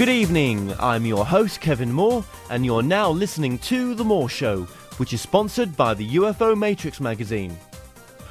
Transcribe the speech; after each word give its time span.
Good 0.00 0.08
evening, 0.08 0.72
I'm 0.80 1.04
your 1.04 1.26
host 1.26 1.60
Kevin 1.60 1.92
Moore, 1.92 2.24
and 2.48 2.64
you're 2.64 2.82
now 2.82 3.10
listening 3.10 3.58
to 3.58 3.94
The 3.94 4.02
Moore 4.02 4.30
Show, 4.30 4.62
which 4.96 5.12
is 5.12 5.20
sponsored 5.20 5.76
by 5.76 5.92
the 5.92 6.16
UFO 6.16 6.56
Matrix 6.56 7.00
magazine. 7.00 7.54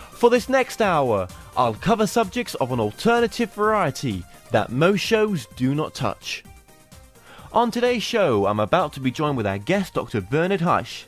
For 0.09 0.31
this 0.31 0.49
next 0.49 0.81
hour, 0.81 1.27
I'll 1.55 1.75
cover 1.75 2.07
subjects 2.07 2.55
of 2.55 2.71
an 2.71 2.79
alternative 2.79 3.53
variety 3.53 4.25
that 4.49 4.71
most 4.71 5.01
shows 5.01 5.45
do 5.57 5.75
not 5.75 5.93
touch. 5.93 6.43
On 7.53 7.69
today's 7.69 8.01
show, 8.01 8.47
I'm 8.47 8.59
about 8.59 8.91
to 8.93 8.99
be 8.99 9.11
joined 9.11 9.37
with 9.37 9.45
our 9.45 9.59
guest, 9.59 9.93
Dr. 9.93 10.21
Bernard 10.21 10.61
Haisch. 10.61 11.03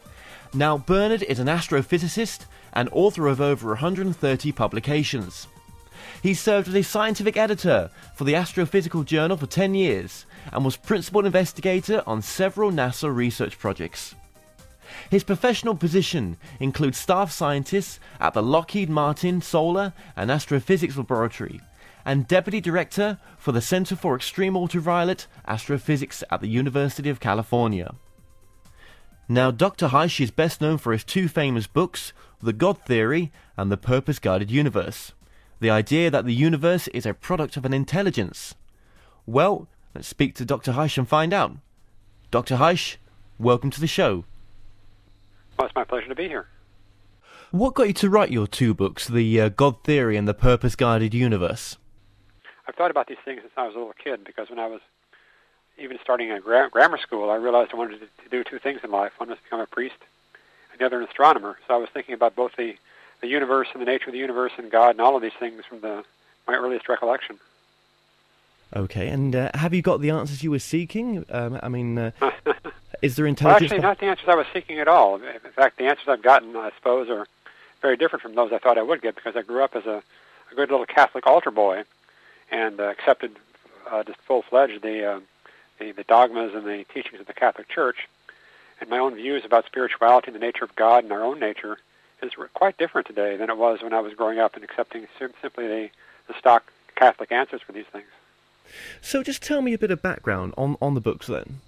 Now, 0.53 0.77
Bernard 0.77 1.23
is 1.23 1.39
an 1.39 1.47
astrophysicist 1.47 2.45
and 2.73 2.87
author 2.91 3.27
of 3.27 3.41
over 3.41 3.69
130 3.69 4.51
publications. 4.51 5.47
He 6.21 6.33
served 6.35 6.67
as 6.67 6.75
a 6.75 6.83
scientific 6.83 7.35
editor 7.35 7.89
for 8.13 8.25
the 8.25 8.33
Astrophysical 8.33 9.05
Journal 9.05 9.37
for 9.37 9.47
10 9.47 9.73
years 9.73 10.25
and 10.51 10.63
was 10.63 10.77
principal 10.77 11.25
investigator 11.25 12.03
on 12.05 12.21
several 12.21 12.71
NASA 12.71 13.13
research 13.13 13.57
projects. 13.57 14.13
His 15.09 15.23
professional 15.23 15.75
position 15.75 16.37
includes 16.59 16.97
staff 16.97 17.31
scientist 17.31 17.99
at 18.19 18.33
the 18.33 18.43
Lockheed 18.43 18.89
Martin 18.89 19.41
Solar 19.41 19.93
and 20.15 20.29
Astrophysics 20.29 20.97
Laboratory 20.97 21.59
and 22.05 22.27
deputy 22.27 22.61
director 22.61 23.17
for 23.37 23.51
the 23.51 23.61
Center 23.61 23.95
for 23.95 24.15
Extreme 24.15 24.55
Ultraviolet 24.55 25.27
Astrophysics 25.47 26.23
at 26.29 26.41
the 26.41 26.47
University 26.47 27.09
of 27.09 27.19
California. 27.19 27.95
Now, 29.27 29.49
Dr. 29.49 29.87
Haisch 29.87 30.19
is 30.19 30.31
best 30.31 30.61
known 30.61 30.77
for 30.77 30.93
his 30.93 31.03
two 31.03 31.27
famous 31.27 31.67
books, 31.67 32.11
The 32.41 32.53
God 32.53 32.81
Theory 32.81 33.31
and 33.55 33.71
The 33.71 33.77
Purpose 33.77 34.19
Guided 34.19 34.51
Universe. 34.51 35.13
The 35.61 35.69
idea 35.69 36.09
that 36.09 36.25
the 36.25 36.33
universe 36.33 36.87
is 36.87 37.05
a 37.05 37.13
product 37.13 37.55
of 37.55 37.65
an 37.65 37.73
intelligence. 37.73 38.55
Well, 39.27 39.67
let's 39.93 40.07
speak 40.07 40.33
to 40.35 40.45
Dr. 40.45 40.71
Haisch 40.71 40.97
and 40.97 41.07
find 41.07 41.31
out. 41.31 41.51
Dr. 42.31 42.55
Haisch, 42.55 42.97
welcome 43.37 43.69
to 43.69 43.79
the 43.79 43.85
show. 43.85 44.25
Well, 45.59 45.67
it's 45.67 45.75
my 45.75 45.83
pleasure 45.83 46.07
to 46.07 46.15
be 46.15 46.27
here. 46.27 46.47
What 47.51 47.75
got 47.75 47.85
you 47.85 47.93
to 47.93 48.09
write 48.09 48.31
your 48.31 48.47
two 48.47 48.73
books, 48.73 49.07
The 49.07 49.39
uh, 49.39 49.49
God 49.49 49.83
Theory 49.83 50.17
and 50.17 50.27
The 50.27 50.33
Purpose 50.33 50.75
Guided 50.75 51.13
Universe? 51.13 51.77
I've 52.67 52.73
thought 52.73 52.89
about 52.89 53.05
these 53.05 53.21
things 53.23 53.41
since 53.41 53.53
I 53.55 53.67
was 53.67 53.75
a 53.75 53.77
little 53.77 53.93
kid 54.03 54.23
because 54.23 54.49
when 54.49 54.57
I 54.57 54.65
was 54.65 54.81
even 55.77 55.99
starting 56.01 56.29
in 56.29 56.41
gra- 56.41 56.71
grammar 56.71 56.97
school, 56.97 57.29
I 57.29 57.35
realized 57.35 57.69
I 57.71 57.77
wanted 57.77 57.99
to, 57.99 58.07
to 58.23 58.29
do 58.31 58.43
two 58.43 58.57
things 58.57 58.79
in 58.83 58.89
life. 58.89 59.11
One 59.17 59.29
was 59.29 59.37
to 59.37 59.43
become 59.43 59.59
a 59.59 59.67
priest, 59.67 59.97
and 60.71 60.81
the 60.81 60.85
other 60.87 60.99
an 60.99 61.07
astronomer. 61.07 61.59
So 61.67 61.75
I 61.75 61.77
was 61.77 61.89
thinking 61.93 62.15
about 62.15 62.35
both 62.35 62.53
the, 62.57 62.73
the 63.21 63.27
universe 63.27 63.67
and 63.73 63.81
the 63.81 63.85
nature 63.85 64.07
of 64.07 64.13
the 64.13 64.19
universe 64.19 64.51
and 64.57 64.71
God 64.71 64.91
and 64.91 65.01
all 65.01 65.15
of 65.15 65.21
these 65.21 65.33
things 65.39 65.63
from 65.65 65.81
the 65.81 66.03
my 66.47 66.55
earliest 66.55 66.89
recollection. 66.89 67.39
Okay, 68.75 69.09
and 69.09 69.35
uh, 69.35 69.51
have 69.53 69.73
you 69.73 69.81
got 69.81 70.01
the 70.01 70.09
answers 70.09 70.43
you 70.43 70.51
were 70.51 70.59
seeking? 70.59 71.25
Um, 71.29 71.59
I 71.61 71.69
mean, 71.69 71.97
uh, 71.97 72.11
is 73.01 73.15
there 73.15 73.25
well, 73.25 73.29
intelligence? 73.29 73.71
actually, 73.71 73.81
not 73.81 73.99
the 73.99 74.05
answers 74.05 74.29
I 74.29 74.35
was 74.35 74.47
seeking 74.53 74.79
at 74.79 74.87
all. 74.87 75.15
In 75.15 75.51
fact, 75.55 75.77
the 75.77 75.85
answers 75.85 76.07
I've 76.07 76.21
gotten, 76.21 76.55
I 76.55 76.71
suppose, 76.77 77.09
are 77.09 77.27
very 77.81 77.97
different 77.97 78.23
from 78.23 78.35
those 78.35 78.53
I 78.53 78.59
thought 78.59 78.77
I 78.77 78.81
would 78.81 79.01
get 79.01 79.15
because 79.15 79.35
I 79.35 79.41
grew 79.41 79.63
up 79.63 79.75
as 79.75 79.85
a, 79.85 80.01
a 80.51 80.55
good 80.55 80.71
little 80.71 80.85
Catholic 80.85 81.27
altar 81.27 81.51
boy 81.51 81.83
and 82.49 82.79
uh, 82.79 82.83
accepted 82.83 83.35
uh, 83.89 84.03
just 84.03 84.19
full-fledged 84.19 84.81
the, 84.81 85.05
uh, 85.05 85.19
the 85.79 85.91
the 85.91 86.03
dogmas 86.03 86.53
and 86.53 86.65
the 86.65 86.85
teachings 86.93 87.19
of 87.19 87.27
the 87.27 87.33
Catholic 87.33 87.67
Church. 87.67 88.07
And 88.79 88.89
my 88.89 88.99
own 88.99 89.15
views 89.15 89.43
about 89.43 89.65
spirituality 89.65 90.27
and 90.27 90.35
the 90.35 90.39
nature 90.39 90.63
of 90.63 90.75
God 90.75 91.03
and 91.03 91.11
our 91.11 91.23
own 91.23 91.39
nature 91.39 91.77
is 92.21 92.33
quite 92.53 92.77
different 92.77 93.07
today 93.07 93.37
than 93.37 93.49
it 93.49 93.57
was 93.57 93.81
when 93.81 93.93
I 93.93 93.99
was 93.99 94.13
growing 94.13 94.39
up 94.39 94.55
and 94.55 94.63
accepting 94.63 95.07
sim- 95.17 95.33
simply 95.41 95.67
the, 95.67 95.89
the 96.27 96.33
stock 96.37 96.71
Catholic 96.95 97.31
answers 97.31 97.61
for 97.61 97.71
these 97.71 97.85
things. 97.91 98.05
So, 99.01 99.23
just 99.23 99.41
tell 99.41 99.61
me 99.61 99.73
a 99.73 99.77
bit 99.77 99.91
of 99.91 100.01
background 100.01 100.53
on, 100.57 100.77
on 100.81 100.93
the 100.93 101.01
books 101.01 101.27
then. 101.27 101.59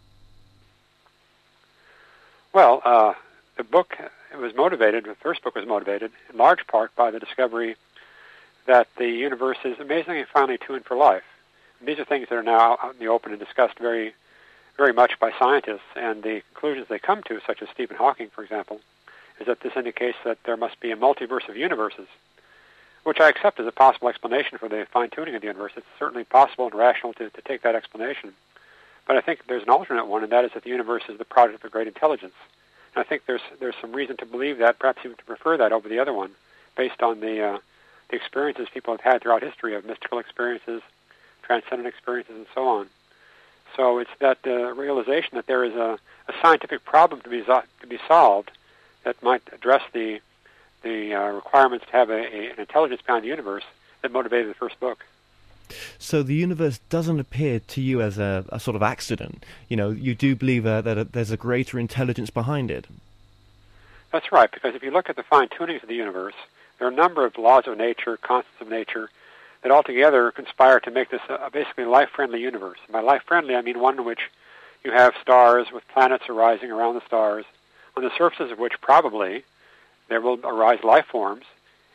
Well, 2.53 2.81
uh, 2.85 3.13
the 3.57 3.63
book 3.63 3.97
it 4.31 4.37
was 4.37 4.55
motivated. 4.55 5.05
The 5.05 5.15
first 5.15 5.43
book 5.43 5.55
was 5.55 5.65
motivated 5.65 6.11
in 6.29 6.37
large 6.37 6.65
part 6.67 6.95
by 6.95 7.11
the 7.11 7.19
discovery 7.19 7.75
that 8.65 8.87
the 8.97 9.09
universe 9.09 9.57
is 9.63 9.79
amazingly 9.79 10.23
finely 10.23 10.57
tuned 10.57 10.85
for 10.85 10.95
life. 10.95 11.23
And 11.79 11.87
these 11.87 11.99
are 11.99 12.05
things 12.05 12.29
that 12.29 12.35
are 12.35 12.43
now 12.43 12.77
out 12.81 12.93
in 12.93 12.99
the 12.99 13.07
open 13.07 13.31
and 13.31 13.39
discussed 13.39 13.77
very, 13.77 14.13
very 14.77 14.93
much 14.93 15.19
by 15.19 15.31
scientists. 15.37 15.81
And 15.95 16.23
the 16.23 16.41
conclusions 16.53 16.87
they 16.87 16.99
come 16.99 17.21
to, 17.23 17.41
such 17.45 17.61
as 17.61 17.69
Stephen 17.69 17.97
Hawking, 17.97 18.29
for 18.29 18.43
example, 18.43 18.79
is 19.39 19.47
that 19.47 19.61
this 19.61 19.73
indicates 19.75 20.17
that 20.25 20.37
there 20.45 20.57
must 20.57 20.79
be 20.79 20.91
a 20.91 20.95
multiverse 20.95 21.47
of 21.49 21.57
universes, 21.57 22.07
which 23.03 23.19
I 23.19 23.29
accept 23.29 23.59
as 23.59 23.67
a 23.67 23.71
possible 23.71 24.09
explanation 24.09 24.57
for 24.57 24.69
the 24.69 24.87
fine 24.91 25.09
tuning 25.09 25.35
of 25.35 25.41
the 25.41 25.47
universe. 25.47 25.73
It's 25.75 25.85
certainly 25.99 26.23
possible 26.23 26.65
and 26.65 26.75
rational 26.75 27.13
to, 27.13 27.29
to 27.29 27.41
take 27.41 27.63
that 27.63 27.75
explanation. 27.75 28.33
But 29.05 29.17
I 29.17 29.21
think 29.21 29.47
there's 29.47 29.63
an 29.63 29.69
alternate 29.69 30.07
one, 30.07 30.23
and 30.23 30.31
that 30.31 30.45
is 30.45 30.51
that 30.53 30.63
the 30.63 30.69
universe 30.69 31.03
is 31.09 31.17
the 31.17 31.25
product 31.25 31.59
of 31.59 31.65
a 31.65 31.69
great 31.69 31.87
intelligence. 31.87 32.35
And 32.95 33.03
I 33.03 33.07
think 33.07 33.23
there's 33.25 33.41
there's 33.59 33.75
some 33.81 33.91
reason 33.91 34.17
to 34.17 34.25
believe 34.25 34.59
that, 34.59 34.79
perhaps 34.79 34.99
even 35.03 35.17
to 35.17 35.25
prefer 35.25 35.57
that 35.57 35.73
over 35.73 35.89
the 35.89 35.99
other 35.99 36.13
one, 36.13 36.31
based 36.77 37.01
on 37.01 37.19
the 37.19 37.43
uh, 37.43 37.57
the 38.09 38.15
experiences 38.15 38.67
people 38.73 38.93
have 38.93 39.01
had 39.01 39.21
throughout 39.21 39.41
history 39.41 39.75
of 39.75 39.83
mystical 39.83 40.19
experiences, 40.19 40.81
transcendent 41.41 41.87
experiences, 41.87 42.35
and 42.35 42.45
so 42.53 42.67
on. 42.67 42.87
So 43.75 43.97
it's 43.97 44.11
that 44.19 44.37
uh, 44.45 44.73
realization 44.73 45.31
that 45.33 45.47
there 45.47 45.63
is 45.63 45.73
a, 45.73 45.97
a 46.27 46.33
scientific 46.41 46.85
problem 46.85 47.21
to 47.21 47.29
be 47.29 47.41
to 47.43 47.87
be 47.87 47.99
solved 48.07 48.51
that 49.03 49.21
might 49.21 49.41
address 49.51 49.81
the 49.93 50.19
the 50.83 51.13
uh, 51.13 51.31
requirements 51.31 51.85
to 51.85 51.91
have 51.93 52.09
a, 52.09 52.13
a, 52.13 52.51
an 52.51 52.59
intelligence 52.59 53.01
behind 53.01 53.23
the 53.23 53.29
universe 53.29 53.63
that 54.01 54.11
motivated 54.11 54.49
the 54.49 54.53
first 54.53 54.77
book. 54.81 55.05
So, 55.97 56.23
the 56.23 56.35
universe 56.35 56.79
doesn't 56.89 57.19
appear 57.21 57.59
to 57.59 57.81
you 57.81 58.01
as 58.01 58.17
a, 58.17 58.45
a 58.49 58.59
sort 58.59 58.75
of 58.75 58.83
accident. 58.83 59.45
You 59.69 59.77
know, 59.77 59.89
you 59.91 60.13
do 60.13 60.35
believe 60.35 60.65
uh, 60.65 60.81
that 60.81 60.97
uh, 60.97 61.05
there's 61.09 61.31
a 61.31 61.37
greater 61.37 61.79
intelligence 61.79 62.29
behind 62.29 62.69
it. 62.69 62.85
That's 64.11 64.31
right, 64.31 64.51
because 64.51 64.75
if 64.75 64.83
you 64.83 64.91
look 64.91 65.09
at 65.09 65.15
the 65.15 65.23
fine 65.23 65.47
tunings 65.47 65.81
of 65.81 65.89
the 65.89 65.95
universe, 65.95 66.35
there 66.77 66.87
are 66.87 66.91
a 66.91 66.95
number 66.95 67.25
of 67.25 67.37
laws 67.37 67.63
of 67.65 67.77
nature, 67.77 68.17
constants 68.17 68.61
of 68.61 68.67
nature, 68.67 69.09
that 69.61 69.71
altogether 69.71 70.29
conspire 70.31 70.81
to 70.81 70.91
make 70.91 71.09
this 71.09 71.21
a, 71.29 71.35
a 71.35 71.49
basically 71.49 71.85
life-friendly 71.85 72.41
universe. 72.41 72.79
And 72.85 72.91
by 72.91 72.99
life-friendly, 72.99 73.55
I 73.55 73.61
mean 73.61 73.79
one 73.79 73.97
in 73.97 74.05
which 74.05 74.29
you 74.83 74.91
have 74.91 75.13
stars 75.21 75.67
with 75.73 75.87
planets 75.87 76.25
arising 76.27 76.71
around 76.71 76.95
the 76.95 77.05
stars, 77.07 77.45
on 77.95 78.03
the 78.03 78.11
surfaces 78.17 78.51
of 78.51 78.59
which 78.59 78.81
probably 78.81 79.43
there 80.09 80.21
will 80.21 80.39
arise 80.43 80.83
life 80.83 81.05
forms, 81.05 81.45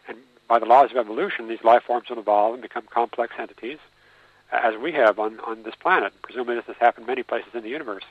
and 0.09 0.19
by 0.49 0.59
the 0.59 0.67
laws 0.67 0.91
of 0.91 0.97
evolution, 0.97 1.49
these 1.49 1.65
life 1.65 1.85
forms 1.85 2.09
will 2.09 2.19
evolve 2.19 2.55
and 2.55 2.63
become 2.63 2.85
complex 2.91 3.35
entities, 3.39 3.79
uh, 4.53 4.61
as 4.63 4.77
we 4.77 4.93
have 4.93 5.19
on, 5.19 5.41
on 5.41 5.63
this 5.63 5.75
planet. 5.75 6.13
Presumably 6.23 6.57
this 6.57 6.67
has 6.67 6.77
happened 6.77 7.07
many 7.07 7.23
places 7.23 7.55
in 7.55 7.63
the 7.63 7.69
universe. 7.69 8.05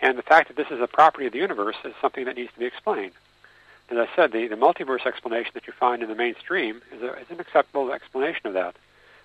And 0.00 0.18
the 0.18 0.22
fact 0.22 0.48
that 0.48 0.56
this 0.56 0.70
is 0.70 0.80
a 0.80 0.88
property 0.88 1.26
of 1.26 1.32
the 1.32 1.38
universe 1.38 1.76
is 1.84 1.94
something 2.00 2.24
that 2.24 2.36
needs 2.36 2.52
to 2.52 2.58
be 2.58 2.66
explained. 2.66 3.12
As 3.90 3.98
I 3.98 4.08
said, 4.16 4.32
the, 4.32 4.48
the 4.48 4.56
multiverse 4.56 5.06
explanation 5.06 5.52
that 5.54 5.66
you 5.66 5.72
find 5.72 6.02
in 6.02 6.08
the 6.08 6.14
mainstream 6.14 6.80
is, 6.92 7.02
a, 7.02 7.12
is 7.20 7.30
an 7.30 7.40
acceptable 7.40 7.92
explanation 7.92 8.46
of 8.46 8.54
that. 8.54 8.74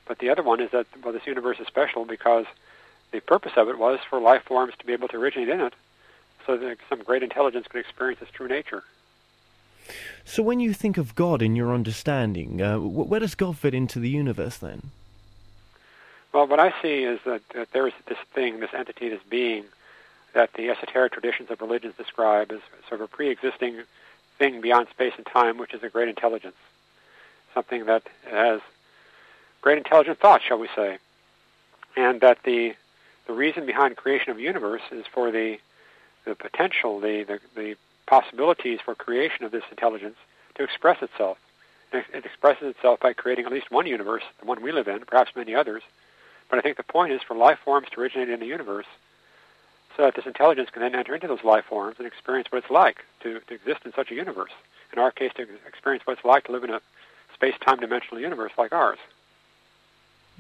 But 0.05 0.19
the 0.19 0.29
other 0.29 0.43
one 0.43 0.59
is 0.59 0.71
that 0.71 0.85
well, 1.03 1.13
this 1.13 1.25
universe 1.25 1.59
is 1.59 1.67
special 1.67 2.05
because 2.05 2.45
the 3.11 3.21
purpose 3.21 3.53
of 3.55 3.69
it 3.69 3.79
was 3.79 3.99
for 4.09 4.19
life 4.19 4.43
forms 4.43 4.73
to 4.77 4.85
be 4.85 4.93
able 4.93 5.07
to 5.07 5.17
originate 5.17 5.49
in 5.49 5.61
it 5.61 5.73
so 6.47 6.57
that 6.57 6.77
some 6.89 7.03
great 7.03 7.21
intelligence 7.21 7.67
could 7.67 7.81
experience 7.81 8.21
its 8.21 8.31
true 8.31 8.47
nature. 8.47 8.83
So, 10.25 10.41
when 10.41 10.59
you 10.59 10.73
think 10.73 10.97
of 10.97 11.13
God 11.13 11.41
in 11.41 11.55
your 11.55 11.73
understanding, 11.73 12.61
uh, 12.61 12.79
where 12.79 13.19
does 13.19 13.35
God 13.35 13.57
fit 13.57 13.73
into 13.73 13.99
the 13.99 14.09
universe 14.09 14.57
then? 14.57 14.89
Well, 16.33 16.47
what 16.47 16.59
I 16.59 16.73
see 16.81 17.03
is 17.03 17.19
that, 17.25 17.41
that 17.53 17.71
there 17.71 17.87
is 17.87 17.93
this 18.07 18.17
thing, 18.33 18.59
this 18.59 18.73
entity, 18.73 19.09
this 19.09 19.21
being, 19.29 19.65
that 20.33 20.53
the 20.53 20.69
esoteric 20.69 21.13
traditions 21.13 21.49
of 21.51 21.61
religions 21.61 21.95
describe 21.97 22.51
as 22.51 22.59
sort 22.89 23.01
of 23.01 23.05
a 23.05 23.07
pre-existing 23.07 23.83
thing 24.37 24.59
beyond 24.61 24.87
space 24.89 25.13
and 25.17 25.25
time, 25.25 25.57
which 25.57 25.73
is 25.73 25.83
a 25.83 25.89
great 25.89 26.09
intelligence, 26.09 26.57
something 27.53 27.85
that 27.85 28.03
has 28.29 28.59
great 29.61 29.77
intelligent 29.77 30.19
thought, 30.19 30.41
shall 30.41 30.59
we 30.59 30.67
say, 30.75 30.97
and 31.95 32.21
that 32.21 32.43
the 32.43 32.75
the 33.25 33.33
reason 33.33 33.65
behind 33.65 33.97
creation 33.97 34.29
of 34.29 34.37
the 34.37 34.43
universe 34.43 34.83
is 34.89 35.05
for 35.05 35.31
the 35.31 35.59
the 36.27 36.35
potential, 36.35 36.99
the, 36.99 37.23
the, 37.23 37.39
the 37.55 37.75
possibilities 38.05 38.79
for 38.83 38.95
creation 38.95 39.45
of 39.45 39.51
this 39.51 39.63
intelligence 39.71 40.17
to 40.55 40.63
express 40.63 41.01
itself. 41.01 41.37
It 41.93 42.25
expresses 42.25 42.75
itself 42.75 42.99
by 42.99 43.13
creating 43.13 43.45
at 43.45 43.51
least 43.51 43.71
one 43.71 43.87
universe, 43.87 44.23
the 44.39 44.45
one 44.45 44.61
we 44.61 44.73
live 44.73 44.89
in, 44.89 44.99
perhaps 45.05 45.31
many 45.35 45.55
others. 45.55 45.83
But 46.49 46.59
I 46.59 46.61
think 46.61 46.75
the 46.75 46.83
point 46.83 47.13
is 47.13 47.21
for 47.21 47.35
life 47.35 47.59
forms 47.63 47.87
to 47.91 48.01
originate 48.01 48.29
in 48.29 48.41
the 48.41 48.45
universe 48.45 48.85
so 49.95 50.03
that 50.03 50.15
this 50.15 50.25
intelligence 50.25 50.69
can 50.69 50.81
then 50.81 50.95
enter 50.95 51.15
into 51.15 51.27
those 51.27 51.43
life 51.43 51.65
forms 51.65 51.95
and 51.97 52.05
experience 52.05 52.51
what 52.51 52.63
it's 52.63 52.71
like 52.71 53.05
to, 53.21 53.39
to 53.39 53.53
exist 53.53 53.81
in 53.85 53.93
such 53.93 54.11
a 54.11 54.15
universe. 54.15 54.51
In 54.91 54.99
our 54.99 55.11
case, 55.11 55.31
to 55.35 55.47
experience 55.65 56.05
what 56.05 56.17
it's 56.17 56.25
like 56.25 56.45
to 56.45 56.51
live 56.51 56.63
in 56.63 56.69
a 56.69 56.81
space-time 57.33 57.79
dimensional 57.79 58.19
universe 58.19 58.51
like 58.57 58.73
ours. 58.73 58.99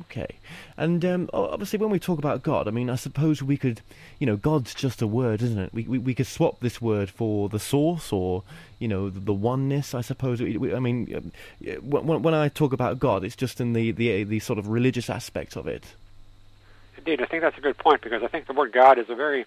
Okay. 0.01 0.35
And 0.77 1.03
um, 1.03 1.29
obviously, 1.33 1.79
when 1.79 1.89
we 1.89 1.99
talk 1.99 2.19
about 2.19 2.43
God, 2.43 2.67
I 2.67 2.71
mean, 2.71 2.89
I 2.89 2.95
suppose 2.95 3.41
we 3.41 3.57
could, 3.57 3.81
you 4.19 4.27
know, 4.27 4.35
God's 4.35 4.75
just 4.75 5.01
a 5.01 5.07
word, 5.07 5.41
isn't 5.41 5.57
it? 5.57 5.73
We 5.73 5.83
we, 5.83 5.97
we 5.97 6.13
could 6.13 6.27
swap 6.27 6.59
this 6.59 6.79
word 6.79 7.09
for 7.09 7.49
the 7.49 7.59
source 7.59 8.13
or, 8.13 8.43
you 8.77 8.87
know, 8.87 9.09
the, 9.09 9.19
the 9.19 9.33
oneness. 9.33 9.95
I 9.95 10.01
suppose. 10.01 10.39
We, 10.39 10.57
we, 10.57 10.73
I 10.73 10.79
mean, 10.79 11.15
um, 11.15 11.31
when 11.81 12.21
when 12.21 12.33
I 12.35 12.49
talk 12.49 12.73
about 12.73 12.99
God, 12.99 13.23
it's 13.23 13.35
just 13.35 13.59
in 13.59 13.73
the 13.73 13.91
the 13.91 14.23
the 14.23 14.39
sort 14.39 14.59
of 14.59 14.67
religious 14.67 15.09
aspect 15.09 15.55
of 15.55 15.67
it. 15.67 15.83
Indeed, 16.97 17.21
I 17.21 17.25
think 17.25 17.41
that's 17.41 17.57
a 17.57 17.61
good 17.61 17.77
point 17.77 18.01
because 18.01 18.21
I 18.21 18.27
think 18.27 18.47
the 18.47 18.53
word 18.53 18.73
God 18.73 18.99
is 18.99 19.09
a 19.09 19.15
very, 19.15 19.45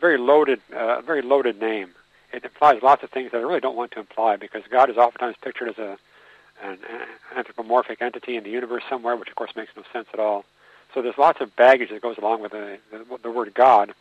very 0.00 0.18
loaded, 0.18 0.60
uh, 0.74 1.00
very 1.00 1.22
loaded 1.22 1.60
name. 1.60 1.90
It 2.32 2.44
implies 2.44 2.82
lots 2.82 3.02
of 3.02 3.10
things 3.10 3.32
that 3.32 3.38
I 3.38 3.40
really 3.40 3.60
don't 3.60 3.76
want 3.76 3.92
to 3.92 4.00
imply 4.00 4.36
because 4.36 4.62
God 4.70 4.90
is 4.90 4.96
oftentimes 4.96 5.36
pictured 5.40 5.68
as 5.68 5.78
a 5.78 5.98
an, 6.62 6.78
an 6.88 7.06
anthropomorphic 7.36 8.00
entity 8.00 8.36
in 8.36 8.44
the 8.44 8.50
universe 8.50 8.82
somewhere, 8.88 9.16
which 9.16 9.28
of 9.28 9.36
course 9.36 9.54
makes 9.56 9.72
no 9.76 9.82
sense 9.92 10.08
at 10.12 10.20
all. 10.20 10.44
So 10.92 11.02
there's 11.02 11.18
lots 11.18 11.40
of 11.40 11.54
baggage 11.56 11.90
that 11.90 12.02
goes 12.02 12.18
along 12.18 12.42
with 12.42 12.52
the, 12.52 12.78
the, 12.90 13.18
the 13.22 13.30
word 13.30 13.52
God. 13.54 13.92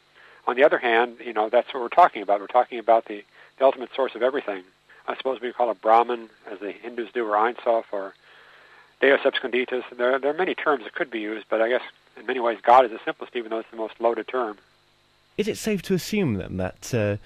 On 0.45 0.55
the 0.55 0.63
other 0.63 0.77
hand, 0.77 1.17
you 1.25 1.33
know 1.33 1.49
that's 1.49 1.73
what 1.73 1.81
we're 1.81 1.89
talking 1.89 2.21
about. 2.21 2.39
We're 2.39 2.47
talking 2.47 2.79
about 2.79 3.05
the, 3.05 3.23
the 3.57 3.65
ultimate 3.65 3.89
source 3.95 4.13
of 4.15 4.21
everything. 4.21 4.63
I 5.07 5.17
suppose 5.17 5.41
we 5.41 5.51
call 5.51 5.71
it 5.71 5.81
Brahman, 5.81 6.29
as 6.49 6.59
the 6.59 6.71
Hindus 6.71 7.09
do, 7.13 7.25
or 7.25 7.35
Ein 7.35 7.55
Sof, 7.63 7.85
or 7.91 8.13
Deus 9.01 9.21
Absconditus. 9.21 9.83
There, 9.95 10.17
there 10.19 10.31
are 10.31 10.37
many 10.37 10.55
terms 10.55 10.83
that 10.83 10.93
could 10.93 11.11
be 11.11 11.19
used, 11.19 11.45
but 11.49 11.61
I 11.61 11.69
guess 11.69 11.81
in 12.17 12.25
many 12.25 12.39
ways 12.39 12.59
God 12.61 12.85
is 12.85 12.91
the 12.91 12.99
simplest, 13.03 13.35
even 13.35 13.49
though 13.49 13.59
it's 13.59 13.71
the 13.71 13.77
most 13.77 13.99
loaded 13.99 14.27
term. 14.27 14.57
Is 15.37 15.47
it 15.47 15.57
safe 15.57 15.81
to 15.83 15.93
assume 15.93 16.35
then 16.35 16.57
that 16.57 16.93
uh, 16.93 17.17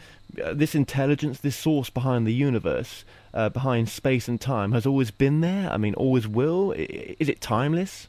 this 0.54 0.76
intelligence, 0.76 1.40
this 1.40 1.56
source 1.56 1.90
behind 1.90 2.26
the 2.26 2.34
universe, 2.34 3.04
uh, 3.34 3.50
behind 3.50 3.90
space 3.90 4.28
and 4.28 4.40
time, 4.40 4.72
has 4.72 4.86
always 4.86 5.12
been 5.12 5.42
there? 5.42 5.70
I 5.70 5.78
mean, 5.78 5.94
always 5.96 6.28
will? 6.28 6.72
Is 6.72 7.28
it 7.28 7.42
timeless? 7.42 8.08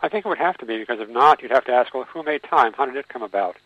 I 0.00 0.08
think 0.08 0.24
it 0.24 0.28
would 0.28 0.38
have 0.38 0.56
to 0.58 0.66
be, 0.66 0.78
because 0.78 1.00
if 1.00 1.10
not, 1.10 1.42
you'd 1.42 1.50
have 1.50 1.64
to 1.66 1.72
ask, 1.72 1.92
well, 1.92 2.04
who 2.04 2.22
made 2.22 2.42
time? 2.44 2.72
How 2.72 2.86
did 2.86 2.96
it 2.96 3.08
come 3.08 3.22
about? 3.22 3.56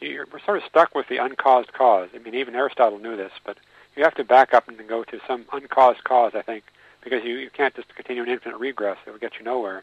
You're, 0.00 0.26
we're 0.32 0.40
sort 0.40 0.58
of 0.58 0.64
stuck 0.64 0.94
with 0.94 1.08
the 1.08 1.16
uncaused 1.16 1.72
cause. 1.72 2.10
I 2.14 2.18
mean, 2.18 2.34
even 2.34 2.54
Aristotle 2.54 2.98
knew 2.98 3.16
this, 3.16 3.32
but 3.44 3.56
you 3.96 4.04
have 4.04 4.14
to 4.14 4.24
back 4.24 4.54
up 4.54 4.68
and 4.68 4.78
go 4.86 5.04
to 5.04 5.20
some 5.26 5.46
uncaused 5.52 6.04
cause, 6.04 6.32
I 6.34 6.42
think, 6.42 6.64
because 7.02 7.24
you, 7.24 7.36
you 7.36 7.50
can't 7.50 7.74
just 7.74 7.94
continue 7.94 8.22
an 8.22 8.28
infinite 8.28 8.58
regress. 8.58 8.98
It 9.06 9.10
will 9.10 9.18
get 9.18 9.38
you 9.38 9.44
nowhere. 9.44 9.82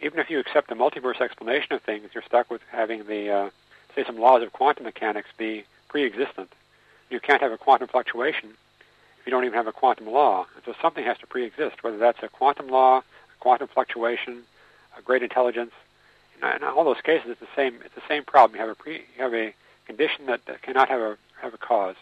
Even 0.00 0.20
if 0.20 0.30
you 0.30 0.38
accept 0.38 0.68
the 0.68 0.74
multiverse 0.74 1.20
explanation 1.20 1.72
of 1.72 1.82
things, 1.82 2.10
you're 2.14 2.22
stuck 2.22 2.50
with 2.50 2.62
having 2.70 3.04
the, 3.06 3.30
uh, 3.30 3.50
say, 3.98 4.06
some 4.06 4.18
laws 4.18 4.42
of 4.42 4.52
quantum 4.52 4.84
mechanics 4.84 5.28
be 5.36 5.64
pre-existent. 5.88 6.52
You 7.10 7.20
can't 7.20 7.42
have 7.42 7.52
a 7.52 7.58
quantum 7.58 7.88
fluctuation 7.88 8.50
if 9.20 9.26
you 9.26 9.30
don't 9.30 9.44
even 9.44 9.56
have 9.56 9.66
a 9.66 9.72
quantum 9.72 10.06
law. 10.06 10.46
And 10.54 10.64
so 10.64 10.74
something 10.80 11.04
has 11.04 11.18
to 11.18 11.26
pre-exist, 11.26 11.82
whether 11.82 11.98
that's 11.98 12.22
a 12.22 12.28
quantum 12.28 12.68
law, 12.68 12.98
a 12.98 13.02
quantum 13.40 13.68
fluctuation, 13.68 14.42
a 14.96 15.02
great 15.02 15.22
intelligence. 15.22 15.72
In 16.40 16.62
all 16.62 16.84
those 16.84 17.00
cases, 17.02 17.30
it's 17.30 17.40
the 17.40 17.48
same. 17.56 17.80
It's 17.84 17.94
the 17.96 18.02
same 18.06 18.22
problem. 18.24 18.54
You 18.54 18.60
have 18.60 18.70
a 18.70 18.80
pre, 18.80 18.94
you 18.94 19.22
have 19.22 19.34
a 19.34 19.52
condition 19.86 20.26
that, 20.26 20.44
that 20.46 20.62
cannot 20.62 20.88
have 20.88 21.00
a 21.00 21.16
have 21.42 21.52
a 21.52 21.58
cause, 21.58 21.96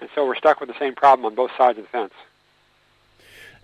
and 0.00 0.10
so 0.12 0.26
we're 0.26 0.34
stuck 0.34 0.58
with 0.58 0.68
the 0.68 0.78
same 0.78 0.94
problem 0.94 1.24
on 1.26 1.36
both 1.36 1.52
sides 1.56 1.78
of 1.78 1.84
the 1.84 1.88
fence. 1.88 2.14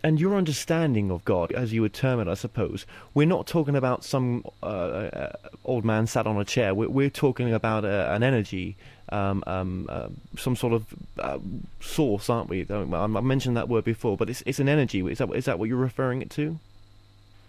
And 0.04 0.20
your 0.20 0.36
understanding 0.36 1.10
of 1.10 1.24
God, 1.24 1.50
as 1.52 1.72
you 1.72 1.82
would 1.82 1.92
term 1.92 2.20
it, 2.20 2.28
I 2.28 2.34
suppose, 2.34 2.86
we're 3.14 3.26
not 3.26 3.48
talking 3.48 3.74
about 3.74 4.04
some 4.04 4.44
uh, 4.62 4.66
uh, 4.66 5.32
old 5.64 5.84
man 5.84 6.06
sat 6.06 6.24
on 6.26 6.36
a 6.36 6.44
chair. 6.44 6.72
We're, 6.72 6.88
we're 6.88 7.10
talking 7.10 7.52
about 7.52 7.84
uh, 7.84 8.06
an 8.10 8.22
energy, 8.22 8.76
um, 9.10 9.42
um, 9.46 9.86
uh, 9.88 10.08
some 10.36 10.54
sort 10.54 10.72
of 10.72 10.86
uh, 11.18 11.38
source, 11.80 12.30
aren't 12.30 12.48
we? 12.48 12.64
I 12.70 13.06
mentioned 13.06 13.56
that 13.56 13.68
word 13.68 13.84
before, 13.84 14.16
but 14.16 14.30
it's, 14.30 14.42
it's 14.46 14.60
an 14.60 14.68
energy. 14.68 15.00
Is 15.00 15.18
that, 15.18 15.30
is 15.34 15.46
that 15.46 15.58
what 15.58 15.68
you're 15.68 15.76
referring 15.76 16.22
it 16.22 16.30
to? 16.30 16.60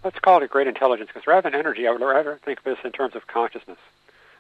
Let's 0.04 0.18
call 0.18 0.38
it 0.38 0.44
a 0.44 0.48
great 0.48 0.66
intelligence, 0.66 1.10
because 1.13 1.28
rather 1.28 1.51
than 1.51 1.60
energy, 1.60 1.88
I 1.88 1.92
would 1.92 2.01
rather 2.01 2.40
think 2.44 2.60
of 2.60 2.66
this 2.66 2.80
in 2.84 2.92
terms 2.92 3.16
of 3.16 3.28
consciousness. 3.28 3.78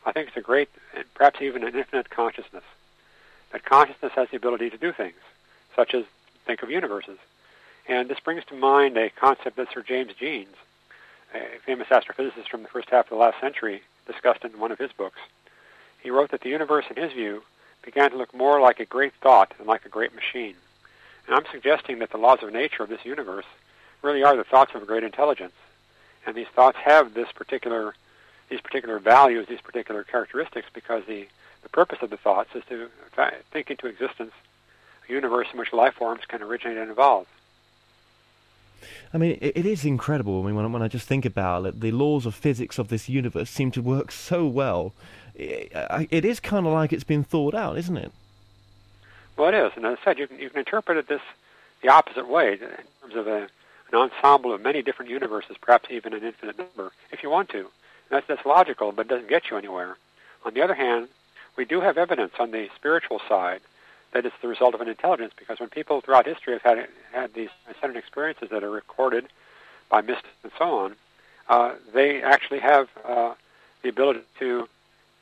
I 0.05 0.13
think 0.13 0.29
it's 0.29 0.37
a 0.37 0.41
great, 0.41 0.69
perhaps 1.13 1.41
even 1.43 1.63
an 1.63 1.75
infinite 1.75 2.09
consciousness. 2.09 2.63
That 3.51 3.65
consciousness 3.65 4.13
has 4.13 4.29
the 4.29 4.37
ability 4.37 4.71
to 4.71 4.77
do 4.77 4.91
things, 4.93 5.17
such 5.75 5.93
as 5.93 6.05
think 6.45 6.63
of 6.63 6.71
universes. 6.71 7.19
And 7.89 8.07
this 8.07 8.19
brings 8.19 8.45
to 8.45 8.55
mind 8.55 8.97
a 8.97 9.09
concept 9.09 9.57
that 9.57 9.73
Sir 9.73 9.81
James 9.81 10.13
Jeans, 10.13 10.55
a 11.33 11.57
famous 11.65 11.87
astrophysicist 11.87 12.47
from 12.47 12.61
the 12.61 12.69
first 12.69 12.91
half 12.91 13.05
of 13.05 13.09
the 13.09 13.15
last 13.15 13.41
century, 13.41 13.81
discussed 14.05 14.45
in 14.45 14.59
one 14.59 14.71
of 14.71 14.77
his 14.77 14.91
books. 14.91 15.17
He 15.99 16.11
wrote 16.11 16.29
that 16.29 16.41
the 16.41 16.49
universe, 16.49 16.85
in 16.87 17.01
his 17.01 17.11
view, 17.13 17.41
began 17.81 18.11
to 18.11 18.17
look 18.17 18.31
more 18.31 18.61
like 18.61 18.79
a 18.79 18.85
great 18.85 19.13
thought 19.15 19.53
than 19.57 19.65
like 19.65 19.85
a 19.85 19.89
great 19.89 20.13
machine. 20.13 20.53
And 21.25 21.35
I'm 21.35 21.51
suggesting 21.51 21.97
that 21.99 22.11
the 22.11 22.19
laws 22.19 22.43
of 22.43 22.53
nature 22.53 22.83
of 22.83 22.89
this 22.89 23.05
universe 23.05 23.45
really 24.03 24.23
are 24.23 24.37
the 24.37 24.43
thoughts 24.43 24.75
of 24.75 24.83
a 24.83 24.85
great 24.85 25.03
intelligence. 25.03 25.55
And 26.27 26.35
these 26.35 26.47
thoughts 26.55 26.77
have 26.77 27.15
this 27.15 27.31
particular, 27.31 27.95
these 28.49 28.61
particular 28.61 28.99
values, 28.99 29.47
these 29.47 29.61
particular 29.61 30.03
characteristics, 30.03 30.67
because 30.71 31.05
the, 31.07 31.27
the 31.63 31.69
purpose 31.69 31.99
of 32.03 32.11
the 32.11 32.17
thoughts 32.17 32.51
is 32.53 32.63
to 32.69 32.89
think 33.51 33.71
into 33.71 33.87
existence 33.87 34.33
a 35.07 35.11
universe 35.11 35.47
in 35.51 35.57
which 35.57 35.73
life 35.73 35.95
forms 35.95 36.21
can 36.27 36.43
originate 36.43 36.77
and 36.77 36.91
evolve. 36.91 37.25
I 39.13 39.17
mean, 39.17 39.37
it, 39.41 39.57
it 39.57 39.65
is 39.65 39.85
incredible. 39.85 40.41
I 40.41 40.45
mean, 40.47 40.55
when, 40.55 40.71
when 40.71 40.81
I 40.81 40.87
just 40.87 41.07
think 41.07 41.25
about 41.25 41.65
it, 41.65 41.79
the 41.79 41.91
laws 41.91 42.25
of 42.25 42.35
physics 42.35 42.77
of 42.77 42.87
this 42.87 43.09
universe 43.09 43.49
seem 43.49 43.71
to 43.71 43.81
work 43.81 44.11
so 44.11 44.45
well. 44.45 44.93
it, 45.35 45.71
it 46.11 46.25
is 46.25 46.39
kind 46.39 46.65
of 46.65 46.73
like 46.73 46.93
it's 46.93 47.03
been 47.03 47.23
thought 47.23 47.55
out, 47.55 47.77
isn't 47.77 47.97
it? 47.97 48.11
Well, 49.37 49.47
it 49.47 49.55
is, 49.55 49.71
and 49.77 49.85
as 49.85 49.97
I 50.01 50.03
said, 50.03 50.19
you 50.19 50.27
can 50.27 50.37
you 50.37 50.49
can 50.49 50.59
interpret 50.59 50.97
it 50.97 51.07
this 51.07 51.21
the 51.81 51.87
opposite 51.87 52.27
way 52.27 52.53
in 52.53 52.59
terms 52.59 53.15
of 53.15 53.27
a 53.27 53.47
an 53.91 53.97
ensemble 53.97 54.53
of 54.53 54.61
many 54.61 54.81
different 54.81 55.09
universes, 55.09 55.55
perhaps 55.59 55.89
even 55.89 56.13
an 56.13 56.23
infinite 56.23 56.57
number, 56.57 56.91
if 57.11 57.23
you 57.23 57.29
want 57.29 57.49
to. 57.49 57.67
That's, 58.09 58.27
that's 58.27 58.45
logical, 58.45 58.91
but 58.91 59.05
it 59.05 59.09
doesn't 59.09 59.29
get 59.29 59.49
you 59.49 59.57
anywhere. 59.57 59.97
On 60.45 60.53
the 60.53 60.61
other 60.61 60.73
hand, 60.73 61.07
we 61.55 61.65
do 61.65 61.81
have 61.81 61.97
evidence 61.97 62.33
on 62.37 62.51
the 62.51 62.69
spiritual 62.75 63.19
side 63.27 63.61
that 64.13 64.25
it's 64.25 64.35
the 64.41 64.47
result 64.47 64.73
of 64.73 64.81
an 64.81 64.87
intelligence, 64.87 65.33
because 65.37 65.59
when 65.59 65.69
people 65.69 66.01
throughout 66.01 66.25
history 66.25 66.53
have 66.53 66.61
had, 66.61 66.87
had 67.11 67.33
these 67.33 67.49
ascendant 67.69 67.97
experiences 67.97 68.49
that 68.49 68.63
are 68.63 68.69
recorded 68.69 69.27
by 69.89 70.01
mystics 70.01 70.27
and 70.43 70.51
so 70.57 70.65
on, 70.65 70.95
uh, 71.47 71.73
they 71.93 72.21
actually 72.21 72.59
have 72.59 72.87
uh, 73.05 73.33
the 73.81 73.89
ability 73.89 74.21
to 74.39 74.67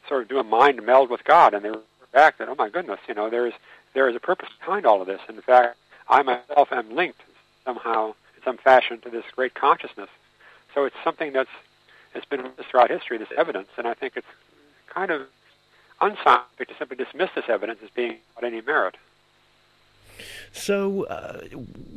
sort 0.07 0.23
of 0.23 0.27
do 0.29 0.39
a 0.39 0.43
mind 0.43 0.85
meld 0.85 1.09
with 1.09 1.23
God, 1.23 1.53
and 1.53 1.63
they 1.63 1.69
are 1.69 1.79
back 2.13 2.37
that, 2.37 2.49
oh 2.49 2.55
my 2.55 2.69
goodness, 2.69 2.99
you 3.07 3.13
know, 3.13 3.29
there 3.29 3.45
is 3.45 3.53
there 3.93 4.07
is 4.09 4.15
a 4.15 4.19
purpose 4.19 4.49
behind 4.59 4.85
all 4.85 5.01
of 5.01 5.07
this. 5.07 5.21
In 5.27 5.41
fact, 5.41 5.75
I 6.07 6.21
myself 6.21 6.71
am 6.71 6.93
linked 6.95 7.21
somehow 7.65 8.13
in 8.35 8.43
some 8.43 8.57
fashion 8.57 8.99
to 9.01 9.09
this 9.09 9.25
great 9.35 9.53
consciousness. 9.53 10.09
So 10.73 10.85
it's 10.85 10.95
something 11.03 11.33
that's 11.33 11.49
it's 12.13 12.25
been 12.25 12.49
throughout 12.69 12.89
history, 12.89 13.17
this 13.17 13.27
evidence, 13.35 13.69
and 13.77 13.87
I 13.87 13.93
think 13.93 14.13
it's 14.15 14.27
kind 14.87 15.11
of 15.11 15.23
unscientific 16.01 16.67
to 16.69 16.75
simply 16.77 16.97
dismiss 16.97 17.29
this 17.35 17.45
evidence 17.47 17.79
as 17.83 17.89
being 17.91 18.17
without 18.35 18.47
any 18.47 18.61
merit. 18.61 18.95
So, 20.51 21.03
uh, 21.03 21.41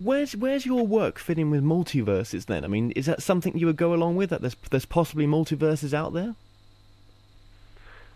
where's 0.02 0.36
where's 0.36 0.66
your 0.66 0.86
work 0.86 1.18
fitting 1.18 1.50
with 1.50 1.62
multiverses 1.62 2.46
then? 2.46 2.64
I 2.64 2.68
mean, 2.68 2.90
is 2.92 3.06
that 3.06 3.22
something 3.22 3.56
you 3.56 3.66
would 3.66 3.76
go 3.76 3.94
along 3.94 4.16
with? 4.16 4.30
That 4.30 4.42
there's 4.42 4.56
there's 4.70 4.84
possibly 4.84 5.26
multiverses 5.26 5.94
out 5.94 6.12
there? 6.12 6.34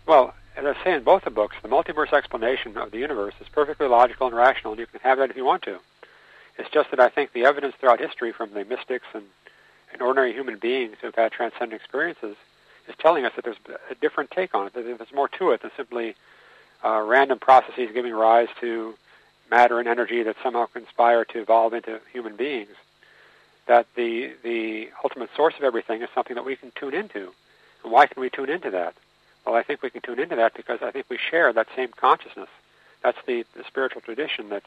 Well, 0.05 0.35
as 0.55 0.65
I 0.65 0.83
say 0.83 0.93
in 0.93 1.03
both 1.03 1.23
the 1.23 1.31
books, 1.31 1.55
the 1.61 1.69
multiverse 1.69 2.13
explanation 2.13 2.77
of 2.77 2.91
the 2.91 2.99
universe 2.99 3.33
is 3.41 3.47
perfectly 3.49 3.87
logical 3.87 4.27
and 4.27 4.35
rational, 4.35 4.73
and 4.73 4.79
you 4.79 4.85
can 4.85 4.99
have 5.01 5.17
that 5.17 5.31
if 5.31 5.35
you 5.35 5.45
want 5.45 5.63
to. 5.63 5.79
It's 6.57 6.69
just 6.69 6.91
that 6.91 6.99
I 6.99 7.09
think 7.09 7.33
the 7.33 7.45
evidence 7.45 7.75
throughout 7.79 7.99
history 7.99 8.31
from 8.31 8.53
the 8.53 8.63
mystics 8.63 9.05
and, 9.13 9.25
and 9.91 10.01
ordinary 10.01 10.31
human 10.31 10.57
beings 10.57 10.95
who've 11.01 11.15
had 11.15 11.31
transcendent 11.31 11.73
experiences 11.73 12.37
is 12.87 12.95
telling 12.99 13.25
us 13.25 13.33
that 13.35 13.43
there's 13.43 13.57
a 13.89 13.95
different 13.95 14.31
take 14.31 14.53
on 14.53 14.67
it, 14.67 14.73
that 14.73 14.83
there's 14.83 15.13
more 15.13 15.27
to 15.27 15.51
it 15.51 15.61
than 15.61 15.71
simply 15.75 16.15
uh, 16.83 17.01
random 17.01 17.39
processes 17.39 17.89
giving 17.93 18.13
rise 18.13 18.47
to 18.61 18.95
matter 19.49 19.79
and 19.79 19.87
energy 19.87 20.23
that 20.23 20.35
somehow 20.43 20.65
conspire 20.67 21.25
to 21.25 21.39
evolve 21.41 21.73
into 21.73 21.99
human 22.11 22.35
beings. 22.35 22.75
That 23.67 23.87
the 23.95 24.33
the 24.43 24.89
ultimate 25.03 25.29
source 25.35 25.55
of 25.57 25.63
everything 25.63 26.01
is 26.01 26.09
something 26.13 26.35
that 26.35 26.45
we 26.45 26.55
can 26.55 26.71
tune 26.75 26.93
into. 26.93 27.31
And 27.83 27.91
why 27.91 28.05
can 28.05 28.21
we 28.21 28.29
tune 28.29 28.49
into 28.49 28.69
that? 28.71 28.95
Well, 29.45 29.55
I 29.55 29.63
think 29.63 29.81
we 29.81 29.89
can 29.89 30.01
tune 30.01 30.19
into 30.19 30.35
that 30.35 30.53
because 30.55 30.79
I 30.81 30.91
think 30.91 31.05
we 31.09 31.17
share 31.17 31.51
that 31.53 31.67
same 31.75 31.89
consciousness. 31.89 32.49
That's 33.03 33.17
the, 33.27 33.45
the 33.55 33.63
spiritual 33.67 34.01
tradition 34.01 34.49
that 34.49 34.63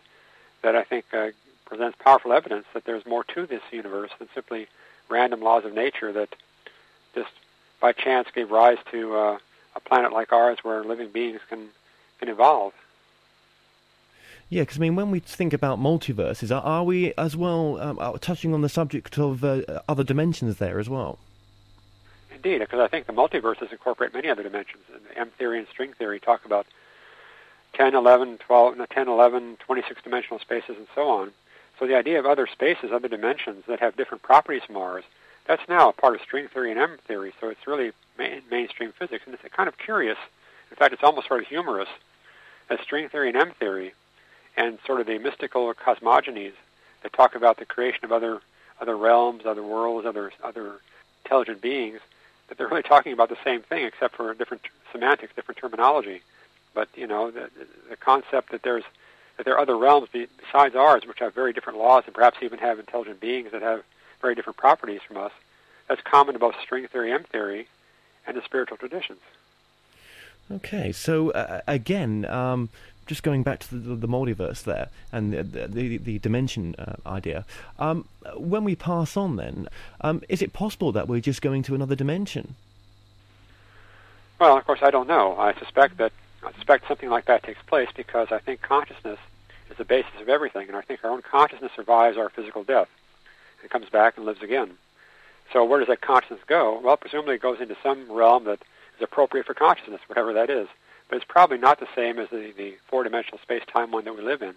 that 0.62 0.74
I 0.74 0.82
think 0.82 1.04
uh, 1.12 1.28
presents 1.64 1.96
powerful 2.00 2.32
evidence 2.32 2.66
that 2.74 2.84
there's 2.84 3.06
more 3.06 3.22
to 3.24 3.46
this 3.46 3.62
universe 3.70 4.10
than 4.18 4.28
simply 4.34 4.66
random 5.08 5.40
laws 5.42 5.64
of 5.64 5.74
nature 5.74 6.12
that 6.12 6.34
just 7.14 7.30
by 7.80 7.92
chance 7.92 8.28
gave 8.34 8.50
rise 8.50 8.78
to 8.90 9.16
uh, 9.16 9.38
a 9.76 9.80
planet 9.80 10.12
like 10.12 10.32
ours 10.32 10.58
where 10.62 10.84
living 10.84 11.10
beings 11.10 11.40
can, 11.48 11.68
can 12.18 12.28
evolve. 12.28 12.72
Yeah, 14.50 14.62
because 14.62 14.78
I 14.78 14.80
mean, 14.80 14.96
when 14.96 15.10
we 15.10 15.20
think 15.20 15.52
about 15.52 15.78
multiverses, 15.78 16.54
are, 16.54 16.62
are 16.62 16.84
we 16.84 17.12
as 17.18 17.36
well 17.36 17.78
um, 17.80 17.98
uh, 18.00 18.12
touching 18.18 18.54
on 18.54 18.62
the 18.62 18.68
subject 18.68 19.18
of 19.18 19.44
uh, 19.44 19.62
other 19.88 20.04
dimensions 20.04 20.56
there 20.56 20.78
as 20.78 20.88
well? 20.88 21.18
Indeed, 22.34 22.60
because 22.60 22.80
I 22.80 22.88
think 22.88 23.06
the 23.06 23.12
multiverses 23.12 23.70
incorporate 23.72 24.14
many 24.14 24.28
other 24.28 24.42
dimensions. 24.42 24.84
And 24.92 25.02
M 25.16 25.30
theory 25.36 25.58
and 25.58 25.68
string 25.68 25.92
theory 25.92 26.18
talk 26.18 26.44
about 26.44 26.66
10, 27.74 27.94
11, 27.94 28.38
12, 28.38 28.88
10, 28.88 29.08
11, 29.08 29.56
26 29.58 30.02
dimensional 30.02 30.38
spaces, 30.38 30.76
and 30.76 30.86
so 30.94 31.08
on. 31.10 31.32
So 31.78 31.86
the 31.86 31.96
idea 31.96 32.18
of 32.18 32.26
other 32.26 32.46
spaces, 32.46 32.90
other 32.90 33.08
dimensions 33.08 33.64
that 33.68 33.80
have 33.80 33.96
different 33.96 34.22
properties 34.22 34.62
from 34.64 34.76
ours, 34.76 35.04
that's 35.48 35.66
now 35.68 35.88
a 35.88 35.92
part 35.92 36.14
of 36.14 36.20
string 36.20 36.46
theory 36.46 36.70
and 36.70 36.78
M 36.78 36.98
theory. 37.08 37.32
So 37.40 37.48
it's 37.48 37.66
really 37.66 37.90
main, 38.18 38.42
mainstream 38.50 38.92
physics, 38.92 39.24
and 39.26 39.34
it's 39.34 39.42
kind 39.54 39.68
of 39.68 39.76
curious. 39.78 40.18
In 40.70 40.76
fact, 40.76 40.92
it's 40.92 41.02
almost 41.02 41.26
sort 41.26 41.40
of 41.40 41.48
humorous 41.48 41.88
that 42.68 42.80
string 42.82 43.08
theory 43.08 43.28
and 43.28 43.36
M 43.36 43.52
theory, 43.58 43.94
and 44.56 44.78
sort 44.86 45.00
of 45.00 45.06
the 45.06 45.18
mystical 45.18 45.72
cosmogonies 45.74 46.52
that 47.02 47.12
talk 47.14 47.34
about 47.34 47.56
the 47.56 47.64
creation 47.64 48.04
of 48.04 48.12
other 48.12 48.40
other 48.80 48.96
realms, 48.96 49.44
other 49.46 49.62
worlds, 49.62 50.06
other 50.06 50.30
other 50.44 50.74
intelligent 51.24 51.62
beings, 51.62 51.98
that 52.48 52.58
they're 52.58 52.68
really 52.68 52.82
talking 52.82 53.12
about 53.12 53.30
the 53.30 53.38
same 53.42 53.62
thing 53.62 53.84
except 53.84 54.14
for 54.14 54.32
different 54.34 54.62
semantics, 54.92 55.32
different 55.34 55.58
terminology. 55.58 56.20
But 56.74 56.88
you 56.94 57.06
know, 57.06 57.30
the, 57.30 57.48
the 57.88 57.96
concept 57.96 58.52
that 58.52 58.62
there's 58.62 58.84
that 59.38 59.44
there 59.44 59.54
are 59.54 59.60
other 59.60 59.78
realms 59.78 60.10
besides 60.12 60.76
ours 60.76 61.04
which 61.06 61.20
have 61.20 61.34
very 61.34 61.54
different 61.54 61.78
laws 61.78 62.02
and 62.04 62.14
perhaps 62.14 62.38
even 62.42 62.58
have 62.58 62.78
intelligent 62.78 63.18
beings 63.18 63.52
that 63.52 63.62
have 63.62 63.82
very 64.20 64.34
different 64.34 64.56
properties 64.56 65.00
from 65.06 65.16
us. 65.16 65.32
That's 65.88 66.02
common 66.02 66.34
to 66.34 66.38
both 66.38 66.54
string 66.62 66.86
theory, 66.86 67.12
M 67.12 67.24
theory, 67.24 67.68
and 68.26 68.36
the 68.36 68.42
spiritual 68.42 68.76
traditions. 68.76 69.20
Okay, 70.50 70.92
so 70.92 71.30
uh, 71.30 71.60
again, 71.66 72.24
um, 72.24 72.70
just 73.06 73.22
going 73.22 73.42
back 73.42 73.58
to 73.60 73.74
the, 73.74 73.94
the, 73.94 74.08
multiverse 74.08 74.62
there 74.62 74.88
and 75.12 75.32
the 75.32 75.42
the, 75.42 75.96
the 75.98 76.18
dimension 76.18 76.74
uh, 76.78 76.96
idea. 77.06 77.44
Um, 77.78 78.06
when 78.36 78.64
we 78.64 78.76
pass 78.76 79.16
on, 79.16 79.36
then, 79.36 79.68
um, 80.00 80.22
is 80.28 80.40
it 80.42 80.52
possible 80.52 80.92
that 80.92 81.08
we're 81.08 81.20
just 81.20 81.42
going 81.42 81.62
to 81.64 81.74
another 81.74 81.94
dimension? 81.94 82.54
Well, 84.38 84.56
of 84.56 84.64
course, 84.64 84.80
I 84.82 84.90
don't 84.90 85.08
know. 85.08 85.36
I 85.36 85.52
suspect 85.58 85.96
that 85.98 86.12
I 86.42 86.52
suspect 86.52 86.86
something 86.86 87.10
like 87.10 87.24
that 87.26 87.42
takes 87.42 87.60
place 87.66 87.88
because 87.94 88.28
I 88.30 88.38
think 88.38 88.62
consciousness 88.62 89.18
is 89.70 89.76
the 89.76 89.84
basis 89.84 90.20
of 90.20 90.28
everything, 90.28 90.68
and 90.68 90.76
I 90.76 90.82
think 90.82 91.04
our 91.04 91.10
own 91.10 91.22
consciousness 91.22 91.72
survives 91.74 92.16
our 92.16 92.28
physical 92.28 92.62
death. 92.62 92.88
It 93.64 93.70
comes 93.70 93.88
back 93.88 94.16
and 94.16 94.26
lives 94.26 94.42
again. 94.42 94.72
So 95.52 95.64
where 95.64 95.78
does 95.78 95.88
that 95.88 96.00
consciousness 96.00 96.40
go? 96.46 96.80
Well, 96.82 96.96
presumably 96.96 97.36
it 97.36 97.42
goes 97.42 97.60
into 97.60 97.76
some 97.82 98.10
realm 98.10 98.44
that 98.44 98.60
is 98.96 99.02
appropriate 99.02 99.46
for 99.46 99.54
consciousness, 99.54 100.00
whatever 100.06 100.32
that 100.34 100.50
is. 100.50 100.68
But 101.08 101.16
it's 101.16 101.24
probably 101.26 101.58
not 101.58 101.80
the 101.80 101.88
same 101.96 102.18
as 102.18 102.28
the, 102.28 102.52
the 102.56 102.74
four-dimensional 102.88 103.40
space-time 103.40 103.90
one 103.90 104.04
that 104.04 104.14
we 104.14 104.22
live 104.22 104.42
in. 104.42 104.54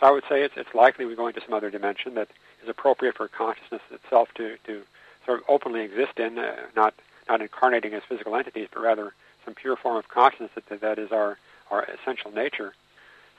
So 0.00 0.06
I 0.06 0.10
would 0.10 0.24
say 0.28 0.42
it's, 0.42 0.56
it's 0.56 0.74
likely 0.74 1.06
we 1.06 1.14
go 1.14 1.28
into 1.28 1.40
some 1.40 1.54
other 1.54 1.70
dimension 1.70 2.14
that 2.14 2.28
is 2.62 2.68
appropriate 2.68 3.16
for 3.16 3.28
consciousness 3.28 3.82
itself 3.90 4.28
to, 4.34 4.56
to 4.66 4.82
sort 5.24 5.38
of 5.38 5.44
openly 5.48 5.82
exist 5.82 6.18
in, 6.18 6.38
uh, 6.38 6.56
not, 6.74 6.92
not 7.28 7.40
incarnating 7.40 7.94
as 7.94 8.02
physical 8.08 8.34
entities, 8.34 8.68
but 8.72 8.82
rather 8.82 9.14
some 9.44 9.54
pure 9.54 9.76
form 9.76 9.96
of 9.96 10.08
consciousness 10.08 10.50
that, 10.54 10.80
that 10.80 10.98
is 10.98 11.12
our, 11.12 11.38
our 11.70 11.84
essential 11.84 12.32
nature. 12.32 12.74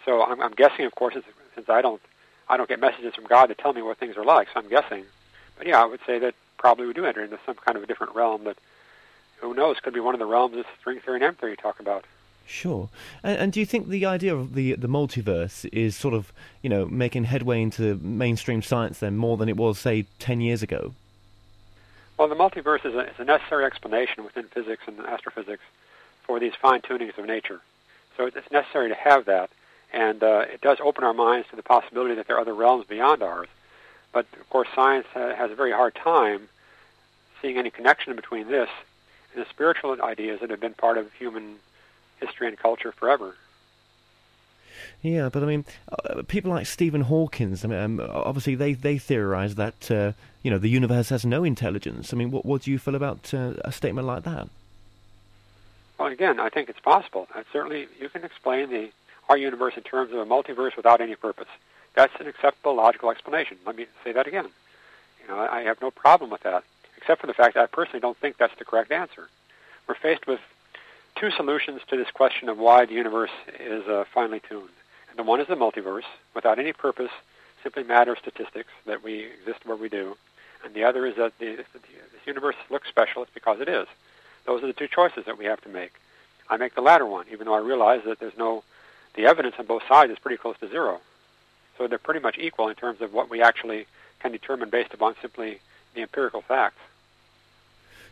So 0.05 0.23
I'm, 0.23 0.41
I'm 0.41 0.53
guessing, 0.53 0.85
of 0.85 0.95
course, 0.95 1.15
since 1.53 1.69
I 1.69 1.81
don't, 1.81 2.01
I 2.49 2.57
don't 2.57 2.69
get 2.69 2.79
messages 2.79 3.15
from 3.15 3.25
God 3.25 3.49
that 3.49 3.57
tell 3.57 3.73
me 3.73 3.81
what 3.81 3.97
things 3.97 4.17
are 4.17 4.25
like, 4.25 4.47
so 4.53 4.59
I'm 4.59 4.69
guessing. 4.69 5.05
But 5.57 5.67
yeah, 5.67 5.81
I 5.81 5.85
would 5.85 5.99
say 6.05 6.19
that 6.19 6.35
probably 6.57 6.87
we 6.87 6.93
do 6.93 7.05
enter 7.05 7.23
into 7.23 7.39
some 7.45 7.55
kind 7.55 7.77
of 7.77 7.83
a 7.83 7.85
different 7.85 8.15
realm 8.15 8.43
that, 8.45 8.57
who 9.37 9.53
knows, 9.53 9.79
could 9.79 9.93
be 9.93 9.99
one 9.99 10.15
of 10.15 10.19
the 10.19 10.25
realms 10.25 10.55
that 10.55 10.65
string 10.79 10.99
theory 10.99 11.17
and 11.17 11.23
M 11.23 11.35
theory 11.35 11.57
talk 11.57 11.79
about. 11.79 12.05
Sure. 12.45 12.89
And, 13.23 13.37
and, 13.37 13.53
do 13.53 13.59
you 13.59 13.65
think 13.65 13.89
the 13.89 14.05
idea 14.05 14.33
of 14.33 14.53
the 14.53 14.73
the 14.75 14.87
multiverse 14.87 15.67
is 15.73 15.97
sort 15.97 16.13
of, 16.13 16.31
you 16.61 16.69
know, 16.69 16.85
making 16.85 17.25
headway 17.25 17.61
into 17.61 17.95
mainstream 17.97 18.61
science 18.61 18.99
then 18.99 19.17
more 19.17 19.35
than 19.35 19.49
it 19.49 19.57
was, 19.57 19.77
say, 19.77 20.05
10 20.19 20.39
years 20.39 20.63
ago? 20.63 20.93
Well, 22.17 22.29
the 22.29 22.35
multiverse 22.35 22.85
is 22.85 22.95
a, 22.95 23.01
is 23.01 23.19
a 23.19 23.25
necessary 23.25 23.65
explanation 23.65 24.23
within 24.23 24.45
physics 24.45 24.83
and 24.87 24.99
astrophysics 25.01 25.61
for 26.23 26.39
these 26.39 26.53
fine 26.55 26.81
tunings 26.81 27.17
of 27.17 27.25
nature. 27.25 27.61
So 28.15 28.25
it's 28.25 28.51
necessary 28.51 28.89
to 28.89 28.95
have 28.95 29.25
that, 29.25 29.49
and 29.93 30.21
uh, 30.23 30.45
it 30.51 30.61
does 30.61 30.79
open 30.81 31.03
our 31.03 31.13
minds 31.13 31.47
to 31.49 31.55
the 31.55 31.63
possibility 31.63 32.15
that 32.15 32.27
there 32.27 32.37
are 32.37 32.41
other 32.41 32.53
realms 32.53 32.85
beyond 32.85 33.23
ours. 33.23 33.47
But 34.11 34.25
of 34.39 34.49
course, 34.49 34.67
science 34.73 35.07
has 35.13 35.51
a 35.51 35.55
very 35.55 35.71
hard 35.71 35.95
time 35.95 36.49
seeing 37.41 37.57
any 37.57 37.69
connection 37.69 38.15
between 38.15 38.47
this 38.47 38.69
and 39.33 39.43
the 39.43 39.49
spiritual 39.49 40.01
ideas 40.01 40.39
that 40.41 40.49
have 40.49 40.59
been 40.59 40.73
part 40.73 40.97
of 40.97 41.11
human 41.13 41.57
history 42.19 42.47
and 42.47 42.57
culture 42.57 42.91
forever. 42.91 43.35
Yeah, 45.01 45.29
but 45.29 45.43
I 45.43 45.45
mean, 45.45 45.65
uh, 45.91 46.23
people 46.27 46.51
like 46.51 46.65
Stephen 46.65 47.01
Hawkins. 47.01 47.63
I 47.63 47.67
mean, 47.67 47.79
um, 47.79 47.99
obviously 47.99 48.55
they 48.55 48.73
they 48.73 48.97
theorize 48.97 49.55
that 49.55 49.89
uh, 49.91 50.13
you 50.43 50.51
know 50.51 50.57
the 50.57 50.69
universe 50.69 51.09
has 51.09 51.25
no 51.25 51.43
intelligence. 51.43 52.13
I 52.13 52.17
mean, 52.17 52.31
what 52.31 52.45
what 52.45 52.63
do 52.63 52.71
you 52.71 52.79
feel 52.79 52.95
about 52.95 53.33
uh, 53.33 53.53
a 53.61 53.71
statement 53.71 54.07
like 54.07 54.23
that? 54.23 54.47
Well, 55.97 56.11
again, 56.11 56.39
I 56.39 56.49
think 56.49 56.69
it's 56.69 56.79
possible. 56.79 57.27
Uh, 57.33 57.43
certainly, 57.51 57.87
you 57.99 58.09
can 58.09 58.23
explain 58.23 58.69
the 58.69 58.91
our 59.29 59.37
universe 59.37 59.73
in 59.77 59.83
terms 59.83 60.11
of 60.11 60.19
a 60.19 60.25
multiverse 60.25 60.75
without 60.75 61.01
any 61.01 61.15
purpose. 61.15 61.47
That's 61.95 62.13
an 62.19 62.27
acceptable 62.27 62.75
logical 62.75 63.11
explanation. 63.11 63.57
Let 63.65 63.75
me 63.75 63.87
say 64.03 64.11
that 64.11 64.27
again. 64.27 64.47
You 65.21 65.27
know, 65.27 65.39
I 65.39 65.61
have 65.61 65.81
no 65.81 65.91
problem 65.91 66.29
with 66.29 66.43
that, 66.43 66.63
except 66.95 67.21
for 67.21 67.27
the 67.27 67.33
fact 67.33 67.55
that 67.55 67.63
I 67.63 67.65
personally 67.65 67.99
don't 67.99 68.17
think 68.17 68.37
that's 68.37 68.57
the 68.57 68.65
correct 68.65 68.91
answer. 68.91 69.29
We're 69.87 69.95
faced 69.95 70.27
with 70.27 70.39
two 71.15 71.31
solutions 71.31 71.81
to 71.87 71.97
this 71.97 72.11
question 72.11 72.49
of 72.49 72.57
why 72.57 72.85
the 72.85 72.93
universe 72.93 73.31
is 73.59 73.87
uh, 73.87 74.05
finely 74.13 74.39
tuned. 74.47 74.69
And 75.09 75.17
the 75.17 75.23
one 75.23 75.41
is 75.41 75.47
the 75.47 75.55
multiverse, 75.55 76.05
without 76.35 76.59
any 76.59 76.73
purpose, 76.73 77.11
simply 77.63 77.83
matter 77.83 78.15
statistics 78.15 78.69
that 78.85 79.03
we 79.03 79.25
exist 79.25 79.65
where 79.65 79.75
we 79.75 79.89
do. 79.89 80.15
And 80.63 80.73
the 80.73 80.83
other 80.83 81.05
is 81.05 81.15
that 81.15 81.37
the, 81.39 81.55
this 81.55 81.67
universe 82.25 82.55
looks 82.69 82.87
special, 82.87 83.23
it's 83.23 83.33
because 83.33 83.59
it 83.59 83.69
is. 83.69 83.87
Those 84.45 84.63
are 84.63 84.67
the 84.67 84.73
two 84.73 84.87
choices 84.87 85.25
that 85.25 85.37
we 85.37 85.45
have 85.45 85.61
to 85.61 85.69
make. 85.69 85.93
I 86.49 86.57
make 86.57 86.75
the 86.75 86.81
latter 86.81 87.05
one, 87.05 87.25
even 87.31 87.45
though 87.45 87.53
I 87.53 87.59
realize 87.59 88.01
that 88.05 88.19
there's 88.19 88.37
no, 88.37 88.63
the 89.15 89.25
evidence 89.25 89.55
on 89.59 89.65
both 89.65 89.83
sides 89.87 90.11
is 90.11 90.19
pretty 90.19 90.37
close 90.37 90.57
to 90.59 90.67
zero. 90.67 90.99
So 91.77 91.87
they're 91.87 91.97
pretty 91.97 92.19
much 92.19 92.37
equal 92.37 92.69
in 92.69 92.75
terms 92.75 93.01
of 93.01 93.13
what 93.13 93.29
we 93.29 93.41
actually 93.41 93.85
can 94.19 94.31
determine 94.31 94.69
based 94.69 94.93
upon 94.93 95.15
simply 95.21 95.59
the 95.93 96.01
empirical 96.01 96.41
facts. 96.41 96.79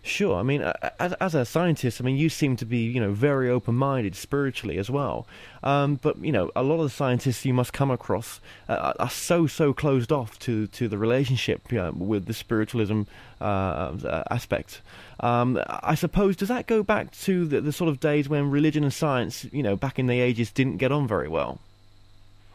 Sure. 0.06 0.36
I 0.36 0.44
mean, 0.44 0.62
as, 1.00 1.14
as 1.14 1.34
a 1.34 1.46
scientist, 1.46 2.00
I 2.00 2.04
mean, 2.04 2.16
you 2.16 2.30
seem 2.30 2.56
to 2.58 2.66
be, 2.66 2.78
you 2.78 3.00
know, 3.00 3.12
very 3.12 3.50
open-minded 3.50 4.16
spiritually 4.16 4.78
as 4.78 4.88
well. 4.88 5.26
Um, 5.64 5.96
but 5.96 6.24
you 6.24 6.32
know, 6.32 6.52
a 6.56 6.62
lot 6.62 6.76
of 6.76 6.84
the 6.84 6.90
scientists 6.92 7.44
you 7.44 7.56
must 7.56 7.74
come 7.74 7.90
across 7.90 8.40
uh, 8.70 8.94
are 9.00 9.10
so 9.10 9.48
so 9.48 9.74
closed 9.74 10.12
off 10.12 10.38
to 10.40 10.68
to 10.68 10.88
the 10.88 11.00
relationship 11.00 11.72
you 11.72 11.80
know, 11.80 11.92
with 11.92 12.28
the 12.28 12.36
spiritualism 12.36 13.04
uh, 13.42 13.44
uh, 13.44 14.24
aspect. 14.30 14.82
Um, 15.22 15.60
I 15.68 15.96
suppose 15.96 16.36
does 16.36 16.50
that 16.50 16.68
go 16.68 16.84
back 16.84 17.10
to 17.22 17.48
the, 17.48 17.62
the 17.62 17.72
sort 17.72 17.90
of 17.90 18.00
days 18.00 18.30
when 18.30 18.52
religion 18.52 18.84
and 18.84 18.94
science, 18.94 19.46
you 19.52 19.64
know, 19.64 19.76
back 19.76 19.98
in 19.98 20.06
the 20.06 20.20
ages, 20.20 20.52
didn't 20.52 20.78
get 20.78 20.92
on 20.92 21.08
very 21.08 21.28
well? 21.28 21.60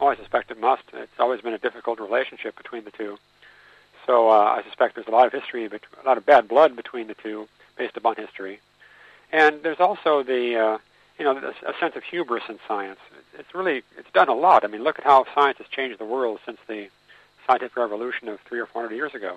Oh, 0.00 0.06
I 0.06 0.14
suspect 0.14 0.52
it 0.52 0.60
must. 0.60 0.84
It's 0.92 1.18
always 1.18 1.40
been 1.40 1.52
a 1.52 1.58
difficult 1.58 1.98
relationship 1.98 2.56
between 2.56 2.84
the 2.84 2.92
two. 2.92 3.18
So 4.10 4.28
uh, 4.28 4.58
I 4.58 4.64
suspect 4.64 4.96
there's 4.96 5.06
a 5.06 5.12
lot 5.12 5.28
of 5.28 5.32
history, 5.32 5.66
a 5.66 6.04
lot 6.04 6.18
of 6.18 6.26
bad 6.26 6.48
blood 6.48 6.74
between 6.74 7.06
the 7.06 7.14
two, 7.14 7.46
based 7.78 7.96
upon 7.96 8.16
history. 8.16 8.58
And 9.30 9.62
there's 9.62 9.78
also 9.78 10.24
the, 10.24 10.56
uh, 10.56 10.78
you 11.16 11.24
know, 11.24 11.36
a 11.36 11.72
sense 11.78 11.94
of 11.94 12.02
hubris 12.02 12.42
in 12.48 12.58
science. 12.66 12.98
It's 13.38 13.54
really, 13.54 13.84
it's 13.96 14.10
done 14.12 14.28
a 14.28 14.34
lot. 14.34 14.64
I 14.64 14.66
mean, 14.66 14.82
look 14.82 14.98
at 14.98 15.04
how 15.04 15.26
science 15.32 15.58
has 15.58 15.68
changed 15.68 16.00
the 16.00 16.04
world 16.04 16.40
since 16.44 16.58
the 16.66 16.88
scientific 17.46 17.76
revolution 17.76 18.26
of 18.26 18.40
three 18.40 18.58
or 18.58 18.66
four 18.66 18.82
hundred 18.82 18.96
years 18.96 19.14
ago. 19.14 19.36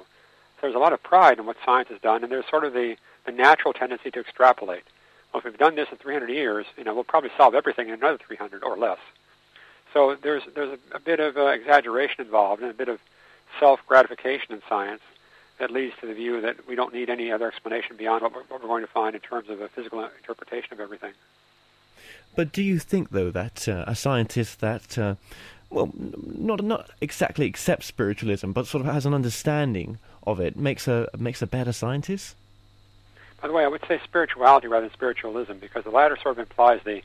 So 0.55 0.61
there's 0.61 0.75
a 0.75 0.79
lot 0.79 0.91
of 0.91 1.03
pride 1.03 1.37
in 1.37 1.45
what 1.45 1.57
science 1.63 1.89
has 1.89 2.01
done, 2.01 2.23
and 2.23 2.31
there's 2.31 2.49
sort 2.49 2.63
of 2.63 2.73
the, 2.73 2.95
the 3.27 3.31
natural 3.31 3.73
tendency 3.73 4.09
to 4.09 4.21
extrapolate. 4.21 4.85
Well, 5.31 5.41
if 5.41 5.45
we've 5.45 5.55
done 5.55 5.75
this 5.75 5.89
in 5.91 5.99
300 5.99 6.31
years, 6.31 6.65
you 6.77 6.83
know, 6.83 6.95
we'll 6.95 7.03
probably 7.03 7.29
solve 7.37 7.53
everything 7.53 7.89
in 7.89 7.93
another 7.93 8.17
300 8.25 8.63
or 8.63 8.75
less. 8.75 8.97
So 9.93 10.17
there's 10.19 10.41
there's 10.55 10.79
a, 10.91 10.95
a 10.95 10.99
bit 10.99 11.19
of 11.19 11.37
uh, 11.37 11.45
exaggeration 11.49 12.25
involved 12.25 12.63
and 12.63 12.71
a 12.71 12.73
bit 12.73 12.89
of 12.89 12.99
self 13.59 13.79
gratification 13.87 14.53
in 14.53 14.61
science 14.67 15.01
that 15.59 15.71
leads 15.71 15.93
to 16.01 16.07
the 16.07 16.13
view 16.13 16.41
that 16.41 16.67
we 16.67 16.75
don't 16.75 16.93
need 16.93 17.09
any 17.09 17.31
other 17.31 17.47
explanation 17.47 17.95
beyond 17.95 18.21
what 18.23 18.33
we're, 18.33 18.43
what 18.43 18.61
we're 18.61 18.67
going 18.67 18.83
to 18.83 18.91
find 18.91 19.15
in 19.15 19.21
terms 19.21 19.49
of 19.49 19.61
a 19.61 19.69
physical 19.69 20.03
interpretation 20.17 20.73
of 20.73 20.79
everything. 20.79 21.13
But 22.35 22.51
do 22.51 22.63
you 22.63 22.79
think, 22.79 23.11
though, 23.11 23.31
that 23.31 23.67
uh, 23.67 23.83
a 23.85 23.95
scientist 23.95 24.59
that, 24.61 24.97
uh, 24.97 25.15
well, 25.69 25.91
not 25.95 26.63
not 26.63 26.89
exactly 26.99 27.45
accepts 27.45 27.85
spiritualism, 27.85 28.51
but 28.51 28.65
sort 28.65 28.85
of 28.85 28.91
has 28.91 29.05
an 29.05 29.13
understanding 29.13 29.99
of 30.25 30.39
it, 30.39 30.57
makes 30.57 30.87
a 30.87 31.09
makes 31.17 31.41
a 31.41 31.47
better 31.47 31.71
scientist? 31.71 32.35
By 33.41 33.47
the 33.47 33.53
way, 33.53 33.63
I 33.63 33.67
would 33.67 33.85
say 33.87 33.99
spirituality 34.03 34.67
rather 34.67 34.87
than 34.87 34.93
spiritualism, 34.93 35.53
because 35.59 35.83
the 35.83 35.91
latter 35.91 36.17
sort 36.21 36.37
of 36.37 36.39
implies 36.39 36.81
the 36.83 37.01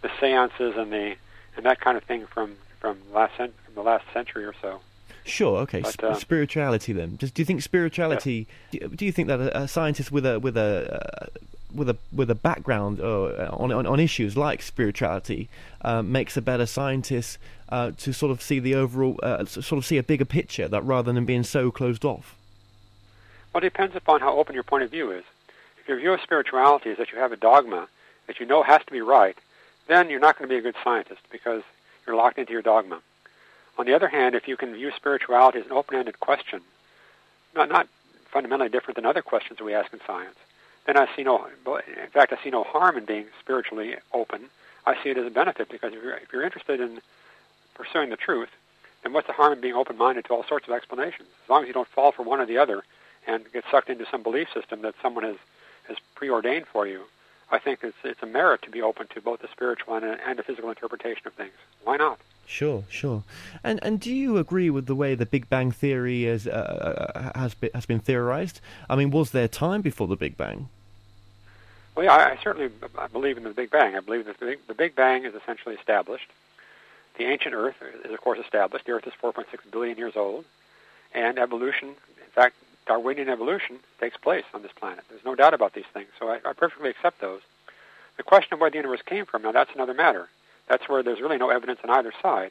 the 0.00 0.10
seances 0.20 0.76
and 0.76 0.92
the 0.92 1.16
and 1.56 1.66
that 1.66 1.80
kind 1.80 1.96
of 1.96 2.04
thing 2.04 2.26
from 2.26 2.56
from 2.80 2.98
last 3.12 3.36
cent- 3.36 3.54
from 3.64 3.74
the 3.74 3.82
last 3.82 4.04
century 4.12 4.44
or 4.44 4.54
so. 4.62 4.80
Sure. 5.24 5.58
Okay. 5.58 5.82
But, 5.82 6.04
um, 6.04 6.14
spirituality 6.16 6.92
then. 6.92 7.16
do 7.16 7.30
you 7.36 7.44
think 7.44 7.62
spirituality? 7.62 8.46
Yeah. 8.72 8.88
Do, 8.94 9.04
you 9.04 9.12
think 9.12 9.28
that 9.28 9.40
a, 9.40 9.62
a, 9.62 9.68
scientist 9.68 10.10
with 10.10 10.26
a 10.26 10.40
with 10.40 10.56
a 10.56 11.22
uh, 11.22 11.26
with 11.74 11.88
a 11.88 11.96
with 12.12 12.30
a 12.30 12.34
background 12.34 13.00
uh, 13.00 13.48
on, 13.52 13.72
on, 13.72 13.86
on 13.86 14.00
issues 14.00 14.36
like 14.36 14.62
spirituality 14.62 15.48
uh, 15.82 16.02
makes 16.02 16.36
a 16.36 16.42
better 16.42 16.66
scientist 16.66 17.38
uh, 17.68 17.92
to 17.98 18.12
sort 18.12 18.30
of 18.32 18.42
see 18.42 18.58
the 18.58 18.74
overall 18.74 19.18
uh, 19.22 19.44
sort 19.44 19.78
of 19.78 19.86
see 19.86 19.96
a 19.96 20.02
bigger 20.02 20.24
picture 20.24 20.68
that 20.68 20.82
rather 20.82 21.12
than 21.12 21.24
being 21.24 21.44
so 21.44 21.70
closed 21.70 22.04
off? 22.04 22.36
Well, 23.52 23.62
it 23.62 23.66
depends 23.66 23.94
upon 23.94 24.20
how 24.20 24.36
open 24.38 24.54
your 24.54 24.64
point 24.64 24.82
of 24.82 24.90
view 24.90 25.10
is. 25.10 25.24
If 25.80 25.88
your 25.88 25.98
view 25.98 26.12
of 26.12 26.20
spirituality 26.20 26.90
is 26.90 26.98
that 26.98 27.12
you 27.12 27.18
have 27.18 27.32
a 27.32 27.36
dogma 27.36 27.88
that 28.26 28.40
you 28.40 28.46
know 28.46 28.62
has 28.62 28.82
to 28.84 28.92
be 28.92 29.00
right, 29.00 29.36
then 29.88 30.10
you're 30.10 30.20
not 30.20 30.38
going 30.38 30.48
to 30.48 30.54
be 30.54 30.58
a 30.58 30.62
good 30.62 30.76
scientist 30.82 31.20
because 31.30 31.62
you're 32.06 32.16
locked 32.16 32.38
into 32.38 32.52
your 32.52 32.62
dogma. 32.62 33.00
On 33.78 33.86
the 33.86 33.94
other 33.94 34.08
hand, 34.08 34.34
if 34.34 34.46
you 34.46 34.56
can 34.56 34.74
view 34.74 34.92
spirituality 34.94 35.58
as 35.58 35.66
an 35.66 35.72
open-ended 35.72 36.20
question, 36.20 36.60
not, 37.54 37.68
not 37.68 37.88
fundamentally 38.30 38.68
different 38.68 38.96
than 38.96 39.06
other 39.06 39.22
questions 39.22 39.60
we 39.60 39.74
ask 39.74 39.92
in 39.92 40.00
science, 40.06 40.36
then 40.86 40.96
I 40.96 41.08
see 41.14 41.22
no, 41.22 41.46
in 41.46 42.10
fact, 42.10 42.32
I 42.32 42.42
see 42.42 42.50
no 42.50 42.64
harm 42.64 42.96
in 42.96 43.04
being 43.04 43.26
spiritually 43.40 43.94
open. 44.12 44.46
I 44.84 45.00
see 45.02 45.10
it 45.10 45.18
as 45.18 45.26
a 45.26 45.30
benefit 45.30 45.68
because 45.68 45.92
if 45.92 46.02
you're, 46.02 46.16
if 46.16 46.32
you're 46.32 46.42
interested 46.42 46.80
in 46.80 47.00
pursuing 47.74 48.10
the 48.10 48.16
truth, 48.16 48.50
then 49.02 49.12
what's 49.12 49.26
the 49.26 49.32
harm 49.32 49.52
in 49.52 49.60
being 49.60 49.74
open-minded 49.74 50.24
to 50.26 50.34
all 50.34 50.44
sorts 50.44 50.66
of 50.68 50.74
explanations? 50.74 51.28
As 51.44 51.50
long 51.50 51.62
as 51.62 51.68
you 51.68 51.74
don't 51.74 51.88
fall 51.88 52.12
for 52.12 52.22
one 52.22 52.40
or 52.40 52.46
the 52.46 52.58
other 52.58 52.82
and 53.26 53.44
get 53.52 53.64
sucked 53.70 53.90
into 53.90 54.06
some 54.10 54.22
belief 54.22 54.48
system 54.52 54.82
that 54.82 54.94
someone 55.00 55.24
has 55.24 55.36
is 55.88 55.96
preordained 56.14 56.66
for 56.66 56.86
you, 56.86 57.02
I 57.50 57.58
think 57.58 57.80
it's 57.82 57.96
it's 58.04 58.22
a 58.22 58.26
merit 58.26 58.62
to 58.62 58.70
be 58.70 58.82
open 58.82 59.08
to 59.08 59.20
both 59.20 59.40
the 59.40 59.48
spiritual 59.48 59.94
and, 59.94 60.04
and 60.04 60.38
the 60.38 60.42
physical 60.42 60.70
interpretation 60.70 61.26
of 61.26 61.34
things. 61.34 61.52
Why 61.84 61.96
not? 61.96 62.18
Sure, 62.52 62.84
sure. 62.90 63.24
And 63.64 63.80
and 63.82 63.98
do 63.98 64.14
you 64.14 64.36
agree 64.36 64.68
with 64.68 64.84
the 64.84 64.94
way 64.94 65.14
the 65.14 65.24
Big 65.24 65.48
Bang 65.48 65.70
theory 65.72 66.26
is, 66.26 66.46
uh, 66.46 66.50
uh 66.52 67.38
has 67.38 67.54
been, 67.54 67.70
has 67.74 67.86
been 67.86 67.98
theorized? 67.98 68.60
I 68.90 68.94
mean, 68.94 69.10
was 69.10 69.30
there 69.30 69.48
time 69.48 69.80
before 69.80 70.06
the 70.06 70.16
Big 70.16 70.36
Bang? 70.36 70.68
Well, 71.94 72.04
yeah, 72.04 72.14
I, 72.14 72.38
certainly 72.42 72.70
I 72.98 73.06
believe 73.06 73.38
in 73.38 73.44
the 73.44 73.50
Big 73.50 73.70
Bang. 73.70 73.96
I 73.96 74.00
believe 74.00 74.26
that 74.26 74.38
the 74.38 74.44
Big, 74.44 74.66
the 74.66 74.74
Big 74.74 74.94
Bang 74.94 75.24
is 75.24 75.34
essentially 75.34 75.76
established. 75.76 76.28
The 77.16 77.24
ancient 77.24 77.54
Earth 77.54 77.76
is, 78.04 78.12
of 78.12 78.20
course, 78.20 78.38
established. 78.38 78.84
The 78.84 78.92
Earth 78.92 79.06
is 79.06 79.14
4.6 79.22 79.44
billion 79.70 79.96
years 79.96 80.14
old, 80.14 80.44
and 81.14 81.38
evolution, 81.38 81.88
in 81.88 82.32
fact, 82.34 82.56
Darwinian 82.86 83.30
evolution 83.30 83.78
takes 83.98 84.18
place 84.18 84.44
on 84.52 84.60
this 84.60 84.72
planet. 84.72 85.04
There's 85.08 85.24
no 85.24 85.34
doubt 85.34 85.54
about 85.54 85.72
these 85.72 85.90
things, 85.94 86.08
so 86.18 86.28
I, 86.28 86.38
I 86.44 86.52
perfectly 86.52 86.90
accept 86.90 87.22
those. 87.22 87.40
The 88.18 88.22
question 88.22 88.52
of 88.52 88.60
where 88.60 88.70
the 88.70 88.76
universe 88.76 89.02
came 89.02 89.24
from, 89.24 89.40
now 89.40 89.52
that's 89.52 89.74
another 89.74 89.94
matter. 89.94 90.28
That's 90.72 90.88
where 90.88 91.02
there's 91.02 91.20
really 91.20 91.36
no 91.36 91.50
evidence 91.50 91.80
on 91.84 91.90
either 91.90 92.14
side. 92.22 92.50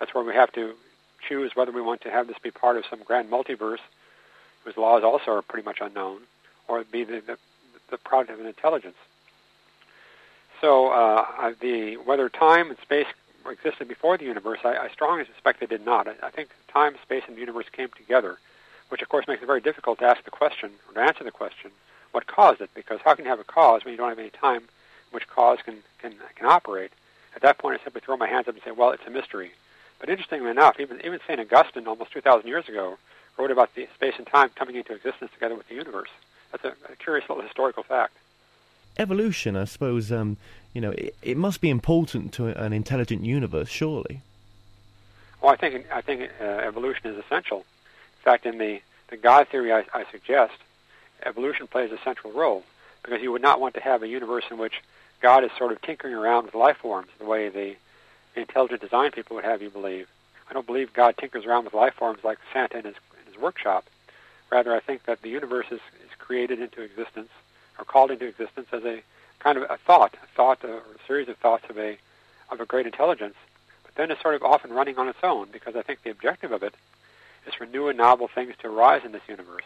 That's 0.00 0.12
where 0.12 0.24
we 0.24 0.34
have 0.34 0.50
to 0.54 0.74
choose 1.28 1.54
whether 1.54 1.70
we 1.70 1.80
want 1.80 2.00
to 2.00 2.10
have 2.10 2.26
this 2.26 2.36
be 2.42 2.50
part 2.50 2.76
of 2.76 2.84
some 2.90 3.04
grand 3.04 3.30
multiverse 3.30 3.78
whose 4.64 4.76
laws 4.76 5.04
also 5.04 5.30
are 5.30 5.42
pretty 5.42 5.64
much 5.64 5.78
unknown, 5.80 6.22
or 6.66 6.82
be 6.82 7.04
the, 7.04 7.20
the, 7.24 7.38
the 7.88 7.98
product 7.98 8.32
of 8.32 8.40
an 8.40 8.46
intelligence. 8.46 8.96
So 10.60 10.88
uh, 10.88 11.52
the 11.60 11.98
whether 11.98 12.28
time 12.28 12.70
and 12.70 12.78
space 12.80 13.06
existed 13.48 13.86
before 13.86 14.18
the 14.18 14.24
universe, 14.24 14.58
I, 14.64 14.78
I 14.78 14.88
strongly 14.88 15.24
suspect 15.32 15.60
they 15.60 15.66
did 15.66 15.86
not. 15.86 16.08
I, 16.08 16.14
I 16.20 16.30
think 16.30 16.48
time, 16.66 16.96
space, 17.00 17.22
and 17.28 17.36
the 17.36 17.40
universe 17.40 17.66
came 17.70 17.90
together, 17.96 18.38
which 18.88 19.02
of 19.02 19.08
course 19.08 19.28
makes 19.28 19.40
it 19.40 19.46
very 19.46 19.60
difficult 19.60 20.00
to 20.00 20.06
ask 20.06 20.24
the 20.24 20.32
question 20.32 20.72
or 20.88 20.94
to 20.94 21.00
answer 21.00 21.22
the 21.22 21.30
question, 21.30 21.70
what 22.10 22.26
caused 22.26 22.60
it? 22.60 22.70
Because 22.74 22.98
how 23.04 23.14
can 23.14 23.24
you 23.24 23.30
have 23.30 23.38
a 23.38 23.44
cause 23.44 23.84
when 23.84 23.92
you 23.92 23.98
don't 23.98 24.08
have 24.08 24.18
any 24.18 24.30
time 24.30 24.62
in 24.62 25.12
which 25.12 25.28
cause 25.28 25.58
can, 25.64 25.76
can, 26.00 26.16
can 26.34 26.46
operate? 26.48 26.90
At 27.34 27.42
that 27.42 27.58
point, 27.58 27.80
I 27.80 27.84
simply 27.84 28.00
throw 28.00 28.16
my 28.16 28.28
hands 28.28 28.48
up 28.48 28.54
and 28.54 28.62
say, 28.62 28.70
well, 28.70 28.90
it's 28.90 29.06
a 29.06 29.10
mystery. 29.10 29.52
But 29.98 30.08
interestingly 30.08 30.50
enough, 30.50 30.80
even, 30.80 31.00
even 31.04 31.20
St. 31.26 31.40
Augustine, 31.40 31.86
almost 31.86 32.12
2,000 32.12 32.46
years 32.48 32.68
ago, 32.68 32.98
wrote 33.38 33.50
about 33.50 33.74
the 33.74 33.88
space 33.94 34.14
and 34.18 34.26
time 34.26 34.50
coming 34.54 34.76
into 34.76 34.94
existence 34.94 35.30
together 35.32 35.54
with 35.54 35.68
the 35.68 35.74
universe. 35.74 36.10
That's 36.50 36.64
a, 36.64 36.92
a 36.92 36.96
curious 36.96 37.28
little 37.28 37.42
historical 37.42 37.82
fact. 37.82 38.14
Evolution, 38.98 39.56
I 39.56 39.64
suppose, 39.64 40.12
um, 40.12 40.36
you 40.74 40.80
know, 40.80 40.90
it, 40.90 41.14
it, 41.22 41.36
must 41.36 41.62
be 41.62 41.70
important 41.70 42.32
to 42.34 42.48
an 42.48 42.74
intelligent 42.74 43.24
universe, 43.24 43.68
surely. 43.68 44.20
Well, 45.40 45.50
I 45.50 45.56
think 45.56 45.86
I 45.90 46.02
think 46.02 46.30
uh, 46.40 46.44
evolution 46.44 47.06
is 47.10 47.16
essential. 47.24 47.58
In 47.58 48.22
fact, 48.22 48.44
in 48.44 48.58
the, 48.58 48.80
the 49.08 49.16
God 49.16 49.48
theory 49.48 49.72
I, 49.72 49.84
I 49.94 50.04
suggest, 50.10 50.54
evolution 51.24 51.66
plays 51.66 51.90
a 51.90 51.98
central 52.04 52.32
role 52.32 52.64
because 53.02 53.22
you 53.22 53.32
would 53.32 53.42
not 53.42 53.60
want 53.60 53.74
to 53.74 53.80
have 53.80 54.02
a 54.02 54.08
universe 54.08 54.44
in 54.50 54.58
which 54.58 54.74
God 55.22 55.44
is 55.44 55.50
sort 55.56 55.72
of 55.72 55.80
tinkering 55.80 56.14
around 56.14 56.46
with 56.46 56.54
life 56.54 56.78
forms 56.78 57.08
the 57.18 57.24
way 57.24 57.48
the, 57.48 57.76
intelligent 58.34 58.80
design 58.80 59.10
people 59.10 59.36
would 59.36 59.44
have 59.44 59.62
you 59.62 59.70
believe. 59.70 60.08
I 60.48 60.54
don't 60.54 60.66
believe 60.66 60.92
God 60.92 61.16
tinkers 61.18 61.44
around 61.44 61.64
with 61.64 61.74
life 61.74 61.94
forms 61.94 62.24
like 62.24 62.38
Santa 62.52 62.78
in 62.78 62.84
his, 62.84 62.94
in 63.20 63.32
his 63.32 63.40
workshop. 63.40 63.84
Rather, 64.50 64.74
I 64.74 64.80
think 64.80 65.04
that 65.04 65.22
the 65.22 65.28
universe 65.28 65.66
is, 65.70 65.80
is 66.04 66.10
created 66.18 66.60
into 66.60 66.82
existence 66.82 67.28
or 67.78 67.84
called 67.84 68.10
into 68.10 68.26
existence 68.26 68.68
as 68.72 68.84
a 68.84 69.02
kind 69.38 69.58
of 69.58 69.64
a 69.70 69.76
thought, 69.76 70.14
a 70.22 70.26
thought 70.34 70.64
or 70.64 70.76
a 70.76 71.06
series 71.06 71.28
of 71.28 71.36
thoughts 71.38 71.64
of 71.68 71.78
a 71.78 71.98
of 72.50 72.60
a 72.60 72.66
great 72.66 72.86
intelligence. 72.86 73.34
But 73.82 73.94
then 73.94 74.10
it's 74.10 74.20
sort 74.20 74.34
of 74.34 74.42
off 74.42 74.64
and 74.64 74.74
running 74.74 74.98
on 74.98 75.08
its 75.08 75.18
own 75.22 75.48
because 75.52 75.74
I 75.74 75.82
think 75.82 76.02
the 76.02 76.10
objective 76.10 76.52
of 76.52 76.62
it 76.62 76.74
is 77.46 77.54
for 77.54 77.66
new 77.66 77.88
and 77.88 77.96
novel 77.96 78.28
things 78.28 78.54
to 78.60 78.68
arise 78.68 79.02
in 79.04 79.12
this 79.12 79.22
universe, 79.26 79.64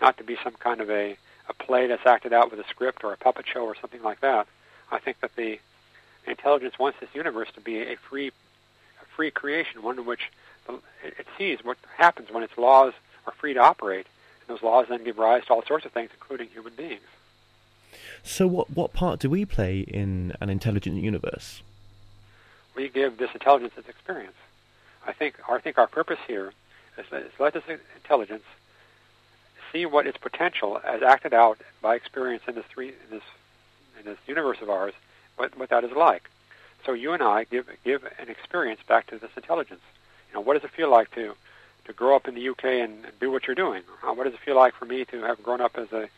not 0.00 0.18
to 0.18 0.24
be 0.24 0.36
some 0.42 0.54
kind 0.54 0.80
of 0.80 0.90
a, 0.90 1.16
a 1.48 1.54
play 1.54 1.86
that's 1.86 2.04
acted 2.04 2.32
out 2.32 2.50
with 2.50 2.60
a 2.60 2.68
script 2.68 3.04
or 3.04 3.12
a 3.12 3.16
puppet 3.16 3.46
show 3.52 3.64
or 3.64 3.76
something 3.80 4.02
like 4.02 4.20
that. 4.20 4.46
I 4.90 4.98
think 4.98 5.20
that 5.20 5.36
the 5.36 5.58
intelligence 6.26 6.78
wants 6.78 7.00
this 7.00 7.08
universe 7.14 7.48
to 7.54 7.60
be 7.60 7.80
a 7.82 7.96
free, 7.96 8.28
a 8.28 9.04
free 9.14 9.30
creation, 9.30 9.82
one 9.82 9.98
in 9.98 10.06
which 10.06 10.30
the, 10.66 10.74
it 11.02 11.26
sees 11.38 11.64
what 11.64 11.78
happens 11.96 12.30
when 12.30 12.42
its 12.42 12.56
laws 12.58 12.92
are 13.26 13.32
free 13.32 13.54
to 13.54 13.60
operate, 13.60 14.06
and 14.40 14.56
those 14.56 14.62
laws 14.62 14.86
then 14.88 15.04
give 15.04 15.18
rise 15.18 15.44
to 15.46 15.52
all 15.52 15.64
sorts 15.64 15.84
of 15.84 15.92
things, 15.92 16.10
including 16.14 16.48
human 16.48 16.74
beings. 16.74 17.02
So, 18.22 18.46
what 18.46 18.70
what 18.70 18.92
part 18.92 19.20
do 19.20 19.30
we 19.30 19.44
play 19.44 19.80
in 19.80 20.32
an 20.40 20.50
intelligent 20.50 21.02
universe? 21.02 21.62
We 22.74 22.88
give 22.88 23.16
this 23.16 23.30
intelligence 23.32 23.74
its 23.76 23.88
experience. 23.88 24.36
I 25.06 25.12
think 25.12 25.36
I 25.48 25.58
think 25.60 25.78
our 25.78 25.86
purpose 25.86 26.18
here 26.26 26.52
is, 26.98 27.06
is 27.12 27.32
let 27.38 27.54
this 27.54 27.62
intelligence 27.94 28.44
see 29.72 29.86
what 29.86 30.06
its 30.06 30.18
potential, 30.18 30.80
as 30.84 31.02
acted 31.02 31.32
out 31.32 31.58
by 31.80 31.94
experience 31.94 32.42
in 32.48 32.54
this 32.54 32.66
three 32.66 32.88
in 32.88 33.10
this 33.10 33.22
in 33.98 34.04
this 34.04 34.18
universe 34.26 34.58
of 34.62 34.70
ours, 34.70 34.94
what, 35.36 35.56
what 35.58 35.70
that 35.70 35.84
is 35.84 35.92
like. 35.92 36.28
So 36.84 36.92
you 36.92 37.12
and 37.12 37.22
I 37.22 37.44
give 37.44 37.66
give 37.84 38.04
an 38.18 38.28
experience 38.28 38.80
back 38.86 39.08
to 39.08 39.18
this 39.18 39.30
intelligence. 39.36 39.80
You 40.28 40.34
know, 40.34 40.40
what 40.40 40.54
does 40.54 40.64
it 40.64 40.70
feel 40.70 40.90
like 40.90 41.10
to 41.12 41.34
to 41.86 41.92
grow 41.92 42.16
up 42.16 42.28
in 42.28 42.34
the 42.34 42.48
UK 42.48 42.64
and, 42.64 43.06
do 43.20 43.30
what 43.30 43.46
you're 43.46 43.54
doing? 43.54 43.82
What 44.02 44.24
does 44.24 44.34
it 44.34 44.40
feel 44.40 44.56
like 44.56 44.74
for 44.74 44.84
me 44.84 45.04
to 45.06 45.22
have 45.22 45.42
grown 45.42 45.60
up 45.60 45.76
as 45.78 45.92
a 45.92 46.08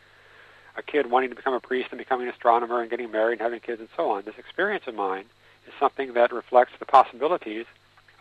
a 0.77 0.83
kid 0.83 1.09
wanting 1.09 1.29
to 1.29 1.35
become 1.35 1.53
a 1.53 1.59
priest 1.59 1.89
and 1.91 1.97
becoming 1.97 2.27
an 2.27 2.33
astronomer 2.33 2.81
and 2.81 2.89
getting 2.89 3.11
married 3.11 3.33
and 3.33 3.41
having 3.41 3.59
kids 3.59 3.79
and 3.79 3.89
so 3.97 4.11
on? 4.11 4.23
This 4.23 4.37
experience 4.37 4.85
of 4.87 4.95
mine 4.95 5.25
is 5.67 5.73
something 5.79 6.13
that 6.13 6.31
reflects 6.31 6.73
the 6.79 6.85
possibilities 6.85 7.65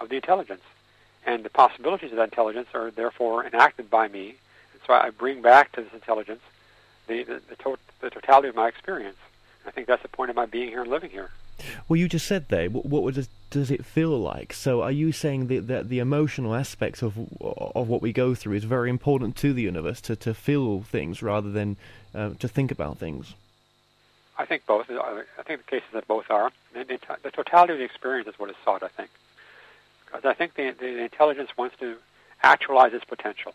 of 0.01 0.09
the 0.09 0.17
intelligence. 0.17 0.63
And 1.27 1.45
the 1.45 1.51
possibilities 1.51 2.11
of 2.11 2.17
that 2.17 2.25
intelligence 2.25 2.69
are 2.75 2.91
therefore 2.91 3.45
enacted 3.45 3.91
by 3.91 4.09
me. 4.09 4.37
And 4.73 4.81
so 4.87 4.95
I 4.95 5.11
bring 5.11 5.43
back 5.43 5.73
to 5.73 5.83
this 5.83 5.93
intelligence 5.93 6.41
the, 7.07 7.23
the, 7.25 7.43
the, 7.49 7.57
to- 7.57 7.79
the 8.01 8.11
totality 8.11 8.49
of 8.49 8.55
my 8.55 8.69
experience. 8.69 9.19
I 9.69 9.71
think 9.71 9.87
that's 9.87 10.03
the 10.03 10.09
point 10.09 10.31
of 10.31 10.37
my 10.37 10.47
being 10.47 10.71
here 10.71 10.81
and 10.81 10.91
living 10.91 11.11
here. 11.11 11.31
Well, 11.89 11.99
you 11.99 12.09
just 12.09 12.27
said 12.27 12.49
there. 12.49 12.71
What, 12.71 12.87
what 12.87 13.15
does 13.15 13.29
does 13.51 13.71
it 13.71 13.85
feel 13.85 14.19
like? 14.19 14.53
So, 14.53 14.83
are 14.83 14.93
you 14.93 15.13
saying 15.13 15.49
that, 15.49 15.67
that 15.69 15.89
the 15.91 15.99
emotional 15.99 16.55
aspects 16.55 17.03
of 17.03 17.19
of 17.41 17.89
what 17.89 18.01
we 18.01 18.13
go 18.13 18.35
through 18.35 18.57
is 18.57 18.65
very 18.65 18.89
important 18.89 19.37
to 19.37 19.53
the 19.53 19.63
universe 19.63 20.01
to, 20.03 20.17
to 20.17 20.33
feel 20.33 20.83
things 20.83 21.23
rather 21.23 21.51
than 21.51 21.77
uh, 22.15 22.31
to 22.39 22.49
think 22.49 22.71
about 22.71 22.97
things? 22.97 23.35
I 24.39 24.47
think 24.47 24.65
both. 24.67 24.89
I 24.91 25.43
think 25.45 25.67
the 25.67 25.71
cases 25.71 25.89
that 25.93 26.09
both 26.09 26.31
are. 26.31 26.51
The, 26.73 26.99
the 27.23 27.31
totality 27.31 27.75
of 27.75 27.79
the 27.79 27.85
experience 27.85 28.29
is 28.29 28.39
what 28.39 28.49
is 28.49 28.57
sought. 28.65 28.83
I 28.83 28.89
think, 28.89 29.11
because 30.07 30.25
I 30.25 30.33
think 30.33 30.55
the, 30.55 30.75
the 30.79 31.03
intelligence 31.03 31.51
wants 31.59 31.77
to 31.81 31.97
actualize 32.43 32.95
its 32.95 33.05
potential. 33.05 33.53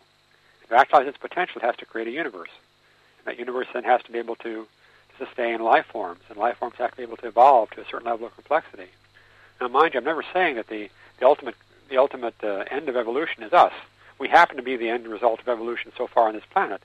To 0.68 0.76
actualize 0.76 1.08
its 1.08 1.18
potential, 1.18 1.60
it 1.60 1.64
has 1.64 1.76
to 1.76 1.86
create 1.86 2.06
a 2.06 2.12
universe, 2.12 2.50
and 3.18 3.26
that 3.26 3.38
universe 3.38 3.66
then 3.74 3.82
has 3.84 4.02
to 4.04 4.12
be 4.12 4.18
able 4.18 4.36
to 4.36 4.66
sustain 5.18 5.60
life 5.60 5.86
forms, 5.86 6.20
and 6.28 6.38
life 6.38 6.58
forms 6.58 6.76
have 6.78 6.90
to 6.90 6.96
be 6.96 7.02
able 7.02 7.16
to 7.18 7.28
evolve 7.28 7.70
to 7.70 7.80
a 7.80 7.84
certain 7.84 8.06
level 8.06 8.26
of 8.26 8.34
complexity. 8.34 8.88
Now, 9.60 9.68
mind 9.68 9.94
you, 9.94 10.00
I'm 10.00 10.04
never 10.04 10.24
saying 10.32 10.56
that 10.56 10.68
the, 10.68 10.90
the 11.18 11.26
ultimate 11.26 11.54
the 11.90 11.98
ultimate 11.98 12.34
uh, 12.42 12.64
end 12.70 12.88
of 12.88 12.96
evolution 12.96 13.42
is 13.42 13.52
us. 13.52 13.72
We 14.18 14.28
happen 14.28 14.56
to 14.56 14.62
be 14.62 14.76
the 14.76 14.88
end 14.88 15.06
result 15.06 15.40
of 15.40 15.48
evolution 15.48 15.92
so 15.96 16.06
far 16.06 16.28
on 16.28 16.34
this 16.34 16.44
planet, 16.50 16.80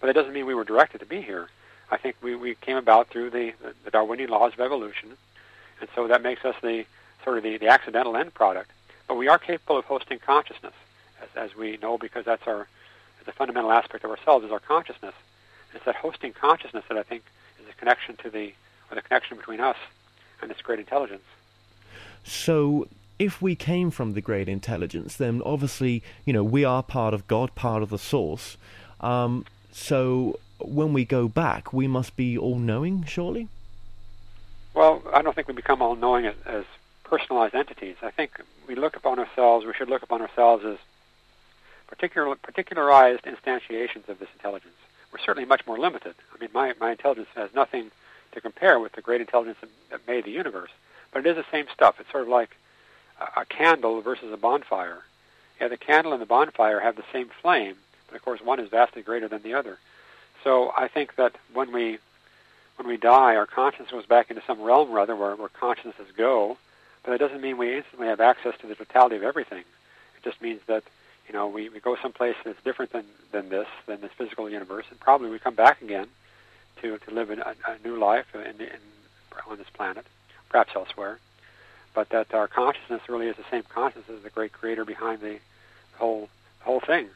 but 0.00 0.06
that 0.06 0.14
doesn't 0.14 0.32
mean 0.32 0.46
we 0.46 0.54
were 0.54 0.64
directed 0.64 1.00
to 1.00 1.06
be 1.06 1.20
here. 1.20 1.48
I 1.90 1.96
think 1.96 2.16
we, 2.22 2.36
we 2.36 2.54
came 2.54 2.76
about 2.76 3.08
through 3.08 3.30
the, 3.30 3.52
the 3.84 3.90
Darwinian 3.90 4.30
laws 4.30 4.52
of 4.52 4.60
evolution, 4.60 5.16
and 5.80 5.88
so 5.94 6.06
that 6.06 6.22
makes 6.22 6.44
us 6.44 6.54
the 6.62 6.86
sort 7.24 7.36
of 7.38 7.42
the, 7.42 7.58
the 7.58 7.68
accidental 7.68 8.16
end 8.16 8.32
product. 8.32 8.70
But 9.08 9.16
we 9.16 9.28
are 9.28 9.38
capable 9.38 9.76
of 9.76 9.84
hosting 9.86 10.18
consciousness, 10.20 10.74
as, 11.20 11.50
as 11.50 11.56
we 11.56 11.76
know, 11.78 11.98
because 11.98 12.24
that's 12.24 12.46
our 12.46 12.68
the 13.24 13.32
fundamental 13.32 13.72
aspect 13.72 14.04
of 14.04 14.10
ourselves 14.10 14.44
is 14.44 14.52
our 14.52 14.60
consciousness. 14.60 15.14
It's 15.74 15.84
that 15.86 15.96
hosting 15.96 16.32
consciousness 16.32 16.84
that 16.88 16.98
I 16.98 17.02
think 17.02 17.24
is 17.64 17.74
the 17.74 17.78
connection 17.78 18.16
to 18.16 18.30
the 18.30 18.52
or 18.90 18.94
the 18.94 19.02
connection 19.02 19.36
between 19.36 19.60
us 19.60 19.76
and 20.40 20.50
this 20.50 20.60
great 20.62 20.78
intelligence. 20.78 21.22
So 22.22 22.88
if 23.18 23.40
we 23.40 23.54
came 23.54 23.90
from 23.90 24.14
the 24.14 24.20
great 24.20 24.48
intelligence, 24.48 25.16
then 25.16 25.40
obviously, 25.44 26.02
you 26.24 26.32
know, 26.32 26.44
we 26.44 26.64
are 26.64 26.82
part 26.82 27.14
of 27.14 27.26
God, 27.26 27.54
part 27.54 27.82
of 27.82 27.90
the 27.90 27.98
source. 27.98 28.56
Um, 29.00 29.44
so 29.72 30.38
when 30.58 30.92
we 30.92 31.04
go 31.04 31.28
back, 31.28 31.72
we 31.72 31.86
must 31.86 32.16
be 32.16 32.36
all 32.36 32.58
knowing, 32.58 33.04
surely? 33.04 33.48
Well, 34.74 35.02
I 35.12 35.22
don't 35.22 35.34
think 35.34 35.48
we 35.48 35.54
become 35.54 35.80
all 35.80 35.94
knowing 35.94 36.26
as, 36.26 36.34
as 36.46 36.64
personalized 37.04 37.54
entities. 37.54 37.96
I 38.02 38.10
think 38.10 38.40
we 38.66 38.74
look 38.74 38.96
upon 38.96 39.18
ourselves, 39.18 39.64
we 39.64 39.72
should 39.74 39.88
look 39.88 40.02
upon 40.02 40.20
ourselves 40.20 40.64
as 40.64 40.78
particular, 41.86 42.34
particularized 42.36 43.22
instantiations 43.22 44.08
of 44.08 44.18
this 44.18 44.28
intelligence. 44.34 44.74
We're 45.14 45.20
certainly 45.20 45.46
much 45.46 45.64
more 45.64 45.78
limited. 45.78 46.16
I 46.34 46.40
mean, 46.40 46.50
my, 46.52 46.74
my 46.80 46.90
intelligence 46.90 47.28
has 47.36 47.54
nothing 47.54 47.92
to 48.32 48.40
compare 48.40 48.80
with 48.80 48.94
the 48.94 49.00
great 49.00 49.20
intelligence 49.20 49.58
that, 49.60 49.70
that 49.90 50.08
made 50.08 50.24
the 50.24 50.32
universe, 50.32 50.70
but 51.12 51.24
it 51.24 51.30
is 51.30 51.36
the 51.36 51.50
same 51.52 51.66
stuff. 51.72 52.00
It's 52.00 52.10
sort 52.10 52.24
of 52.24 52.28
like 52.28 52.56
a, 53.20 53.42
a 53.42 53.44
candle 53.44 54.00
versus 54.00 54.32
a 54.32 54.36
bonfire. 54.36 55.04
Yeah, 55.60 55.68
the 55.68 55.76
candle 55.76 56.12
and 56.14 56.20
the 56.20 56.26
bonfire 56.26 56.80
have 56.80 56.96
the 56.96 57.04
same 57.12 57.30
flame, 57.40 57.76
but 58.08 58.16
of 58.16 58.24
course 58.24 58.40
one 58.40 58.58
is 58.58 58.68
vastly 58.70 59.02
greater 59.02 59.28
than 59.28 59.42
the 59.42 59.54
other. 59.54 59.78
So 60.42 60.72
I 60.76 60.88
think 60.88 61.14
that 61.14 61.36
when 61.52 61.72
we 61.72 61.98
when 62.74 62.88
we 62.88 62.96
die, 62.96 63.36
our 63.36 63.46
consciousness 63.46 63.92
goes 63.92 64.06
back 64.06 64.30
into 64.30 64.42
some 64.48 64.60
realm 64.60 64.90
or 64.90 64.98
other 64.98 65.14
where, 65.14 65.36
where 65.36 65.48
consciousnesses 65.48 66.12
go, 66.16 66.58
but 67.04 67.12
that 67.12 67.20
doesn't 67.20 67.40
mean 67.40 67.56
we 67.56 67.76
instantly 67.76 68.08
have 68.08 68.20
access 68.20 68.54
to 68.62 68.66
the 68.66 68.74
totality 68.74 69.14
of 69.14 69.22
everything. 69.22 69.60
It 69.60 70.24
just 70.24 70.42
means 70.42 70.60
that 70.66 70.82
you 71.26 71.32
know, 71.32 71.46
we, 71.48 71.68
we 71.68 71.80
go 71.80 71.96
someplace 72.00 72.36
that's 72.44 72.62
different 72.62 72.92
than, 72.92 73.04
than 73.32 73.48
this, 73.48 73.68
than 73.86 74.00
this 74.00 74.12
physical 74.16 74.48
universe, 74.48 74.86
and 74.90 75.00
probably 75.00 75.30
we 75.30 75.38
come 75.38 75.54
back 75.54 75.80
again 75.82 76.06
to, 76.82 76.98
to 76.98 77.10
live 77.10 77.30
in 77.30 77.40
a, 77.40 77.54
a 77.66 77.86
new 77.86 77.98
life 77.98 78.26
in, 78.34 78.60
in, 78.60 78.68
on 79.48 79.56
this 79.58 79.70
planet, 79.72 80.06
perhaps 80.48 80.72
elsewhere, 80.74 81.18
but 81.94 82.08
that 82.10 82.34
our 82.34 82.48
consciousness 82.48 83.02
really 83.08 83.28
is 83.28 83.36
the 83.36 83.44
same 83.50 83.62
consciousness 83.62 84.18
as 84.18 84.22
the 84.22 84.30
great 84.30 84.52
creator 84.52 84.84
behind 84.84 85.20
the 85.20 85.38
whole 85.96 86.28
whole 86.60 86.80
thing. 86.80 87.08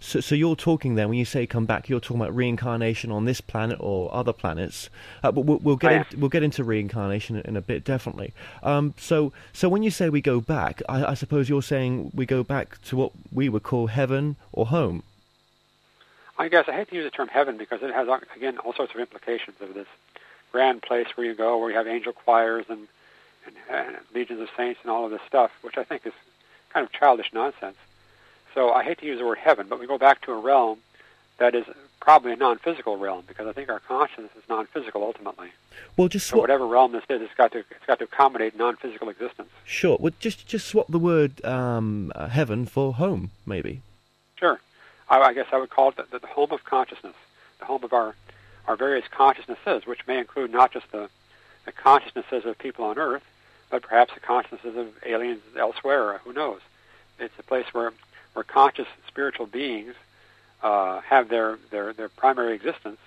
So, 0.00 0.20
so 0.20 0.34
you're 0.34 0.56
talking 0.56 0.94
then 0.94 1.08
when 1.08 1.18
you 1.18 1.24
say 1.24 1.46
come 1.46 1.66
back, 1.66 1.88
you're 1.88 2.00
talking 2.00 2.20
about 2.20 2.34
reincarnation 2.34 3.10
on 3.10 3.24
this 3.24 3.40
planet 3.40 3.78
or 3.80 4.12
other 4.14 4.32
planets. 4.32 4.90
Uh, 5.22 5.32
but 5.32 5.42
we'll, 5.42 5.58
we'll 5.58 5.76
get 5.76 5.92
oh, 5.92 6.04
in, 6.10 6.20
we'll 6.20 6.30
get 6.30 6.42
into 6.42 6.64
reincarnation 6.64 7.36
in, 7.36 7.42
in 7.42 7.56
a 7.56 7.60
bit, 7.60 7.84
definitely. 7.84 8.32
Um, 8.62 8.94
so, 8.98 9.32
so 9.52 9.68
when 9.68 9.82
you 9.82 9.90
say 9.90 10.08
we 10.08 10.20
go 10.20 10.40
back, 10.40 10.82
I, 10.88 11.06
I 11.06 11.14
suppose 11.14 11.48
you're 11.48 11.62
saying 11.62 12.12
we 12.14 12.26
go 12.26 12.42
back 12.42 12.80
to 12.82 12.96
what 12.96 13.12
we 13.32 13.48
would 13.48 13.62
call 13.62 13.88
heaven 13.88 14.36
or 14.52 14.66
home. 14.66 15.02
I 16.38 16.48
guess 16.48 16.66
I 16.68 16.72
hate 16.72 16.88
to 16.90 16.94
use 16.94 17.04
the 17.04 17.10
term 17.10 17.28
heaven 17.28 17.56
because 17.56 17.82
it 17.82 17.92
has 17.92 18.08
again 18.36 18.58
all 18.58 18.72
sorts 18.72 18.94
of 18.94 19.00
implications 19.00 19.56
of 19.60 19.74
this 19.74 19.88
grand 20.52 20.82
place 20.82 21.08
where 21.14 21.26
you 21.26 21.34
go, 21.34 21.58
where 21.58 21.70
you 21.70 21.76
have 21.76 21.88
angel 21.88 22.12
choirs 22.12 22.66
and, 22.68 22.86
and, 23.44 23.56
and 23.68 23.96
legions 24.14 24.40
of 24.40 24.48
saints 24.56 24.80
and 24.82 24.90
all 24.90 25.04
of 25.04 25.10
this 25.10 25.20
stuff, 25.26 25.50
which 25.62 25.76
I 25.76 25.84
think 25.84 26.06
is 26.06 26.12
kind 26.72 26.86
of 26.86 26.92
childish 26.92 27.32
nonsense. 27.32 27.76
So 28.58 28.72
I 28.72 28.82
hate 28.82 28.98
to 28.98 29.06
use 29.06 29.20
the 29.20 29.24
word 29.24 29.38
heaven, 29.38 29.68
but 29.68 29.78
we 29.78 29.86
go 29.86 29.98
back 29.98 30.20
to 30.22 30.32
a 30.32 30.36
realm 30.36 30.80
that 31.38 31.54
is 31.54 31.64
probably 32.00 32.32
a 32.32 32.36
non-physical 32.36 32.96
realm 32.96 33.22
because 33.28 33.46
I 33.46 33.52
think 33.52 33.68
our 33.68 33.78
consciousness 33.78 34.32
is 34.36 34.42
non-physical 34.48 35.00
ultimately. 35.00 35.50
Well, 35.96 36.08
just 36.08 36.26
so 36.26 36.38
whatever 36.38 36.66
realm 36.66 36.90
this 36.90 37.04
is, 37.08 37.22
it's 37.22 37.32
got 37.34 37.52
to 37.52 37.58
it's 37.60 37.86
got 37.86 38.00
to 38.00 38.06
accommodate 38.06 38.58
non-physical 38.58 39.10
existence. 39.10 39.48
Sure. 39.64 39.96
Well, 40.00 40.12
just 40.18 40.48
just 40.48 40.66
swap 40.66 40.88
the 40.88 40.98
word 40.98 41.44
um, 41.44 42.10
uh, 42.16 42.26
heaven 42.26 42.66
for 42.66 42.94
home, 42.94 43.30
maybe. 43.46 43.80
Sure. 44.34 44.58
I, 45.08 45.20
I 45.20 45.34
guess 45.34 45.46
I 45.52 45.58
would 45.58 45.70
call 45.70 45.90
it 45.90 46.10
the, 46.10 46.18
the 46.18 46.26
home 46.26 46.50
of 46.50 46.64
consciousness, 46.64 47.14
the 47.60 47.64
home 47.64 47.84
of 47.84 47.92
our 47.92 48.16
our 48.66 48.74
various 48.74 49.06
consciousnesses, 49.06 49.86
which 49.86 50.04
may 50.08 50.18
include 50.18 50.50
not 50.50 50.72
just 50.72 50.90
the 50.90 51.08
the 51.64 51.70
consciousnesses 51.70 52.44
of 52.44 52.58
people 52.58 52.86
on 52.86 52.98
Earth, 52.98 53.22
but 53.70 53.82
perhaps 53.82 54.14
the 54.14 54.20
consciousnesses 54.20 54.76
of 54.76 54.88
aliens 55.06 55.42
elsewhere. 55.56 56.20
Who 56.24 56.32
knows? 56.32 56.58
It's 57.20 57.38
a 57.38 57.44
place 57.44 57.66
where 57.72 57.92
where 58.38 58.44
conscious 58.44 58.86
spiritual 59.08 59.46
beings 59.46 59.94
uh, 60.62 61.00
have 61.00 61.28
their, 61.28 61.58
their, 61.72 61.92
their 61.92 62.08
primary 62.08 62.54
existence, 62.54 63.00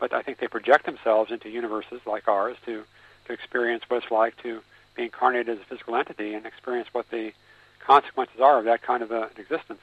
but 0.00 0.12
I 0.12 0.22
think 0.22 0.38
they 0.38 0.48
project 0.48 0.86
themselves 0.86 1.30
into 1.30 1.48
universes 1.48 2.00
like 2.04 2.26
ours 2.26 2.56
to, 2.66 2.82
to 3.26 3.32
experience 3.32 3.84
what 3.86 4.02
it's 4.02 4.10
like 4.10 4.36
to 4.42 4.60
be 4.96 5.04
incarnated 5.04 5.50
as 5.50 5.62
a 5.62 5.64
physical 5.66 5.94
entity 5.94 6.34
and 6.34 6.46
experience 6.46 6.88
what 6.90 7.08
the 7.10 7.30
consequences 7.78 8.40
are 8.40 8.58
of 8.58 8.64
that 8.64 8.82
kind 8.82 9.04
of 9.04 9.12
a, 9.12 9.22
an 9.22 9.38
existence. 9.38 9.78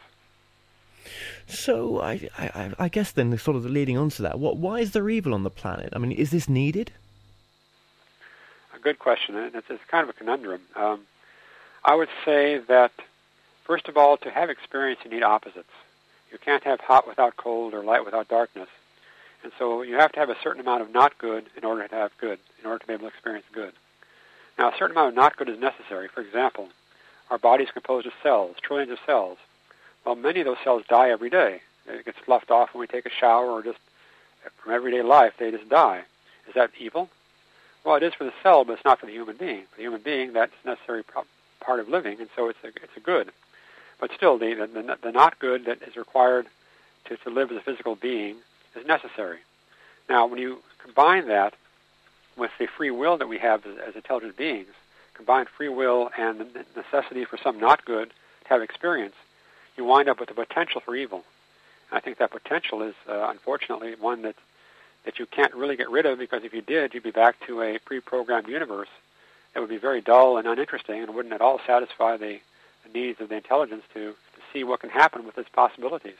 So 1.48 2.02
I, 2.02 2.28
I, 2.38 2.74
I 2.78 2.90
guess 2.90 3.14
then, 3.14 3.38
sort 3.38 3.56
of 3.56 3.64
leading 3.64 3.98
on 3.98 4.10
to 4.10 4.22
that, 4.24 4.38
what, 4.38 4.58
why 4.58 4.80
is 4.82 4.92
there 4.92 5.10
evil 5.10 5.34
on 5.34 5.44
the 5.44 5.50
planet? 5.50 5.94
I 5.94 6.00
mean, 6.00 6.12
is 6.12 6.32
this 6.32 6.50
needed? 6.50 6.92
A 8.76 8.80
good 8.80 9.00
question, 9.00 9.38
and 9.38 9.56
it's, 9.56 9.68
it's 9.70 9.82
kind 9.88 10.04
of 10.04 10.10
a 10.10 10.18
conundrum. 10.20 10.60
Um, 10.76 11.04
I 11.86 11.96
would 11.96 12.10
say 12.26 12.58
that 12.68 12.92
First 13.70 13.88
of 13.88 13.98
all, 13.98 14.18
to 14.18 14.32
have 14.32 14.50
experience, 14.50 15.00
you 15.06 15.12
need 15.12 15.22
opposites. 15.22 15.70
You 16.32 16.40
can't 16.40 16.64
have 16.64 16.80
hot 16.80 17.08
without 17.08 17.38
cold 17.38 17.76
or 17.76 17.84
light 17.84 18.04
without 18.04 18.28
darkness. 18.28 18.68
And 19.44 19.52
so 19.60 19.84
you 19.84 19.94
have 19.94 20.12
to 20.14 20.20
have 20.20 20.32
a 20.32 20.38
certain 20.42 20.60
amount 20.60 20.82
of 20.82 20.92
not 20.92 21.20
good 21.20 21.46
in 21.56 21.64
order 21.64 21.88
to 21.88 21.94
have 21.94 22.10
good, 22.20 22.40
in 22.60 22.66
order 22.66 22.80
to 22.80 22.88
be 22.88 22.94
able 22.94 23.04
to 23.04 23.14
experience 23.14 23.46
good. 23.54 23.74
Now, 24.58 24.70
a 24.70 24.74
certain 24.76 24.98
amount 24.98 25.10
of 25.10 25.14
not 25.14 25.38
good 25.38 25.50
is 25.50 25.60
necessary. 25.60 26.08
For 26.08 26.22
example, 26.22 26.70
our 27.30 27.38
body 27.38 27.64
is 27.64 27.70
composed 27.70 28.08
of 28.08 28.14
cells, 28.24 28.56
trillions 28.60 28.92
of 28.92 28.98
cells. 29.06 29.38
Well, 30.04 30.16
many 30.16 30.40
of 30.40 30.48
those 30.48 30.58
cells 30.64 30.82
die 30.90 31.12
every 31.12 31.30
day. 31.30 31.62
It 31.86 32.06
gets 32.06 32.18
sloughed 32.26 32.50
off 32.50 32.74
when 32.74 32.82
we 32.82 32.88
take 32.88 33.06
a 33.06 33.12
shower 33.12 33.52
or 33.52 33.62
just 33.62 33.78
from 34.64 34.74
everyday 34.74 35.04
life, 35.04 35.34
they 35.38 35.52
just 35.52 35.70
die. 35.70 36.06
Is 36.48 36.56
that 36.56 36.72
evil? 36.80 37.08
Well, 37.84 37.98
it 37.98 38.04
is 38.04 38.16
for 38.16 38.24
the 38.24 38.34
cell, 38.42 38.66
but 38.66 38.74
it's 38.74 38.84
not 38.86 39.00
for 39.00 39.06
the 39.06 39.12
human 39.12 39.38
being. 39.38 39.66
For 39.70 39.78
the 39.78 39.84
human 39.84 40.02
being, 40.02 40.34
that's 40.34 40.54
a 40.64 40.70
necessary 40.70 41.04
part 41.04 41.80
of 41.80 41.88
living, 41.88 42.20
and 42.20 42.30
so 42.36 42.50
it's 42.50 42.58
a, 42.64 42.70
it's 42.70 42.98
a 42.98 43.00
good. 43.00 43.32
But 44.00 44.12
still, 44.16 44.38
the, 44.38 44.54
the, 44.56 44.98
the 45.02 45.12
not 45.12 45.40
good 45.40 45.66
that 45.66 45.82
is 45.84 45.96
required 45.96 46.48
to, 47.06 47.18
to 47.18 47.30
live 47.30 47.52
as 47.52 47.58
a 47.58 47.62
physical 47.62 47.96
being 47.96 48.38
is 48.76 48.86
necessary. 48.86 49.40
Now, 50.10 50.26
when 50.26 50.40
you 50.40 50.60
combine 50.84 51.28
that 51.28 51.54
with 52.38 52.52
the 52.60 52.68
free 52.68 52.92
will 52.92 53.18
that 53.18 53.28
we 53.28 53.38
have 53.40 53.66
as, 53.66 53.78
as 53.90 53.96
intelligent 53.96 54.38
beings, 54.38 54.70
combine 55.14 55.46
free 55.46 55.70
will 55.70 56.10
and 56.18 56.40
the 56.40 56.66
necessity 56.76 57.26
for 57.26 57.38
some 57.38 57.60
not 57.60 57.84
good 57.84 58.10
to 58.44 58.50
have 58.50 58.62
experience, 58.62 59.16
you 59.76 59.84
wind 59.84 60.08
up 60.10 60.20
with 60.20 60.30
the 60.30 60.36
potential 60.36 60.82
for 60.82 60.96
evil. 60.96 61.24
And 61.90 61.98
I 61.98 62.00
think 62.00 62.18
that 62.18 62.32
potential 62.32 62.82
is, 62.82 62.96
uh, 63.08 63.28
unfortunately, 63.30 63.96
one 64.00 64.22
that 64.24 64.36
that 65.06 65.18
you 65.18 65.26
can't 65.26 65.54
really 65.56 65.76
get 65.76 65.90
rid 65.90 66.06
of 66.06 66.20
because 66.20 66.44
if 66.44 66.54
you 66.54 66.62
did, 66.62 66.94
you'd 66.94 67.04
be 67.04 67.12
back 67.12 67.36
to 67.48 67.62
a 67.62 67.80
pre-programmed 67.80 68.48
universe 68.48 68.90
that 69.54 69.60
would 69.62 69.70
be 69.70 69.78
very 69.78 70.02
dull 70.02 70.38
and 70.38 70.48
uninteresting 70.48 71.02
and 71.02 71.16
wouldn't 71.16 71.34
at 71.34 71.42
all 71.42 71.60
satisfy 71.66 72.18
the 72.18 72.40
the 72.91 72.99
needs 72.99 73.21
of 73.21 73.30
the 73.30 73.36
intelligence 73.36 73.84
to, 73.93 74.12
to 74.12 74.41
see 74.54 74.63
what 74.63 74.80
can 74.80 74.89
happen 74.89 75.25
with 75.25 75.38
its 75.38 75.49
possibilities. 75.49 76.17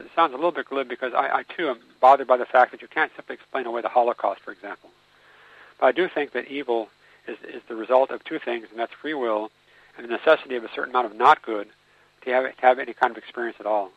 It 0.00 0.10
sounds 0.14 0.32
a 0.32 0.36
little 0.36 0.52
bit 0.52 0.66
glib 0.66 0.88
because 0.88 1.14
I, 1.14 1.38
I 1.38 1.42
too 1.44 1.68
am 1.68 1.78
bothered 2.00 2.26
by 2.26 2.36
the 2.36 2.46
fact 2.46 2.72
that 2.72 2.82
you 2.82 2.88
can't 2.88 3.12
simply 3.14 3.34
explain 3.34 3.66
away 3.66 3.80
the 3.80 3.88
Holocaust, 3.88 4.40
for 4.40 4.50
example. 4.50 4.90
But 5.78 5.86
I 5.86 5.92
do 5.92 6.08
think 6.08 6.32
that 6.32 6.48
evil 6.48 6.88
is, 7.28 7.36
is 7.48 7.62
the 7.68 7.76
result 7.76 8.10
of 8.10 8.24
two 8.24 8.38
things, 8.38 8.66
and 8.70 8.78
that's 8.78 8.92
free 8.92 9.14
will 9.14 9.50
and 9.96 10.06
the 10.06 10.10
necessity 10.10 10.56
of 10.56 10.64
a 10.64 10.68
certain 10.74 10.90
amount 10.90 11.06
of 11.06 11.16
not 11.16 11.42
good 11.42 11.68
to 12.22 12.30
have, 12.30 12.56
to 12.56 12.62
have 12.62 12.78
any 12.78 12.92
kind 12.92 13.12
of 13.12 13.16
experience 13.16 13.56
at 13.60 13.66
all. 13.66 13.90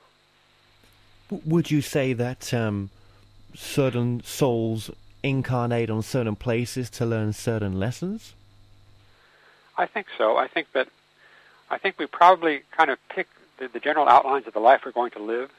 Would 1.30 1.71
you 1.71 1.82
say 1.82 2.13
that 2.13 2.53
um, 2.53 2.89
certain 3.56 4.21
souls 4.23 4.91
incarnate 5.23 5.89
on 5.89 6.03
certain 6.03 6.36
places 6.36 6.89
to 6.91 7.06
learn 7.06 7.34
certain 7.34 7.80
lessons? 7.80 8.34
I 9.77 9.86
think 9.86 10.08
so. 10.17 10.38
I 10.38 10.47
think 10.47 10.71
that 10.73 10.88
I 11.69 11.77
think 11.77 11.99
we 11.99 12.06
probably 12.06 12.62
kind 12.75 12.89
of 12.89 12.97
pick 13.10 13.27
the, 13.60 13.67
the 13.67 13.80
general 13.80 14.08
outlines 14.08 14.47
of 14.47 14.53
the 14.53 14.60
life 14.60 14.82
we're 14.86 14.91
going 14.91 15.12
to 15.12 15.21
live 15.21 15.51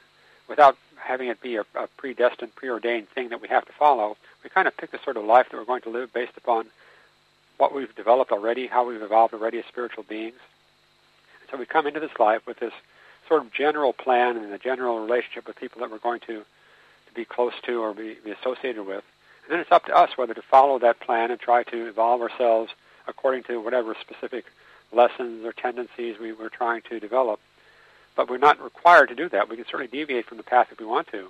without 0.47 0.77
having 0.97 1.27
it 1.27 1.41
be 1.41 1.55
a, 1.55 1.61
a 1.75 1.87
predestined, 1.97 2.55
preordained 2.55 3.09
thing 3.09 3.29
that 3.29 3.41
we 3.41 3.47
have 3.47 3.65
to 3.65 3.71
follow. 3.73 4.17
We 4.43 4.49
kind 4.49 4.67
of 4.67 4.75
pick 4.75 4.91
the 4.91 4.99
sort 5.03 5.17
of 5.17 5.25
life 5.25 5.47
that 5.51 5.57
we're 5.57 5.65
going 5.65 5.81
to 5.83 5.89
live 5.89 6.13
based 6.13 6.37
upon 6.37 6.65
what 7.57 7.73
we've 7.73 7.93
developed 7.95 8.31
already, 8.31 8.67
how 8.67 8.87
we've 8.87 9.01
evolved 9.01 9.33
already 9.33 9.59
as 9.59 9.65
spiritual 9.65 10.03
beings. 10.03 10.39
So 11.51 11.57
we 11.57 11.65
come 11.65 11.87
into 11.87 11.99
this 11.99 12.17
life 12.19 12.45
with 12.47 12.59
this 12.59 12.73
sort 13.27 13.43
of 13.43 13.53
general 13.53 13.93
plan 13.93 14.37
and 14.37 14.51
a 14.51 14.57
general 14.57 14.99
relationship 14.99 15.47
with 15.47 15.55
people 15.57 15.81
that 15.81 15.91
we're 15.91 15.99
going 15.99 16.21
to, 16.21 16.39
to 16.39 17.13
be 17.13 17.25
close 17.25 17.53
to 17.63 17.81
or 17.81 17.93
be, 17.93 18.17
be 18.23 18.31
associated 18.31 18.85
with. 18.85 19.03
And 19.43 19.51
then 19.51 19.59
it's 19.59 19.71
up 19.71 19.85
to 19.85 19.95
us 19.95 20.11
whether 20.15 20.33
to 20.33 20.41
follow 20.41 20.79
that 20.79 20.99
plan 20.99 21.31
and 21.31 21.39
try 21.39 21.63
to 21.63 21.87
evolve 21.87 22.21
ourselves 22.21 22.71
according 23.07 23.43
to 23.43 23.59
whatever 23.59 23.95
specific 23.99 24.45
lessons 24.91 25.45
or 25.45 25.53
tendencies 25.53 26.19
we 26.19 26.31
were 26.31 26.49
trying 26.49 26.81
to 26.89 26.99
develop. 26.99 27.39
But 28.15 28.29
we're 28.29 28.37
not 28.37 28.61
required 28.61 29.09
to 29.09 29.15
do 29.15 29.29
that. 29.29 29.49
We 29.49 29.55
can 29.55 29.65
certainly 29.65 29.87
deviate 29.87 30.25
from 30.25 30.37
the 30.37 30.43
path 30.43 30.67
if 30.71 30.79
we 30.79 30.85
want 30.85 31.07
to, 31.09 31.29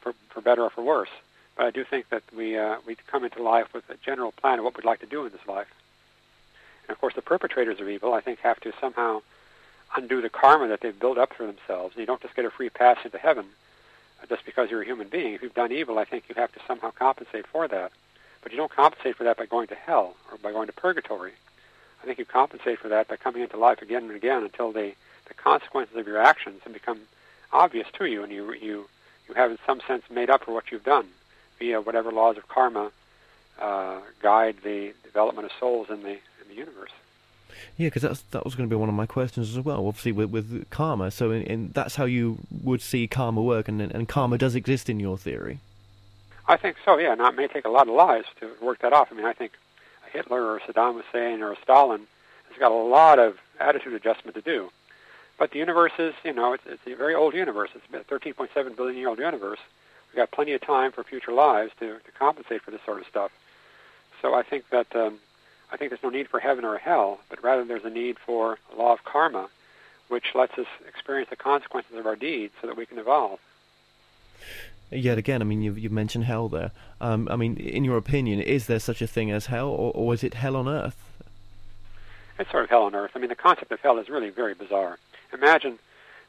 for, 0.00 0.14
for 0.28 0.40
better 0.40 0.62
or 0.62 0.70
for 0.70 0.82
worse. 0.82 1.10
But 1.56 1.66
I 1.66 1.70
do 1.70 1.84
think 1.84 2.10
that 2.10 2.22
we 2.36 2.58
uh, 2.58 2.76
we 2.86 2.96
come 3.06 3.24
into 3.24 3.42
life 3.42 3.72
with 3.72 3.88
a 3.88 3.96
general 4.04 4.32
plan 4.32 4.58
of 4.58 4.64
what 4.64 4.76
we'd 4.76 4.84
like 4.84 5.00
to 5.00 5.06
do 5.06 5.24
in 5.24 5.32
this 5.32 5.46
life. 5.48 5.72
And 6.86 6.94
of 6.94 7.00
course, 7.00 7.14
the 7.14 7.22
perpetrators 7.22 7.80
of 7.80 7.88
evil, 7.88 8.12
I 8.12 8.20
think, 8.20 8.40
have 8.40 8.60
to 8.60 8.72
somehow 8.80 9.22
undo 9.96 10.20
the 10.20 10.28
karma 10.28 10.68
that 10.68 10.80
they've 10.80 10.98
built 10.98 11.16
up 11.16 11.32
for 11.32 11.46
themselves. 11.46 11.94
And 11.94 12.00
you 12.00 12.06
don't 12.06 12.20
just 12.20 12.36
get 12.36 12.44
a 12.44 12.50
free 12.50 12.68
pass 12.68 12.98
into 13.04 13.18
heaven 13.18 13.46
uh, 14.22 14.26
just 14.26 14.44
because 14.44 14.70
you're 14.70 14.82
a 14.82 14.86
human 14.86 15.08
being. 15.08 15.32
If 15.32 15.42
you've 15.42 15.54
done 15.54 15.72
evil, 15.72 15.98
I 15.98 16.04
think 16.04 16.24
you 16.28 16.34
have 16.34 16.52
to 16.52 16.60
somehow 16.66 16.90
compensate 16.90 17.46
for 17.46 17.66
that. 17.68 17.92
But 18.42 18.52
you 18.52 18.58
don't 18.58 18.70
compensate 18.70 19.16
for 19.16 19.24
that 19.24 19.38
by 19.38 19.46
going 19.46 19.68
to 19.68 19.74
hell 19.74 20.14
or 20.30 20.38
by 20.38 20.52
going 20.52 20.66
to 20.66 20.72
purgatory. 20.72 21.32
I 22.02 22.06
think 22.06 22.18
you 22.18 22.24
compensate 22.24 22.78
for 22.78 22.88
that 22.88 23.08
by 23.08 23.16
coming 23.16 23.42
into 23.42 23.56
life 23.56 23.82
again 23.82 24.04
and 24.04 24.12
again 24.12 24.42
until 24.42 24.72
the, 24.72 24.92
the 25.28 25.34
consequences 25.34 25.96
of 25.96 26.06
your 26.06 26.20
actions 26.20 26.60
have 26.64 26.72
become 26.72 27.00
obvious 27.52 27.86
to 27.98 28.04
you, 28.04 28.22
and 28.22 28.32
you 28.32 28.52
you 28.52 28.88
you 29.28 29.34
have 29.34 29.50
in 29.50 29.58
some 29.66 29.80
sense 29.86 30.04
made 30.10 30.30
up 30.30 30.44
for 30.44 30.52
what 30.52 30.70
you've 30.70 30.84
done 30.84 31.08
via 31.58 31.80
whatever 31.80 32.12
laws 32.12 32.36
of 32.36 32.48
karma 32.48 32.90
uh, 33.60 34.00
guide 34.20 34.56
the 34.62 34.92
development 35.04 35.46
of 35.46 35.52
souls 35.58 35.88
in 35.90 36.02
the 36.02 36.12
in 36.12 36.48
the 36.48 36.54
universe. 36.54 36.92
Yeah, 37.76 37.88
because 37.88 38.02
that's 38.02 38.20
that 38.32 38.44
was 38.44 38.54
going 38.54 38.68
to 38.68 38.72
be 38.72 38.78
one 38.78 38.88
of 38.88 38.94
my 38.94 39.06
questions 39.06 39.56
as 39.56 39.64
well. 39.64 39.86
Obviously, 39.86 40.12
with, 40.12 40.30
with 40.30 40.68
karma, 40.70 41.10
so 41.10 41.30
in, 41.30 41.42
in, 41.42 41.70
that's 41.72 41.96
how 41.96 42.04
you 42.04 42.38
would 42.62 42.82
see 42.82 43.06
karma 43.06 43.42
work, 43.42 43.68
and 43.68 43.80
and 43.80 44.08
karma 44.08 44.38
does 44.38 44.54
exist 44.54 44.88
in 44.90 45.00
your 45.00 45.16
theory. 45.16 45.60
I 46.48 46.56
think 46.56 46.76
so. 46.84 46.98
Yeah, 46.98 47.14
now 47.14 47.28
it 47.28 47.36
may 47.36 47.48
take 47.48 47.64
a 47.64 47.70
lot 47.70 47.88
of 47.88 47.94
lives 47.94 48.26
to 48.40 48.50
work 48.60 48.80
that 48.80 48.92
off. 48.92 49.08
I 49.10 49.14
mean, 49.14 49.24
I 49.24 49.32
think 49.32 49.52
Hitler 50.16 50.42
or 50.42 50.60
Saddam 50.60 51.02
Hussein 51.02 51.42
or 51.42 51.56
Stalin 51.62 52.06
has 52.48 52.58
got 52.58 52.72
a 52.72 52.74
lot 52.74 53.18
of 53.18 53.36
attitude 53.60 53.92
adjustment 53.92 54.34
to 54.34 54.42
do. 54.42 54.70
But 55.38 55.50
the 55.50 55.58
universe 55.58 55.92
is, 55.98 56.14
you 56.24 56.32
know, 56.32 56.54
it's, 56.54 56.64
it's 56.66 56.86
a 56.86 56.94
very 56.94 57.14
old 57.14 57.34
universe. 57.34 57.70
It's 57.74 57.84
a 57.92 58.12
13.7 58.12 58.76
billion 58.76 58.96
year 58.96 59.08
old 59.08 59.18
universe. 59.18 59.58
We've 60.08 60.16
got 60.16 60.30
plenty 60.30 60.52
of 60.52 60.62
time 60.62 60.92
for 60.92 61.04
future 61.04 61.32
lives 61.32 61.72
to, 61.80 61.98
to 61.98 62.12
compensate 62.18 62.62
for 62.62 62.70
this 62.70 62.80
sort 62.86 63.00
of 63.00 63.06
stuff. 63.06 63.30
So 64.22 64.34
I 64.34 64.42
think 64.42 64.70
that 64.70 64.96
um, 64.96 65.18
I 65.70 65.76
think 65.76 65.90
there's 65.90 66.02
no 66.02 66.08
need 66.08 66.28
for 66.28 66.40
heaven 66.40 66.64
or 66.64 66.78
hell, 66.78 67.20
but 67.28 67.42
rather 67.42 67.64
there's 67.64 67.84
a 67.84 67.90
need 67.90 68.18
for 68.18 68.58
a 68.72 68.76
law 68.76 68.94
of 68.94 69.04
karma, 69.04 69.48
which 70.08 70.34
lets 70.34 70.56
us 70.58 70.66
experience 70.88 71.28
the 71.28 71.36
consequences 71.36 71.96
of 71.96 72.06
our 72.06 72.16
deeds 72.16 72.54
so 72.60 72.66
that 72.66 72.76
we 72.76 72.86
can 72.86 72.98
evolve. 72.98 73.40
Yet 74.90 75.18
again, 75.18 75.42
I 75.42 75.44
mean, 75.44 75.62
you've, 75.62 75.78
you've 75.78 75.92
mentioned 75.92 76.24
hell 76.24 76.48
there. 76.48 76.70
Um, 77.00 77.28
I 77.30 77.36
mean, 77.36 77.56
in 77.56 77.84
your 77.84 77.96
opinion, 77.96 78.40
is 78.40 78.66
there 78.66 78.78
such 78.78 79.02
a 79.02 79.06
thing 79.06 79.30
as 79.30 79.46
hell, 79.46 79.68
or, 79.68 79.92
or 79.92 80.14
is 80.14 80.22
it 80.22 80.34
hell 80.34 80.54
on 80.56 80.68
earth? 80.68 80.96
It's 82.38 82.50
sort 82.50 82.64
of 82.64 82.70
hell 82.70 82.82
on 82.82 82.94
earth. 82.94 83.12
I 83.14 83.18
mean, 83.18 83.28
the 83.28 83.34
concept 83.34 83.72
of 83.72 83.80
hell 83.80 83.98
is 83.98 84.08
really 84.08 84.30
very 84.30 84.54
bizarre. 84.54 84.98
Imagine, 85.32 85.78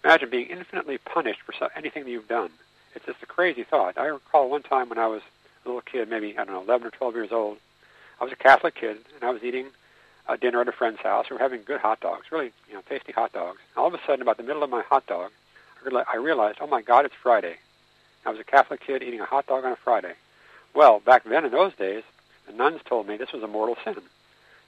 imagine 0.04 0.30
being 0.30 0.48
infinitely 0.48 0.98
punished 0.98 1.41
for 1.41 1.54
so, 1.54 1.70
anything 1.76 2.06
that 2.06 2.10
you've 2.10 2.28
done. 2.28 2.50
It's 2.96 3.06
just 3.06 3.22
a 3.22 3.28
crazy 3.28 3.63
thought. 3.63 3.98
I 3.98 4.06
recall 4.08 4.50
one 4.50 4.63
time 4.63 4.89
when 4.89 4.98
I 4.98 5.08
was 5.08 5.22
a 5.65 5.67
little 5.67 5.82
kid, 5.82 6.10
maybe 6.10 6.32
I 6.38 6.46
don't 6.46 6.54
know, 6.54 6.63
11 6.63 6.88
or 6.88 6.91
12 6.91 7.15
years 7.15 7.32
old. 7.32 7.58
I 8.20 8.24
was 8.24 8.34
a 8.34 8.38
Catholic 8.38 8.74
kid, 8.74 8.98
and 9.13 9.24
I 9.24 9.30
was 9.30 9.43
eating 9.43 9.67
a 10.28 10.38
dinner 10.38 10.62
at 10.62 10.67
a 10.67 10.72
friend's 10.72 11.02
house. 11.02 11.30
We 11.30 11.36
were 11.36 11.41
having 11.41 11.62
good 11.63 11.80
hot 11.80 12.00
dogs, 12.00 12.32
really, 12.32 12.52
you 12.67 12.74
know, 12.74 12.82
tasty 12.89 13.12
hot 13.12 13.34
dogs. 13.34 13.60
And 13.76 13.82
all 13.82 13.88
of 13.88 13.93
a 13.93 14.00
sudden, 14.08 14.22
about 14.22 14.38
the 14.38 14.43
middle 14.43 14.63
of 14.63 14.70
my 14.70 14.82
hot 14.82 15.06
dog, 15.06 15.32
I 15.86 16.17
realized, 16.17 16.58
oh 16.60 16.67
my 16.67 16.82
God, 16.82 17.06
it's 17.06 17.13
Friday. 17.22 17.58
I 18.28 18.30
was 18.30 18.42
a 18.42 18.44
Catholic 18.44 18.82
kid 18.82 19.04
eating 19.04 19.22
a 19.22 19.26
hot 19.26 19.48
dog 19.48 19.63
on 19.63 19.72
a 19.72 19.78
Friday. 19.78 20.12
Well, 20.74 21.00
back 21.00 21.24
then 21.24 21.46
in 21.46 21.52
those 21.52 21.74
days, 21.76 22.04
the 22.46 22.52
nuns 22.52 22.82
told 22.84 23.08
me 23.08 23.16
this 23.16 23.32
was 23.32 23.42
a 23.42 23.48
mortal 23.48 23.78
sin. 23.86 23.96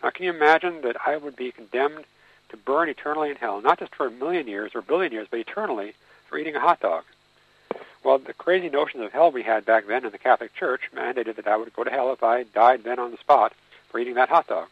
Now, 0.01 0.11
can 0.11 0.23
you 0.23 0.31
imagine 0.31 0.79
that 0.83 0.95
I 1.05 1.17
would 1.17 1.35
be 1.35 1.51
condemned 1.51 2.05
to 2.49 2.57
burn 2.57 2.87
eternally 2.87 3.31
in 3.31 3.35
hell, 3.35 3.59
not 3.59 3.79
just 3.79 3.93
for 3.93 4.07
a 4.07 4.11
million 4.11 4.47
years 4.47 4.73
or 4.73 4.79
a 4.79 4.83
billion 4.83 5.11
years, 5.11 5.27
but 5.29 5.41
eternally 5.41 5.93
for 6.29 6.37
eating 6.37 6.55
a 6.55 6.61
hot 6.61 6.79
dog? 6.79 7.03
Well, 8.01 8.17
the 8.17 8.31
crazy 8.31 8.69
notions 8.69 9.03
of 9.03 9.11
hell 9.11 9.29
we 9.29 9.43
had 9.43 9.65
back 9.65 9.87
then 9.87 10.05
in 10.05 10.13
the 10.13 10.17
Catholic 10.17 10.55
Church 10.55 10.83
mandated 10.95 11.35
that 11.35 11.47
I 11.47 11.57
would 11.57 11.73
go 11.73 11.83
to 11.83 11.91
hell 11.91 12.13
if 12.13 12.23
I 12.23 12.43
died 12.43 12.85
then 12.85 12.97
on 12.97 13.11
the 13.11 13.17
spot 13.17 13.51
for 13.89 13.99
eating 13.99 14.13
that 14.13 14.29
hot 14.29 14.47
dog. 14.47 14.69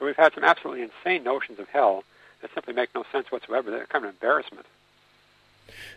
So 0.00 0.04
we've 0.04 0.16
had 0.16 0.34
some 0.34 0.42
absolutely 0.42 0.82
insane 0.82 1.22
notions 1.22 1.60
of 1.60 1.68
hell 1.68 2.02
that 2.42 2.52
simply 2.54 2.74
make 2.74 2.92
no 2.92 3.04
sense 3.12 3.30
whatsoever. 3.30 3.70
They're 3.70 3.86
kind 3.86 4.04
of 4.04 4.08
an 4.08 4.16
embarrassment. 4.16 4.66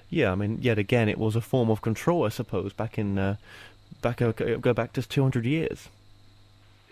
Yeah, 0.09 0.31
I 0.31 0.35
mean, 0.35 0.59
yet 0.61 0.77
again, 0.77 1.09
it 1.09 1.17
was 1.17 1.35
a 1.35 1.41
form 1.41 1.69
of 1.69 1.81
control, 1.81 2.25
I 2.25 2.29
suppose, 2.29 2.73
back 2.73 2.97
in 2.97 3.17
uh, 3.17 3.35
back 4.01 4.21
uh, 4.21 4.31
go 4.31 4.73
back 4.73 4.93
just 4.93 5.09
200 5.11 5.45
years. 5.45 5.89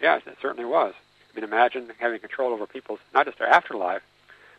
Yes, 0.01 0.21
it 0.27 0.37
certainly 0.41 0.65
was. 0.65 0.93
I 1.31 1.35
mean, 1.35 1.43
imagine 1.43 1.91
having 1.99 2.19
control 2.19 2.53
over 2.53 2.65
people's 2.65 2.99
not 3.13 3.25
just 3.25 3.39
their 3.39 3.47
afterlife, 3.47 4.03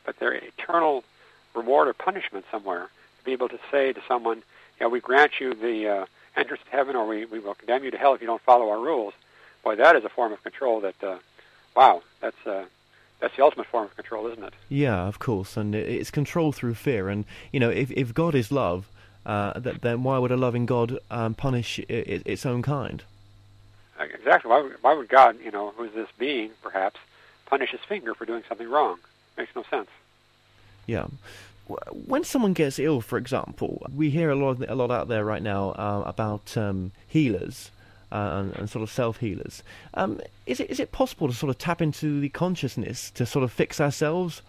but 0.05 0.19
their 0.19 0.33
eternal 0.33 1.05
reward 1.55 1.89
or 1.89 1.93
punishment 1.93 2.45
somewhere. 2.51 2.89
To 3.19 3.25
be 3.25 3.33
able 3.33 3.49
to 3.49 3.59
say 3.71 3.93
to 3.93 4.01
someone, 4.09 4.43
"Yeah, 4.81 4.87
we 4.89 5.01
grant 5.01 5.41
you 5.41 5.55
the 5.55 5.89
uh, 5.89 6.07
entrance 6.37 6.63
to 6.65 6.71
heaven, 6.71 6.97
or 6.97 7.07
we 7.07 7.25
we 7.25 7.39
will 7.39 7.55
condemn 7.55 7.85
you 7.85 7.91
to 7.91 7.99
hell 7.99 8.15
if 8.15 8.21
you 8.21 8.27
don't 8.27 8.43
follow 8.43 8.71
our 8.71 8.81
rules." 8.81 9.15
Boy, 9.63 9.77
that 9.77 9.97
is 9.97 10.05
a 10.05 10.09
form 10.09 10.33
of 10.33 10.43
control 10.43 10.81
that, 10.81 11.03
uh, 11.03 11.19
wow, 11.75 12.03
that's 12.21 12.47
uh, 12.47 12.65
that's 13.21 13.37
the 13.37 13.43
ultimate 13.43 13.67
form 13.67 13.87
of 13.87 13.97
control, 13.97 14.27
isn't 14.29 14.45
it? 14.45 14.55
Yeah, 14.69 15.07
of 15.07 15.19
course, 15.19 15.57
and 15.57 15.75
it's 15.75 16.11
control 16.11 16.53
through 16.53 16.75
fear. 16.75 17.09
And 17.09 17.25
you 17.53 17.61
know, 17.61 17.71
if 17.71 17.91
if 17.93 18.15
God 18.15 18.35
is 18.35 18.53
love, 18.53 18.89
uh, 19.27 19.59
that, 19.59 19.83
then 19.83 20.03
why 20.03 20.19
would 20.19 20.33
a 20.33 20.37
loving 20.37 20.67
God 20.67 20.99
um, 21.11 21.35
punish 21.35 21.79
it, 21.81 22.23
its 22.25 22.47
own 22.47 22.63
kind? 22.63 23.03
Exactly. 24.01 24.51
Why 24.51 24.63
would, 24.63 24.77
why 24.81 24.95
would 24.95 25.09
God, 25.09 25.37
you 25.45 25.51
know, 25.51 25.73
who 25.77 25.85
is 25.85 25.93
this 25.93 26.09
being, 26.19 26.51
perhaps, 26.63 27.01
punish 27.47 27.71
his 27.71 27.81
finger 27.81 28.15
for 28.15 28.25
doing 28.25 28.43
something 28.49 28.69
wrong? 28.69 28.99
Makes 29.37 29.55
no 29.57 29.65
sense. 29.71 29.89
Yeah. 30.87 31.07
When 31.91 32.25
someone 32.25 32.55
gets 32.55 32.79
ill, 32.79 33.01
for 33.03 33.19
example, 33.19 33.87
we 33.95 34.09
hear 34.11 34.31
a 34.31 34.37
lot, 34.37 34.67
a 34.67 34.75
lot 34.75 34.91
out 34.91 35.09
there 35.09 35.25
right 35.25 35.43
now 35.43 35.71
uh, 35.71 36.03
about 36.07 36.57
um, 36.57 36.93
healers 37.07 37.71
and, 38.11 38.57
and, 38.57 38.71
sort 38.71 38.83
of 38.83 38.91
self 38.91 39.19
healers. 39.19 39.63
Um, 39.95 40.21
is 40.47 40.61
it 40.61 40.71
is 40.71 40.81
it 40.81 40.93
possible 40.93 41.29
to 41.29 41.35
sort 41.35 41.51
of 41.51 41.59
tap 41.59 41.83
into 41.83 42.21
the 42.21 42.29
consciousness 42.31 43.11
to 43.13 43.27
sort 43.27 43.43
of 43.45 43.53
fix 43.53 43.81
ourselves? 43.81 44.43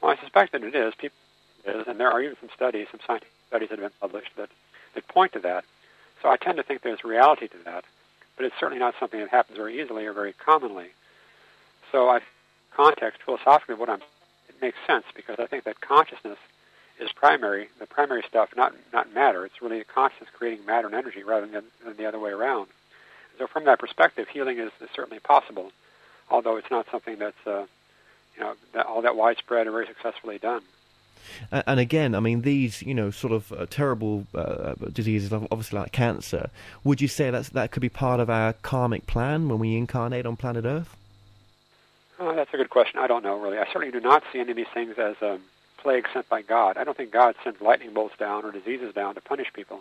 Well, 0.00 0.12
I 0.12 0.20
suspect 0.20 0.52
that 0.52 0.62
it 0.62 0.74
is. 0.74 0.94
People 0.94 1.16
is, 1.64 1.86
and 1.86 1.98
there 1.98 2.10
are 2.10 2.20
even 2.20 2.36
some 2.40 2.50
studies, 2.54 2.88
some 2.90 3.00
scientific 3.06 3.32
studies 3.48 3.68
that 3.70 3.78
have 3.78 3.90
been 3.90 4.08
published 4.08 4.36
that 4.36 4.50
that 4.94 5.08
point 5.08 5.32
to 5.32 5.40
that. 5.40 5.64
So 6.22 6.28
I 6.28 6.36
tend 6.36 6.56
to 6.58 6.62
think 6.62 6.82
there's 6.82 7.04
reality 7.04 7.48
to 7.48 7.56
that, 7.64 7.84
but 8.36 8.46
it's 8.46 8.54
certainly 8.58 8.78
not 8.78 8.94
something 9.00 9.20
that 9.20 9.30
happens 9.30 9.56
very 9.56 9.80
easily 9.80 10.06
or 10.06 10.12
very 10.12 10.32
commonly. 10.32 10.88
So 11.90 12.08
I 12.08 12.20
context 12.74 13.20
philosophically 13.24 13.74
what 13.74 13.88
I'm 13.88 14.00
it 14.48 14.60
makes 14.60 14.78
sense 14.86 15.04
because 15.14 15.38
I 15.38 15.46
think 15.46 15.64
that 15.64 15.80
consciousness 15.80 16.38
is 17.00 17.10
primary, 17.12 17.68
the 17.78 17.86
primary 17.86 18.22
stuff, 18.28 18.50
not 18.56 18.74
not 18.92 19.12
matter. 19.12 19.44
It's 19.44 19.60
really 19.60 19.80
a 19.80 19.84
consciousness 19.84 20.30
creating 20.36 20.66
matter 20.66 20.86
and 20.86 20.94
energy 20.94 21.22
rather 21.22 21.46
than, 21.46 21.64
than 21.84 21.96
the 21.96 22.06
other 22.06 22.18
way 22.18 22.30
around. 22.30 22.68
So 23.38 23.46
from 23.46 23.64
that 23.64 23.78
perspective, 23.78 24.28
healing 24.28 24.58
is, 24.58 24.70
is 24.80 24.88
certainly 24.94 25.18
possible, 25.18 25.72
although 26.30 26.56
it's 26.56 26.70
not 26.70 26.86
something 26.90 27.18
that's 27.18 27.46
uh, 27.46 27.66
you 28.36 28.40
know 28.42 28.54
that, 28.74 28.86
all 28.86 29.02
that 29.02 29.16
widespread 29.16 29.66
or 29.66 29.72
very 29.72 29.86
successfully 29.86 30.38
done. 30.38 30.62
And 31.50 31.78
again, 31.78 32.14
I 32.14 32.20
mean, 32.20 32.42
these 32.42 32.82
you 32.82 32.94
know 32.94 33.10
sort 33.10 33.32
of 33.32 33.52
uh, 33.52 33.66
terrible 33.70 34.26
uh, 34.34 34.74
diseases, 34.92 35.32
obviously 35.32 35.78
like 35.78 35.92
cancer. 35.92 36.50
Would 36.84 37.00
you 37.00 37.08
say 37.08 37.30
that 37.30 37.46
that 37.46 37.70
could 37.70 37.80
be 37.80 37.88
part 37.88 38.20
of 38.20 38.28
our 38.28 38.52
karmic 38.54 39.06
plan 39.06 39.48
when 39.48 39.58
we 39.58 39.76
incarnate 39.76 40.26
on 40.26 40.36
planet 40.36 40.64
Earth? 40.64 40.96
Oh, 42.18 42.34
that's 42.34 42.52
a 42.52 42.56
good 42.56 42.70
question. 42.70 43.00
I 43.00 43.06
don't 43.06 43.24
know 43.24 43.38
really. 43.40 43.58
I 43.58 43.66
certainly 43.66 43.90
do 43.90 44.00
not 44.00 44.22
see 44.32 44.40
any 44.40 44.50
of 44.50 44.56
these 44.56 44.66
things 44.74 44.94
as 44.98 45.16
um, 45.22 45.40
plague 45.82 46.06
sent 46.12 46.28
by 46.28 46.42
God. 46.42 46.76
I 46.76 46.84
don't 46.84 46.96
think 46.96 47.10
God 47.10 47.34
sends 47.42 47.60
lightning 47.60 47.92
bolts 47.92 48.16
down 48.16 48.44
or 48.44 48.52
diseases 48.52 48.94
down 48.94 49.14
to 49.16 49.20
punish 49.20 49.52
people. 49.52 49.80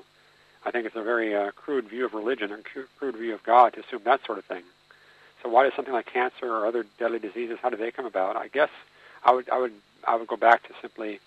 I 0.66 0.72
think 0.72 0.86
it's 0.86 0.96
a 0.96 1.04
very 1.04 1.36
uh, 1.36 1.52
crude 1.52 1.88
view 1.88 2.06
of 2.06 2.14
religion 2.14 2.52
and 2.52 2.64
crude 2.98 3.16
view 3.16 3.34
of 3.34 3.44
God 3.44 3.74
to 3.74 3.82
assume 3.82 4.02
that 4.04 4.26
sort 4.26 4.38
of 4.38 4.46
thing. 4.46 4.64
So 5.42 5.50
why 5.50 5.64
does 5.64 5.74
something 5.76 5.94
like 5.94 6.06
cancer 6.06 6.46
or 6.46 6.66
other 6.66 6.86
deadly 7.00 7.20
diseases? 7.20 7.58
How 7.62 7.70
do 7.70 7.78
they 7.78 7.92
come 7.92 8.06
about? 8.06 8.36
I 8.36 8.48
guess 8.48 8.70
I 9.24 9.32
would 9.32 9.50
I 9.50 9.58
would 9.58 9.74
I 10.08 10.16
would 10.16 10.28
go 10.28 10.36
back 10.36 10.64
to 10.68 10.74
simply 10.82 11.20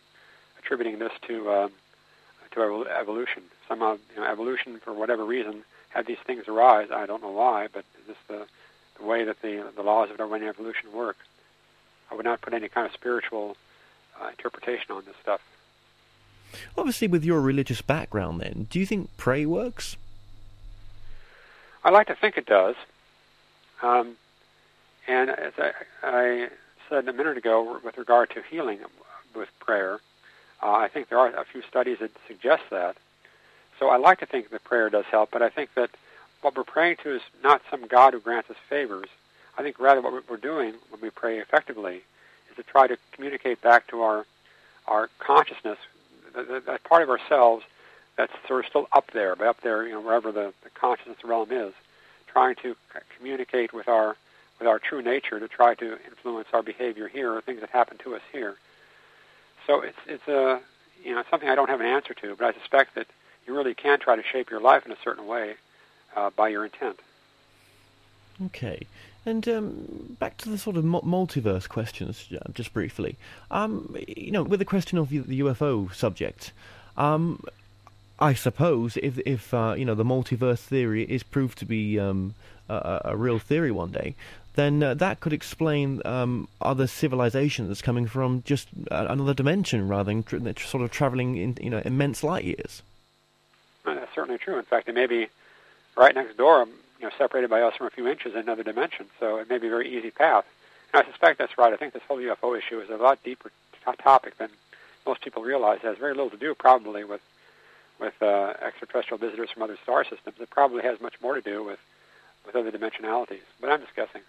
attributing 0.58 0.98
this 0.98 1.12
to 1.28 1.50
uh, 1.50 1.68
to 2.52 2.86
evolution. 2.86 3.42
Somehow, 3.68 3.98
you 4.14 4.20
know, 4.20 4.26
evolution 4.26 4.80
for 4.84 4.92
whatever 4.92 5.24
reason 5.24 5.64
had 5.88 6.06
these 6.06 6.18
things 6.26 6.46
arise. 6.48 6.88
I 6.92 7.06
don't 7.06 7.22
know 7.22 7.30
why, 7.30 7.68
but 7.72 7.84
this 8.06 8.16
the 8.28 8.46
the 8.98 9.04
way 9.04 9.24
that 9.24 9.42
the 9.42 9.64
the 9.74 9.82
laws 9.82 10.10
of 10.10 10.18
Darwinian 10.18 10.48
evolution 10.48 10.92
work. 10.92 11.16
I 12.10 12.14
would 12.14 12.24
not 12.24 12.40
put 12.40 12.54
any 12.54 12.68
kind 12.68 12.86
of 12.86 12.92
spiritual 12.92 13.56
uh, 14.20 14.28
interpretation 14.28 14.90
on 14.90 15.04
this 15.04 15.16
stuff. 15.22 15.40
Obviously, 16.76 17.08
with 17.08 17.24
your 17.24 17.40
religious 17.40 17.82
background, 17.82 18.40
then, 18.40 18.66
do 18.70 18.78
you 18.78 18.86
think 18.86 19.10
pray 19.16 19.44
works? 19.44 19.96
I 21.82 21.90
like 21.90 22.06
to 22.06 22.14
think 22.14 22.36
it 22.36 22.46
does. 22.46 22.76
Um, 23.82 24.16
and 25.06 25.30
as 25.30 25.52
I, 25.58 25.72
I 26.02 26.48
said 26.88 27.08
a 27.08 27.12
minute 27.12 27.36
ago, 27.36 27.80
with 27.84 27.98
regard 27.98 28.30
to 28.30 28.42
healing 28.42 28.78
with 29.34 29.48
prayer, 29.60 30.00
uh, 30.62 30.72
I 30.72 30.88
think 30.88 31.08
there 31.08 31.18
are 31.18 31.28
a 31.28 31.44
few 31.44 31.62
studies 31.62 31.98
that 32.00 32.10
suggest 32.26 32.62
that. 32.70 32.96
So 33.78 33.88
I 33.88 33.96
like 33.96 34.20
to 34.20 34.26
think 34.26 34.50
that 34.50 34.64
prayer 34.64 34.88
does 34.88 35.04
help, 35.06 35.30
but 35.30 35.42
I 35.42 35.50
think 35.50 35.74
that 35.74 35.90
what 36.40 36.56
we're 36.56 36.64
praying 36.64 36.96
to 37.02 37.14
is 37.14 37.22
not 37.42 37.62
some 37.70 37.86
God 37.86 38.14
who 38.14 38.20
grants 38.20 38.48
us 38.48 38.56
favors. 38.68 39.08
I 39.58 39.62
think 39.62 39.78
rather 39.78 40.00
what 40.00 40.28
we're 40.28 40.36
doing 40.36 40.74
when 40.90 41.00
we 41.00 41.10
pray 41.10 41.38
effectively 41.38 42.02
to 42.56 42.62
try 42.62 42.86
to 42.86 42.96
communicate 43.12 43.60
back 43.62 43.86
to 43.88 44.02
our 44.02 44.26
our 44.86 45.08
consciousness, 45.18 45.78
that, 46.34 46.66
that 46.66 46.84
part 46.84 47.02
of 47.02 47.08
ourselves 47.08 47.64
that's 48.16 48.32
sort 48.46 48.64
of 48.64 48.68
still 48.68 48.86
up 48.92 49.10
there, 49.12 49.34
but 49.34 49.46
up 49.46 49.60
there, 49.62 49.86
you 49.86 49.92
know, 49.92 50.00
wherever 50.00 50.30
the, 50.30 50.52
the 50.62 50.70
consciousness 50.70 51.16
realm 51.24 51.50
is, 51.50 51.72
trying 52.26 52.54
to 52.56 52.76
communicate 53.16 53.72
with 53.72 53.88
our 53.88 54.16
with 54.58 54.68
our 54.68 54.78
true 54.78 55.02
nature 55.02 55.40
to 55.40 55.48
try 55.48 55.74
to 55.74 55.98
influence 56.04 56.48
our 56.52 56.62
behavior 56.62 57.08
here 57.08 57.32
or 57.32 57.40
things 57.40 57.60
that 57.60 57.70
happen 57.70 57.98
to 57.98 58.14
us 58.14 58.22
here. 58.32 58.56
So 59.66 59.80
it's 59.80 59.98
it's 60.06 60.28
a 60.28 60.60
you 61.02 61.14
know 61.14 61.22
something 61.30 61.48
I 61.48 61.54
don't 61.54 61.70
have 61.70 61.80
an 61.80 61.86
answer 61.86 62.14
to, 62.14 62.36
but 62.36 62.54
I 62.54 62.58
suspect 62.58 62.94
that 62.94 63.06
you 63.46 63.56
really 63.56 63.74
can 63.74 63.98
try 63.98 64.16
to 64.16 64.22
shape 64.22 64.50
your 64.50 64.60
life 64.60 64.86
in 64.86 64.92
a 64.92 64.96
certain 65.02 65.26
way 65.26 65.54
uh, 66.16 66.30
by 66.30 66.48
your 66.48 66.64
intent. 66.64 67.00
Okay, 68.46 68.86
and 69.26 69.48
um, 69.48 70.16
back 70.18 70.36
to 70.38 70.48
the 70.48 70.58
sort 70.58 70.76
of 70.76 70.84
multiverse 70.84 71.68
questions, 71.68 72.28
just 72.52 72.72
briefly. 72.72 73.16
Um, 73.50 73.96
you 74.06 74.30
know, 74.30 74.42
with 74.42 74.58
the 74.58 74.64
question 74.64 74.98
of 74.98 75.08
the 75.08 75.40
UFO 75.40 75.92
subject, 75.94 76.52
um, 76.96 77.42
I 78.18 78.34
suppose 78.34 78.96
if 78.98 79.18
if 79.26 79.52
uh, 79.52 79.74
you 79.76 79.84
know 79.84 79.94
the 79.94 80.04
multiverse 80.04 80.60
theory 80.60 81.04
is 81.04 81.22
proved 81.22 81.58
to 81.58 81.64
be 81.64 81.98
um, 81.98 82.34
a, 82.68 83.00
a, 83.06 83.16
real 83.16 83.38
theory 83.38 83.72
one 83.72 83.90
day, 83.90 84.14
then 84.54 84.82
uh, 84.82 84.94
that 84.94 85.20
could 85.20 85.32
explain 85.32 86.00
um, 86.04 86.48
other 86.60 86.86
civilizations 86.86 87.82
coming 87.82 88.06
from 88.06 88.42
just 88.44 88.68
uh, 88.90 89.06
another 89.08 89.34
dimension 89.34 89.88
rather 89.88 90.12
than 90.12 90.22
tr- 90.22 90.60
sort 90.60 90.84
of 90.84 90.90
traveling 90.90 91.36
in 91.36 91.58
you 91.60 91.70
know 91.70 91.82
immense 91.84 92.22
light 92.22 92.44
years. 92.44 92.82
Well, 93.84 93.96
that's 93.96 94.14
certainly 94.14 94.38
true. 94.38 94.58
In 94.58 94.64
fact, 94.64 94.88
it 94.88 94.94
may 94.94 95.06
be 95.06 95.28
right 95.96 96.14
next 96.14 96.36
door, 96.36 96.66
you 97.04 97.10
know, 97.10 97.16
separated 97.18 97.50
by 97.50 97.60
us 97.60 97.76
from 97.76 97.86
a 97.86 97.90
few 97.90 98.08
inches 98.08 98.32
in 98.32 98.40
another 98.40 98.62
dimension. 98.62 99.04
So 99.20 99.36
it 99.36 99.50
may 99.50 99.58
be 99.58 99.66
a 99.66 99.70
very 99.70 99.94
easy 99.94 100.10
path. 100.10 100.46
And 100.94 101.02
I 101.02 101.10
suspect 101.10 101.38
that's 101.38 101.58
right. 101.58 101.70
I 101.70 101.76
think 101.76 101.92
this 101.92 102.02
whole 102.08 102.16
UFO 102.16 102.56
issue 102.56 102.80
is 102.80 102.88
a 102.88 102.96
lot 102.96 103.22
deeper 103.22 103.50
t- 103.84 103.92
topic 104.02 104.38
than 104.38 104.48
most 105.06 105.20
people 105.20 105.42
realize. 105.42 105.80
It 105.82 105.86
has 105.86 105.98
very 105.98 106.14
little 106.14 106.30
to 106.30 106.38
do, 106.38 106.54
probably, 106.54 107.04
with 107.04 107.20
with 108.00 108.14
uh, 108.22 108.54
extraterrestrial 108.60 109.18
visitors 109.18 109.50
from 109.50 109.62
other 109.62 109.76
star 109.82 110.02
systems. 110.02 110.36
It 110.40 110.48
probably 110.48 110.82
has 110.82 110.98
much 111.00 111.20
more 111.20 111.34
to 111.34 111.42
do 111.42 111.62
with 111.62 111.78
with 112.46 112.56
other 112.56 112.72
dimensionalities. 112.72 113.44
But 113.60 113.70
I'm 113.70 113.80
just 113.82 113.94
guessing. 113.94 114.22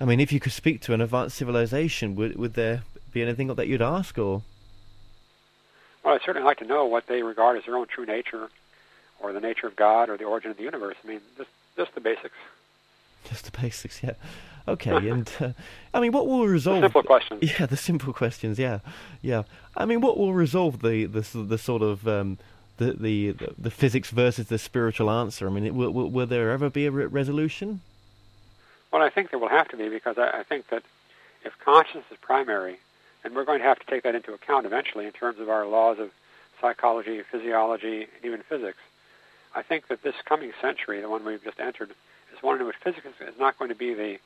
I 0.00 0.04
mean, 0.04 0.20
if 0.20 0.30
you 0.30 0.38
could 0.38 0.52
speak 0.52 0.80
to 0.82 0.94
an 0.94 1.00
advanced 1.00 1.36
civilization, 1.36 2.14
would 2.14 2.36
would 2.36 2.54
there 2.54 2.84
be 3.12 3.22
anything 3.22 3.48
that 3.52 3.66
you'd 3.66 3.82
ask, 3.82 4.16
or? 4.16 4.42
Well, 6.04 6.14
I'd 6.14 6.22
certainly 6.22 6.46
like 6.46 6.58
to 6.58 6.64
know 6.64 6.84
what 6.84 7.08
they 7.08 7.24
regard 7.24 7.58
as 7.58 7.64
their 7.64 7.76
own 7.76 7.88
true 7.88 8.06
nature, 8.06 8.50
or 9.18 9.32
the 9.32 9.40
nature 9.40 9.66
of 9.66 9.74
God, 9.74 10.08
or 10.08 10.16
the 10.16 10.24
origin 10.24 10.52
of 10.52 10.56
the 10.56 10.62
universe. 10.62 10.96
I 11.02 11.08
mean, 11.08 11.20
just 11.36 11.50
just 11.76 11.94
the 11.94 12.00
basics. 12.00 12.34
Just 13.28 13.44
the 13.52 13.60
basics, 13.60 14.02
yeah. 14.02 14.14
Okay, 14.68 14.90
and 15.10 15.30
uh, 15.40 15.50
I 15.94 16.00
mean, 16.00 16.12
what 16.12 16.26
will 16.26 16.46
resolve? 16.46 16.80
The 16.80 16.86
simple 16.86 17.02
questions. 17.02 17.42
Yeah, 17.58 17.66
the 17.66 17.76
simple 17.76 18.12
questions. 18.12 18.58
Yeah, 18.58 18.80
yeah. 19.22 19.44
I 19.76 19.84
mean, 19.84 20.00
what 20.00 20.18
will 20.18 20.34
resolve 20.34 20.82
the 20.82 21.06
the 21.06 21.20
the 21.20 21.58
sort 21.58 21.82
of 21.82 22.06
um, 22.08 22.38
the, 22.78 22.92
the 22.92 23.34
the 23.58 23.70
physics 23.70 24.10
versus 24.10 24.48
the 24.48 24.58
spiritual 24.58 25.10
answer? 25.10 25.46
I 25.46 25.50
mean, 25.50 25.74
will, 25.74 25.90
will, 25.90 26.10
will 26.10 26.26
there 26.26 26.50
ever 26.50 26.70
be 26.70 26.86
a 26.86 26.90
re- 26.90 27.06
resolution? 27.06 27.80
Well, 28.92 29.02
I 29.02 29.10
think 29.10 29.30
there 29.30 29.38
will 29.38 29.48
have 29.48 29.68
to 29.68 29.76
be 29.76 29.88
because 29.88 30.18
I, 30.18 30.40
I 30.40 30.42
think 30.42 30.68
that 30.68 30.82
if 31.44 31.58
consciousness 31.58 32.04
is 32.10 32.18
primary, 32.20 32.78
and 33.24 33.34
we're 33.34 33.44
going 33.44 33.58
to 33.58 33.64
have 33.64 33.78
to 33.78 33.86
take 33.86 34.02
that 34.04 34.14
into 34.14 34.32
account 34.32 34.66
eventually 34.66 35.06
in 35.06 35.12
terms 35.12 35.38
of 35.40 35.48
our 35.48 35.66
laws 35.66 35.98
of 35.98 36.10
psychology, 36.60 37.22
physiology, 37.22 38.02
and 38.02 38.24
even 38.24 38.40
physics. 38.42 38.78
I 39.56 39.62
think 39.62 39.88
that 39.88 40.02
this 40.02 40.14
coming 40.26 40.52
century, 40.60 41.00
the 41.00 41.08
one 41.08 41.24
we've 41.24 41.42
just 41.42 41.58
entered, 41.58 41.90
is 41.90 42.42
one 42.42 42.60
in 42.60 42.66
which 42.66 42.76
physics 42.76 43.06
is 43.20 43.38
not 43.40 43.58
going 43.58 43.70
to 43.70 43.74
be 43.74 43.94
the, 43.94 44.18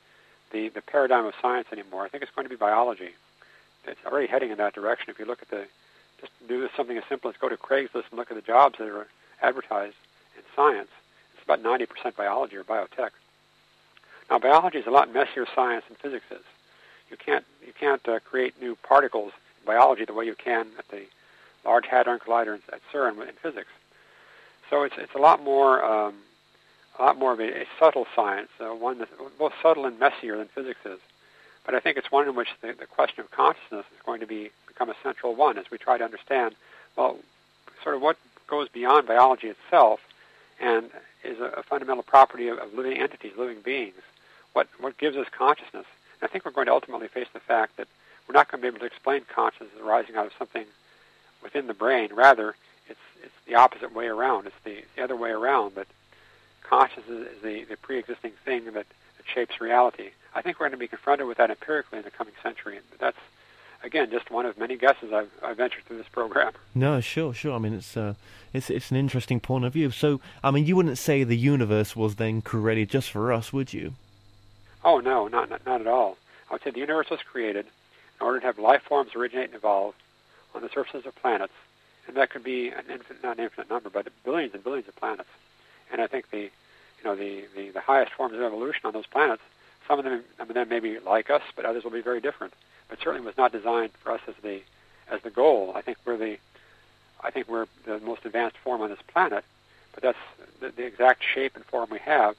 the, 0.51 0.67
the 0.67 0.81
paradigm 0.81 1.25
of 1.25 1.33
science 1.41 1.67
anymore. 1.71 2.03
I 2.03 2.09
think 2.09 2.21
it's 2.21 2.31
going 2.35 2.45
to 2.45 2.49
be 2.49 2.57
biology. 2.57 3.11
It's 3.87 4.05
already 4.05 4.27
heading 4.27 4.51
in 4.51 4.57
that 4.57 4.75
direction. 4.75 5.09
If 5.09 5.19
you 5.19 5.25
look 5.25 5.41
at 5.41 5.49
the, 5.49 5.65
just 6.19 6.33
do 6.49 6.67
something 6.75 6.97
as 6.97 7.03
simple 7.07 7.29
as 7.29 7.37
go 7.37 7.47
to 7.47 7.55
Craigslist 7.55 8.11
and 8.11 8.17
look 8.17 8.29
at 8.29 8.35
the 8.35 8.41
jobs 8.41 8.77
that 8.77 8.89
are 8.89 9.07
advertised 9.41 9.95
in 10.35 10.43
science, 10.53 10.89
it's 11.33 11.43
about 11.43 11.63
90% 11.63 12.15
biology 12.17 12.57
or 12.57 12.65
biotech. 12.65 13.11
Now, 14.29 14.37
biology 14.37 14.79
is 14.79 14.87
a 14.87 14.91
lot 14.91 15.13
messier 15.13 15.45
science 15.55 15.85
than 15.87 15.95
physics 15.95 16.25
is. 16.29 16.43
You 17.09 17.17
can't 17.17 17.43
you 17.65 17.73
can't 17.77 18.07
uh, 18.07 18.19
create 18.19 18.53
new 18.61 18.77
particles 18.77 19.33
in 19.59 19.65
biology 19.65 20.05
the 20.05 20.13
way 20.13 20.25
you 20.25 20.35
can 20.35 20.67
at 20.79 20.87
the 20.87 21.03
Large 21.65 21.87
Hadron 21.87 22.19
Collider 22.19 22.59
at 22.71 22.79
CERN 22.93 23.21
in 23.27 23.35
physics. 23.41 23.67
So 24.71 24.81
it's 24.81 24.95
it's 24.97 25.13
a 25.13 25.19
lot 25.19 25.43
more 25.43 25.85
um, 25.85 26.15
a 26.97 27.03
lot 27.03 27.19
more 27.19 27.33
of 27.33 27.39
a, 27.39 27.61
a 27.61 27.65
subtle 27.77 28.07
science, 28.15 28.49
uh, 28.59 28.73
one 28.73 28.97
that's 28.97 29.11
both 29.37 29.53
subtle 29.61 29.85
and 29.85 29.99
messier 29.99 30.37
than 30.37 30.47
physics 30.47 30.79
is. 30.85 30.99
But 31.63 31.75
I 31.75 31.79
think 31.79 31.97
it's 31.97 32.11
one 32.11 32.27
in 32.27 32.33
which 32.33 32.49
the, 32.61 32.73
the 32.73 32.87
question 32.87 33.19
of 33.19 33.29
consciousness 33.29 33.85
is 33.93 34.01
going 34.03 34.21
to 34.21 34.27
be 34.27 34.49
become 34.67 34.89
a 34.89 34.95
central 35.03 35.35
one 35.35 35.59
as 35.59 35.69
we 35.69 35.77
try 35.77 35.99
to 35.99 36.03
understand 36.03 36.55
well 36.97 37.19
sort 37.83 37.95
of 37.95 38.01
what 38.01 38.17
goes 38.47 38.67
beyond 38.69 39.05
biology 39.07 39.47
itself 39.47 39.99
and 40.59 40.89
is 41.23 41.39
a, 41.39 41.59
a 41.59 41.63
fundamental 41.63 42.03
property 42.03 42.47
of, 42.47 42.57
of 42.57 42.73
living 42.73 42.97
entities, 42.97 43.33
living 43.37 43.61
beings 43.61 44.01
what, 44.53 44.67
what 44.79 44.97
gives 44.97 45.17
us 45.17 45.27
consciousness. 45.31 45.85
And 46.19 46.23
I 46.23 46.27
think 46.27 46.45
we're 46.45 46.51
going 46.51 46.67
to 46.67 46.73
ultimately 46.73 47.07
face 47.07 47.27
the 47.33 47.39
fact 47.39 47.77
that 47.77 47.87
we're 48.27 48.33
not 48.33 48.51
going 48.51 48.61
to 48.61 48.63
be 48.63 48.67
able 48.67 48.79
to 48.79 48.85
explain 48.85 49.21
consciousness 49.33 49.71
arising 49.81 50.15
out 50.15 50.25
of 50.25 50.33
something 50.37 50.65
within 51.43 51.67
the 51.67 51.73
brain. 51.73 52.09
Rather, 52.13 52.55
it's, 53.23 53.33
the 53.45 53.55
opposite 53.55 53.93
way 53.93 54.07
around. 54.07 54.47
It's 54.47 54.55
the, 54.63 54.83
the 54.95 55.03
other 55.03 55.15
way 55.15 55.31
around, 55.31 55.75
that 55.75 55.87
consciousness 56.63 57.27
is 57.35 57.41
the, 57.41 57.63
the 57.65 57.77
pre-existing 57.77 58.31
thing 58.45 58.65
that, 58.65 58.73
that 58.73 58.85
shapes 59.33 59.59
reality. 59.59 60.11
I 60.33 60.41
think 60.41 60.59
we're 60.59 60.67
going 60.67 60.77
to 60.77 60.77
be 60.77 60.87
confronted 60.87 61.27
with 61.27 61.37
that 61.37 61.49
empirically 61.49 61.99
in 61.99 62.05
the 62.05 62.11
coming 62.11 62.33
century. 62.41 62.77
And 62.77 62.85
that's, 62.99 63.17
again, 63.83 64.09
just 64.09 64.31
one 64.31 64.45
of 64.45 64.57
many 64.57 64.77
guesses 64.77 65.11
I've, 65.11 65.31
I've 65.43 65.57
ventured 65.57 65.83
through 65.85 65.97
this 65.97 66.07
program. 66.07 66.53
No, 66.73 67.01
sure, 67.01 67.33
sure. 67.33 67.53
I 67.53 67.57
mean, 67.57 67.73
it's 67.73 67.97
uh, 67.97 68.13
it's 68.53 68.69
it's 68.69 68.91
an 68.91 68.97
interesting 68.97 69.41
point 69.41 69.65
of 69.65 69.73
view. 69.73 69.91
So, 69.91 70.21
I 70.41 70.51
mean, 70.51 70.65
you 70.65 70.77
wouldn't 70.77 70.97
say 70.97 71.25
the 71.25 71.35
universe 71.35 71.97
was 71.97 72.15
then 72.15 72.41
created 72.41 72.89
just 72.89 73.11
for 73.11 73.33
us, 73.33 73.51
would 73.51 73.73
you? 73.73 73.95
Oh 74.85 75.01
no, 75.01 75.27
not, 75.27 75.49
not 75.49 75.65
not 75.65 75.81
at 75.81 75.87
all. 75.87 76.15
I 76.49 76.53
would 76.53 76.63
say 76.63 76.71
the 76.71 76.79
universe 76.79 77.09
was 77.09 77.19
created 77.21 77.65
in 77.65 78.25
order 78.25 78.39
to 78.39 78.45
have 78.45 78.57
life 78.57 78.83
forms 78.83 79.15
originate 79.15 79.47
and 79.47 79.55
evolve 79.55 79.95
on 80.55 80.61
the 80.61 80.69
surfaces 80.69 81.05
of 81.05 81.15
planets, 81.15 81.53
and 82.07 82.15
that 82.17 82.29
could 82.29 82.43
be 82.43 82.69
an 82.69 82.83
infinite, 82.91 83.23
not 83.23 83.37
an 83.37 83.43
infinite 83.43 83.69
number, 83.69 83.89
but 83.89 84.07
billions 84.23 84.53
and 84.53 84.63
billions 84.63 84.87
of 84.87 84.95
planets. 84.95 85.29
And 85.91 86.01
I 86.01 86.07
think 86.07 86.29
the, 86.29 86.39
you 86.39 87.03
know, 87.03 87.15
the, 87.15 87.45
the, 87.55 87.69
the 87.69 87.81
highest 87.81 88.13
forms 88.13 88.33
of 88.33 88.41
evolution 88.41 88.81
on 88.85 88.93
those 88.93 89.05
planets, 89.05 89.41
some 89.87 89.99
of 89.99 90.05
them, 90.05 90.23
some 90.37 90.49
of 90.49 90.53
them 90.53 90.69
may 90.69 90.79
be 90.79 90.99
like 90.99 91.29
us, 91.29 91.41
but 91.55 91.65
others 91.65 91.83
will 91.83 91.91
be 91.91 92.01
very 92.01 92.21
different. 92.21 92.53
But 92.89 92.99
certainly 92.99 93.25
was 93.25 93.37
not 93.37 93.51
designed 93.51 93.91
for 93.93 94.11
us 94.11 94.21
as 94.27 94.35
the, 94.43 94.61
as 95.09 95.21
the 95.21 95.29
goal. 95.29 95.73
I 95.75 95.81
think 95.81 95.97
we're 96.05 96.17
the, 96.17 96.37
I 97.23 97.31
think 97.31 97.47
we're 97.47 97.67
the 97.85 97.99
most 97.99 98.25
advanced 98.25 98.57
form 98.57 98.81
on 98.81 98.89
this 98.89 99.01
planet, 99.07 99.43
but 99.93 100.03
that's 100.03 100.17
the, 100.59 100.69
the 100.69 100.85
exact 100.85 101.23
shape 101.23 101.55
and 101.55 101.65
form 101.65 101.89
we 101.89 101.99
have 101.99 102.35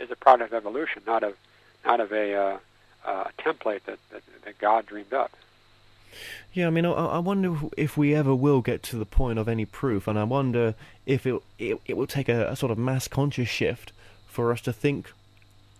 is 0.00 0.10
a 0.10 0.16
product 0.16 0.52
of 0.52 0.56
evolution, 0.56 1.02
not 1.06 1.22
of 1.22 1.36
out 1.84 2.00
of 2.00 2.12
a, 2.12 2.34
uh, 2.34 2.58
uh, 3.04 3.24
template 3.38 3.82
that, 3.84 3.98
that, 4.10 4.22
that 4.44 4.58
God 4.58 4.86
dreamed 4.86 5.12
up. 5.12 5.32
Yeah, 6.52 6.66
I 6.66 6.70
mean, 6.70 6.86
I, 6.86 6.92
I, 6.92 7.18
wonder 7.18 7.56
if 7.76 7.96
we 7.96 8.14
ever 8.14 8.34
will 8.34 8.60
get 8.60 8.82
to 8.84 8.96
the 8.96 9.04
point 9.04 9.38
of 9.38 9.48
any 9.48 9.64
proof, 9.64 10.08
and 10.08 10.18
I 10.18 10.24
wonder 10.24 10.74
if 11.06 11.26
it 11.26 11.40
it, 11.58 11.80
it 11.86 11.96
will 11.96 12.06
take 12.06 12.28
a, 12.28 12.48
a, 12.50 12.56
sort 12.56 12.72
of 12.72 12.78
mass 12.78 13.08
conscious 13.08 13.48
shift 13.48 13.92
for 14.26 14.52
us 14.52 14.60
to 14.62 14.72
think 14.72 15.12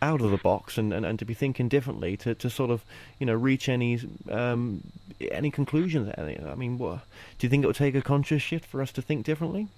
out 0.00 0.20
of 0.20 0.30
the 0.30 0.36
box 0.36 0.78
and, 0.78 0.92
and, 0.92 1.04
and 1.04 1.18
to 1.18 1.24
be 1.24 1.34
thinking 1.34 1.68
differently 1.68 2.16
to, 2.16 2.32
to 2.32 2.48
sort 2.48 2.70
of 2.70 2.84
you 3.18 3.26
know 3.26 3.34
reach 3.34 3.68
any 3.68 4.00
um, 4.30 4.82
any 5.30 5.50
conclusions. 5.50 6.12
I 6.16 6.54
mean, 6.54 6.78
what, 6.78 7.00
do 7.38 7.46
you 7.46 7.50
think 7.50 7.64
it 7.64 7.66
will 7.66 7.74
take 7.74 7.94
a 7.94 8.02
conscious 8.02 8.42
shift 8.42 8.66
for 8.66 8.80
us 8.82 8.92
to 8.92 9.02
think 9.02 9.24
differently? 9.24 9.68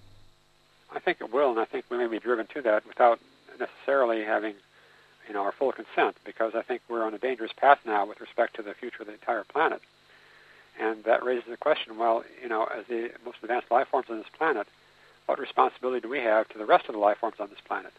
I 0.92 0.98
think 0.98 1.20
it 1.20 1.32
will, 1.32 1.50
and 1.50 1.60
I 1.60 1.64
think 1.64 1.84
we 1.88 1.98
may 1.98 2.08
be 2.08 2.18
driven 2.18 2.46
to 2.48 2.62
that 2.62 2.86
without 2.86 3.20
necessarily 3.58 4.24
having 4.24 4.54
you 5.30 5.34
know, 5.34 5.44
our 5.44 5.52
full 5.52 5.70
consent 5.70 6.16
because 6.24 6.56
I 6.56 6.62
think 6.62 6.82
we're 6.88 7.04
on 7.04 7.14
a 7.14 7.18
dangerous 7.18 7.52
path 7.52 7.78
now 7.86 8.04
with 8.04 8.20
respect 8.20 8.56
to 8.56 8.62
the 8.62 8.74
future 8.74 9.02
of 9.02 9.06
the 9.06 9.12
entire 9.12 9.44
planet. 9.44 9.80
And 10.78 11.04
that 11.04 11.24
raises 11.24 11.48
the 11.48 11.56
question, 11.56 11.98
well, 11.98 12.24
you 12.42 12.48
know, 12.48 12.64
as 12.64 12.86
the 12.86 13.10
most 13.24 13.38
advanced 13.42 13.70
life 13.70 13.88
forms 13.88 14.08
on 14.08 14.18
this 14.18 14.26
planet, 14.36 14.66
what 15.26 15.38
responsibility 15.38 16.00
do 16.00 16.08
we 16.08 16.18
have 16.20 16.48
to 16.48 16.58
the 16.58 16.66
rest 16.66 16.88
of 16.88 16.94
the 16.94 17.00
life 17.00 17.18
forms 17.18 17.36
on 17.38 17.48
this 17.48 17.60
planet? 17.66 17.92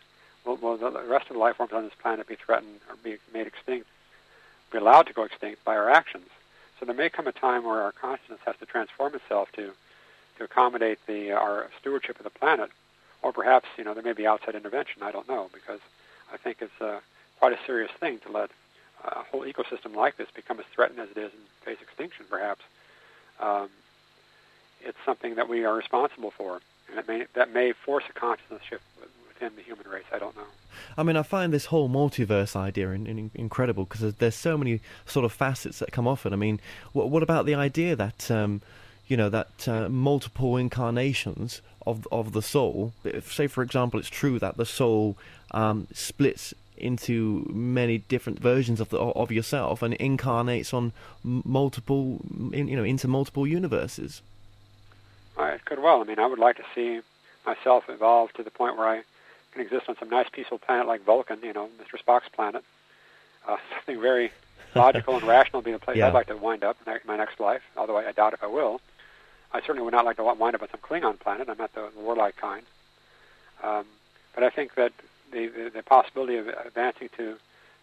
Will, 0.45 0.55
will 0.55 0.77
the 0.77 1.03
rest 1.07 1.27
of 1.29 1.33
the 1.33 1.39
life 1.39 1.57
forms 1.57 1.73
on 1.73 1.83
this 1.83 1.93
planet 2.01 2.27
be 2.27 2.35
threatened 2.35 2.79
or 2.89 2.95
be 3.03 3.17
made 3.33 3.47
extinct, 3.47 3.87
be 4.71 4.79
allowed 4.79 5.07
to 5.07 5.13
go 5.13 5.23
extinct 5.23 5.63
by 5.63 5.75
our 5.75 5.89
actions? 5.89 6.27
So 6.79 6.85
there 6.85 6.95
may 6.95 7.09
come 7.09 7.27
a 7.27 7.31
time 7.31 7.63
where 7.63 7.81
our 7.83 7.91
consciousness 7.91 8.39
has 8.45 8.55
to 8.57 8.65
transform 8.65 9.13
itself 9.13 9.51
to, 9.53 9.71
to 10.37 10.43
accommodate 10.43 10.97
the, 11.05 11.31
our 11.31 11.69
stewardship 11.79 12.17
of 12.17 12.23
the 12.23 12.31
planet, 12.31 12.71
or 13.21 13.31
perhaps, 13.31 13.67
you 13.77 13.83
know, 13.83 13.93
there 13.93 14.03
may 14.03 14.13
be 14.13 14.25
outside 14.25 14.55
intervention. 14.55 15.03
I 15.03 15.11
don't 15.11 15.29
know 15.29 15.49
because 15.53 15.79
I 16.33 16.37
think 16.37 16.57
it's 16.61 16.81
uh, 16.81 16.99
quite 17.39 17.53
a 17.53 17.59
serious 17.67 17.91
thing 17.99 18.17
to 18.25 18.31
let 18.31 18.49
a 19.03 19.23
whole 19.31 19.41
ecosystem 19.41 19.95
like 19.95 20.17
this 20.17 20.27
become 20.33 20.59
as 20.59 20.65
threatened 20.73 20.99
as 20.99 21.09
it 21.09 21.17
is 21.17 21.31
and 21.33 21.43
face 21.63 21.77
extinction, 21.81 22.25
perhaps. 22.29 22.61
Um, 23.39 23.69
it's 24.81 24.97
something 25.05 25.35
that 25.35 25.49
we 25.49 25.65
are 25.65 25.75
responsible 25.75 26.31
for, 26.31 26.61
and 26.89 26.99
it 26.99 27.07
may, 27.07 27.25
that 27.33 27.53
may 27.53 27.71
force 27.71 28.03
a 28.09 28.13
consciousness 28.13 28.61
shift 28.67 28.83
within 29.27 29.55
the 29.55 29.61
human 29.61 29.87
race. 29.87 30.05
I 30.11 30.19
don't 30.19 30.35
know. 30.35 30.43
I 30.97 31.03
mean, 31.03 31.15
I 31.15 31.23
find 31.23 31.53
this 31.53 31.65
whole 31.65 31.89
multiverse 31.89 32.55
idea 32.55 32.91
in, 32.91 33.07
in, 33.07 33.31
incredible 33.33 33.85
because 33.85 34.13
there's, 34.15 34.35
so 34.35 34.57
many 34.57 34.81
sort 35.05 35.25
of 35.25 35.31
facets 35.31 35.79
that 35.79 35.91
come 35.91 36.07
off 36.07 36.25
it. 36.25 36.33
I 36.33 36.35
mean, 36.35 36.59
what, 36.93 37.09
what 37.09 37.23
about 37.23 37.45
the 37.45 37.55
idea 37.55 37.95
that 37.95 38.29
um, 38.31 38.61
you 39.07 39.17
know 39.17 39.29
that 39.29 39.67
uh, 39.67 39.89
multiple 39.89 40.57
incarnations 40.57 41.61
of 41.85 42.07
of 42.11 42.33
the 42.33 42.41
soul? 42.41 42.93
If, 43.03 43.33
say, 43.33 43.47
for 43.47 43.61
example, 43.63 43.99
it's 43.99 44.09
true 44.09 44.39
that 44.39 44.57
the 44.57 44.65
soul 44.65 45.17
um, 45.51 45.87
splits 45.93 46.53
into 46.81 47.47
many 47.53 47.99
different 47.99 48.39
versions 48.39 48.79
of 48.79 48.89
the 48.89 48.97
of 48.97 49.31
yourself 49.31 49.81
and 49.81 49.93
incarnates 49.95 50.73
on 50.73 50.93
multiple 51.23 52.19
you 52.51 52.75
know 52.75 52.83
into 52.83 53.07
multiple 53.07 53.47
universes. 53.47 54.21
It 55.39 55.65
could 55.65 55.79
well 55.79 56.01
i 56.01 56.03
mean 56.03 56.19
i 56.19 56.25
would 56.25 56.39
like 56.39 56.57
to 56.57 56.63
see 56.75 57.01
myself 57.45 57.85
evolve 57.89 58.31
to 58.33 58.43
the 58.43 58.51
point 58.51 58.77
where 58.77 58.87
i 58.87 59.03
can 59.51 59.61
exist 59.61 59.89
on 59.89 59.97
some 59.97 60.09
nice 60.09 60.27
peaceful 60.31 60.59
planet 60.59 60.87
like 60.87 61.03
vulcan 61.03 61.39
you 61.43 61.53
know 61.53 61.69
mr 61.81 61.99
spock's 62.01 62.29
planet. 62.29 62.63
Uh, 63.47 63.57
something 63.75 63.99
very 63.99 64.31
logical 64.75 65.15
and 65.15 65.23
rational 65.23 65.59
would 65.59 65.65
be 65.65 65.71
the 65.71 65.79
place 65.79 65.97
yeah. 65.97 66.07
i'd 66.07 66.13
like 66.13 66.27
to 66.27 66.37
wind 66.37 66.63
up 66.63 66.77
in 66.85 66.93
my 67.05 67.17
next 67.17 67.39
life 67.39 67.61
although 67.75 67.97
I, 67.97 68.09
I 68.09 68.11
doubt 68.11 68.33
if 68.33 68.43
i 68.43 68.47
will. 68.47 68.81
I 69.53 69.59
certainly 69.59 69.81
would 69.81 69.93
not 69.93 70.05
like 70.05 70.15
to 70.15 70.23
wind 70.23 70.55
up 70.55 70.61
on 70.61 70.69
some 70.69 70.79
klingon 70.79 71.19
planet. 71.19 71.49
I'm 71.49 71.57
not 71.57 71.73
the 71.73 71.89
warlike 71.97 72.37
kind. 72.37 72.63
Um, 73.61 73.85
but 74.33 74.43
i 74.43 74.49
think 74.49 74.75
that 74.75 74.93
the, 75.31 75.71
the, 75.73 75.83
possibility 75.83 76.37
of 76.37 76.47
advancing 76.47 77.09
to, 77.17 77.35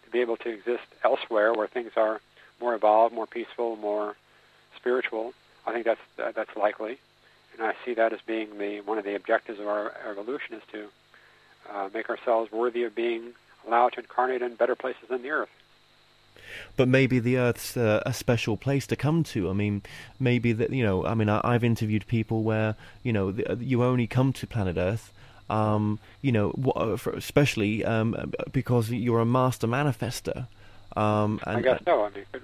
to 0.05 0.11
be 0.11 0.19
able 0.19 0.37
to 0.37 0.49
exist 0.49 0.83
elsewhere 1.03 1.53
where 1.53 1.67
things 1.67 1.91
are 1.95 2.21
more 2.59 2.75
evolved, 2.75 3.13
more 3.13 3.27
peaceful, 3.27 3.75
more 3.75 4.15
spiritual, 4.75 5.33
I 5.65 5.73
think 5.73 5.85
that's 5.85 6.01
uh, 6.17 6.31
that's 6.35 6.55
likely, 6.55 6.97
and 7.53 7.65
I 7.65 7.75
see 7.85 7.93
that 7.93 8.13
as 8.13 8.19
being 8.25 8.57
the 8.57 8.81
one 8.81 8.97
of 8.97 9.05
the 9.05 9.15
objectives 9.15 9.59
of 9.59 9.67
our 9.67 9.93
evolution 10.09 10.55
is 10.55 10.63
to 10.71 10.87
uh, 11.71 11.89
make 11.93 12.09
ourselves 12.09 12.51
worthy 12.51 12.83
of 12.83 12.95
being 12.95 13.33
allowed 13.67 13.93
to 13.93 13.99
incarnate 13.99 14.41
in 14.41 14.55
better 14.55 14.75
places 14.75 15.03
than 15.09 15.21
the 15.21 15.29
Earth. 15.29 15.49
But 16.75 16.87
maybe 16.87 17.19
the 17.19 17.37
Earth's 17.37 17.77
uh, 17.77 18.01
a 18.05 18.13
special 18.13 18.57
place 18.57 18.87
to 18.87 18.95
come 18.95 19.23
to. 19.25 19.49
I 19.49 19.53
mean, 19.53 19.83
maybe 20.19 20.53
that 20.53 20.71
you 20.71 20.83
know. 20.83 21.05
I 21.05 21.13
mean, 21.13 21.29
I, 21.29 21.53
have 21.53 21.63
interviewed 21.63 22.07
people 22.07 22.43
where 22.43 22.75
you 23.03 23.13
know 23.13 23.31
the, 23.31 23.57
you 23.59 23.83
only 23.83 24.07
come 24.07 24.33
to 24.33 24.47
planet 24.47 24.77
Earth 24.77 25.13
um, 25.49 25.99
you 26.21 26.31
know, 26.31 26.51
uh, 26.75 26.97
especially 27.15 27.83
um, 27.85 28.33
because 28.51 28.91
you're 28.91 29.19
a 29.19 29.25
master 29.25 29.67
manifester. 29.67 30.47
Um, 30.95 31.39
and, 31.45 31.57
I 31.57 31.61
guess 31.61 31.81
so. 31.85 32.03
I 32.03 32.09
mean, 32.09 32.25
could, 32.31 32.41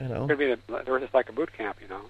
you 0.00 0.08
know, 0.08 0.26
could 0.26 0.38
be 0.38 0.46
the, 0.46 0.58
there 0.84 0.94
was 0.94 1.02
just 1.02 1.14
like 1.14 1.28
a 1.28 1.32
boot 1.32 1.52
camp, 1.52 1.78
you 1.80 1.88
know. 1.88 2.02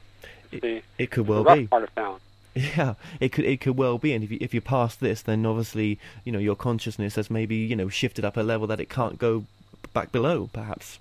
It's 0.50 0.62
the, 0.62 0.82
it 0.98 1.10
could 1.10 1.26
the 1.26 1.32
well 1.32 1.44
rough 1.44 1.58
be. 1.58 1.66
part 1.66 1.84
of 1.84 1.94
town. 1.94 2.20
Yeah, 2.54 2.94
it 3.20 3.30
could 3.30 3.44
it 3.44 3.60
could 3.60 3.76
well 3.76 3.98
be, 3.98 4.12
and 4.14 4.24
if 4.24 4.32
you, 4.32 4.38
if 4.40 4.52
you 4.52 4.60
pass 4.60 4.96
this, 4.96 5.22
then 5.22 5.46
obviously 5.46 6.00
you 6.24 6.32
know 6.32 6.40
your 6.40 6.56
consciousness 6.56 7.14
has 7.14 7.30
maybe 7.30 7.54
you 7.54 7.76
know 7.76 7.88
shifted 7.88 8.24
up 8.24 8.36
a 8.36 8.40
level 8.40 8.66
that 8.66 8.80
it 8.80 8.88
can't 8.88 9.16
go 9.18 9.44
back 9.92 10.10
below, 10.10 10.50
perhaps. 10.52 10.98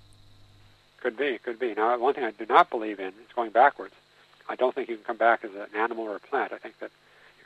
Could 1.00 1.16
be, 1.16 1.38
could 1.38 1.58
be. 1.58 1.74
Now, 1.74 1.98
one 1.98 2.14
thing 2.14 2.24
I 2.24 2.30
do 2.30 2.46
not 2.46 2.70
believe 2.70 3.00
in 3.00 3.08
is 3.08 3.32
going 3.34 3.50
backwards. 3.50 3.94
I 4.48 4.56
don't 4.56 4.74
think 4.74 4.88
you 4.88 4.96
can 4.96 5.04
come 5.04 5.16
back 5.16 5.44
as 5.44 5.50
an 5.54 5.66
animal 5.76 6.04
or 6.04 6.16
a 6.16 6.20
plant. 6.20 6.52
I 6.52 6.58
think 6.58 6.78
that 6.80 6.90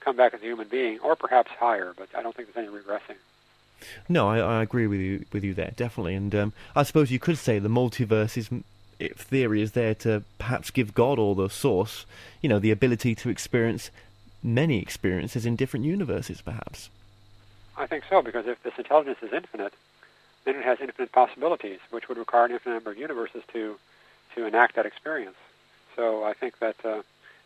come 0.03 0.17
back 0.17 0.35
as 0.35 0.41
a 0.41 0.45
human 0.45 0.69
being, 0.69 0.99
or 1.01 1.17
perhaps 1.17 1.51
higher, 1.53 1.93
but 1.97 2.09
I 2.17 2.23
don't 2.23 2.35
think 2.35 2.53
there's 2.53 2.67
any 2.67 2.77
regressing. 2.77 3.17
No, 4.09 4.29
I, 4.29 4.39
I 4.39 4.63
agree 4.63 4.87
with 4.87 5.01
you 5.01 5.25
with 5.33 5.43
you 5.43 5.55
there 5.55 5.73
definitely, 5.75 6.15
and 6.15 6.35
um, 6.35 6.53
I 6.77 6.83
suppose 6.83 7.11
you 7.11 7.19
could 7.19 7.39
say 7.39 7.59
the 7.59 7.69
multiverse 7.69 8.37
is 8.37 8.49
if 8.99 9.19
theory 9.19 9.61
is 9.63 9.73
there 9.73 9.95
to 9.97 10.23
perhaps 10.39 10.71
give 10.71 10.95
God 10.95 11.19
or 11.19 11.35
the 11.35 11.49
source, 11.49 12.07
you 12.41 12.49
know, 12.49 12.61
the 12.61 12.71
ability 12.71 13.17
to 13.17 13.29
experience 13.29 13.91
many 14.43 14.81
experiences 14.81 15.45
in 15.45 15.57
different 15.57 15.85
universes, 15.85 16.41
perhaps. 16.41 16.89
I 17.77 17.87
think 17.87 18.05
so, 18.09 18.23
because 18.23 18.47
if 18.47 18.63
this 18.63 18.75
intelligence 18.79 19.19
is 19.23 19.33
infinite, 19.33 19.73
then 20.45 20.57
it 20.57 20.65
has 20.65 20.79
infinite 20.81 21.11
possibilities, 21.11 21.81
which 21.91 22.09
would 22.09 22.19
require 22.19 22.45
an 22.45 22.53
infinite 22.53 22.75
number 22.75 22.91
of 22.91 22.99
universes 22.99 23.43
to 23.53 23.77
to 24.35 24.47
enact 24.47 24.77
that 24.77 24.87
experience. 24.87 25.37
So 25.95 26.25
I 26.25 26.33
think 26.33 26.59
that 26.61 26.77
uh, 26.85 27.03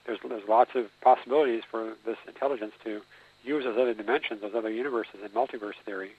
there's 0.07 0.19
there's 0.27 0.49
lots 0.49 0.75
of 0.75 0.89
possibilities 1.01 1.63
for 1.71 1.95
this 2.05 2.17
intelligence 2.27 2.73
to 2.85 3.03
use 3.45 3.65
those 3.65 3.77
other 3.77 3.95
dimensions, 3.95 4.41
those 4.41 4.55
other 4.55 4.71
universes 4.71 5.21
in 5.23 5.29
multiverse 5.31 5.77
theory, 5.85 6.13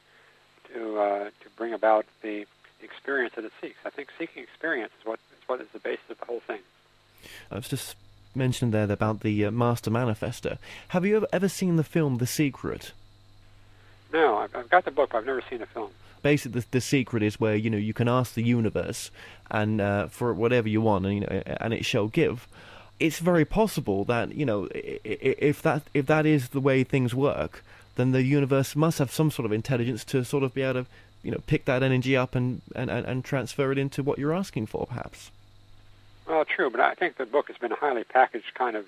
to 0.74 1.00
uh, 1.00 1.24
to 1.26 1.50
bring 1.56 1.74
about 1.74 2.06
the 2.22 2.46
experience 2.82 3.34
that 3.36 3.46
it 3.46 3.52
seeks. 3.62 3.78
I 3.86 3.90
think 3.90 4.10
seeking 4.18 4.44
experience 4.44 4.92
is 5.00 5.06
what 5.06 5.20
is 5.32 5.48
what 5.48 5.62
is 5.62 5.68
the 5.74 5.80
basis 5.80 6.10
of 6.10 6.20
the 6.20 6.26
whole 6.26 6.42
thing. 6.42 6.60
I 7.52 7.56
was 7.56 7.68
just 7.68 7.96
mentioned 8.36 8.74
there 8.74 8.90
about 8.92 9.22
the 9.22 9.46
uh, 9.46 9.52
Master 9.52 9.90
Manifester. 9.90 10.58
Have 10.90 11.06
you 11.06 11.18
ever, 11.18 11.28
ever 11.34 11.50
seen 11.50 11.76
the 11.76 11.84
film 11.84 12.18
The 12.18 12.28
Secret? 12.28 12.92
No, 14.14 14.38
I've, 14.38 14.56
I've 14.56 14.70
got 14.70 14.86
the 14.86 14.92
book, 14.92 15.10
but 15.12 15.20
I've 15.20 15.26
never 15.26 15.44
seen 15.50 15.60
the 15.60 15.66
film. 15.66 15.90
Basically, 16.22 16.62
the, 16.62 16.68
the 16.72 16.82
secret 16.82 17.24
is 17.24 17.40
where 17.40 17.56
you 17.56 17.70
know 17.70 17.78
you 17.78 17.94
can 17.94 18.08
ask 18.08 18.34
the 18.34 18.44
universe 18.44 19.12
and 19.52 19.80
uh, 19.80 20.08
for 20.08 20.34
whatever 20.34 20.68
you 20.68 20.82
want, 20.82 21.06
and 21.06 21.16
you 21.16 21.20
know, 21.22 21.28
and 21.46 21.74
it 21.74 21.86
shall 21.86 22.08
give. 22.08 22.48
It's 23.00 23.20
very 23.20 23.46
possible 23.46 24.04
that 24.06 24.34
you 24.34 24.46
know 24.46 24.68
if 24.74 25.62
that 25.62 25.84
if 25.94 26.06
that 26.08 26.26
is 26.26 26.50
the 26.50 26.60
way 26.60 26.84
things 26.84 27.14
work, 27.14 27.64
then 27.96 28.12
the 28.12 28.24
universe 28.24 28.76
must 28.76 29.00
have 29.00 29.12
some 29.12 29.30
sort 29.32 29.46
of 29.46 29.52
intelligence 29.52 30.04
to 30.06 30.24
sort 30.24 30.44
of 30.44 30.54
be 30.54 30.64
able 30.64 30.84
to 30.84 30.90
you 31.24 31.32
know 31.32 31.42
pick 31.46 31.66
that 31.66 31.84
energy 31.84 32.16
up 32.18 32.36
and 32.36 32.62
and, 32.76 32.90
and, 32.90 33.06
and 33.06 33.26
transfer 33.26 33.72
it 33.72 33.78
into 33.78 34.02
what 34.02 34.18
you're 34.18 34.34
asking 34.34 34.66
for, 34.66 34.88
perhaps. 34.88 35.32
Well, 36.28 36.44
true, 36.44 36.70
but 36.70 36.82
I 36.82 36.94
think 36.94 37.18
the 37.18 37.26
book 37.26 37.48
has 37.48 37.58
been 37.58 37.72
a 37.72 37.76
highly 37.76 38.04
packaged 38.04 38.54
kind 38.54 38.76
of 38.76 38.86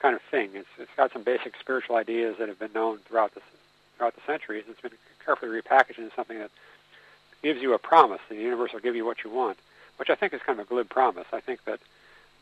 kind 0.00 0.14
of 0.14 0.22
thing. 0.22 0.50
It's 0.54 0.68
it's 0.78 0.90
got 0.96 1.12
some 1.12 1.22
basic 1.22 1.54
spiritual 1.58 1.96
ideas 1.96 2.36
that 2.38 2.48
have 2.48 2.58
been 2.58 2.72
known 2.72 2.98
throughout 2.98 3.34
the 3.34 3.40
throughout 3.96 4.14
the 4.14 4.22
centuries. 4.26 4.64
It's 4.68 4.80
been 4.80 4.92
carefully 5.24 5.60
repackaged 5.60 5.98
into 5.98 6.14
something 6.14 6.38
that 6.38 6.50
gives 7.42 7.62
you 7.62 7.72
a 7.72 7.78
promise. 7.78 8.20
that 8.28 8.34
The 8.34 8.42
universe 8.42 8.72
will 8.72 8.80
give 8.80 8.96
you 8.96 9.04
what 9.04 9.24
you 9.24 9.30
want, 9.30 9.58
which 9.96 10.10
I 10.10 10.14
think 10.14 10.34
is 10.34 10.40
kind 10.42 10.58
of 10.58 10.66
a 10.66 10.68
glib 10.68 10.88
promise. 10.88 11.26
I 11.32 11.40
think 11.40 11.64
that 11.64 11.80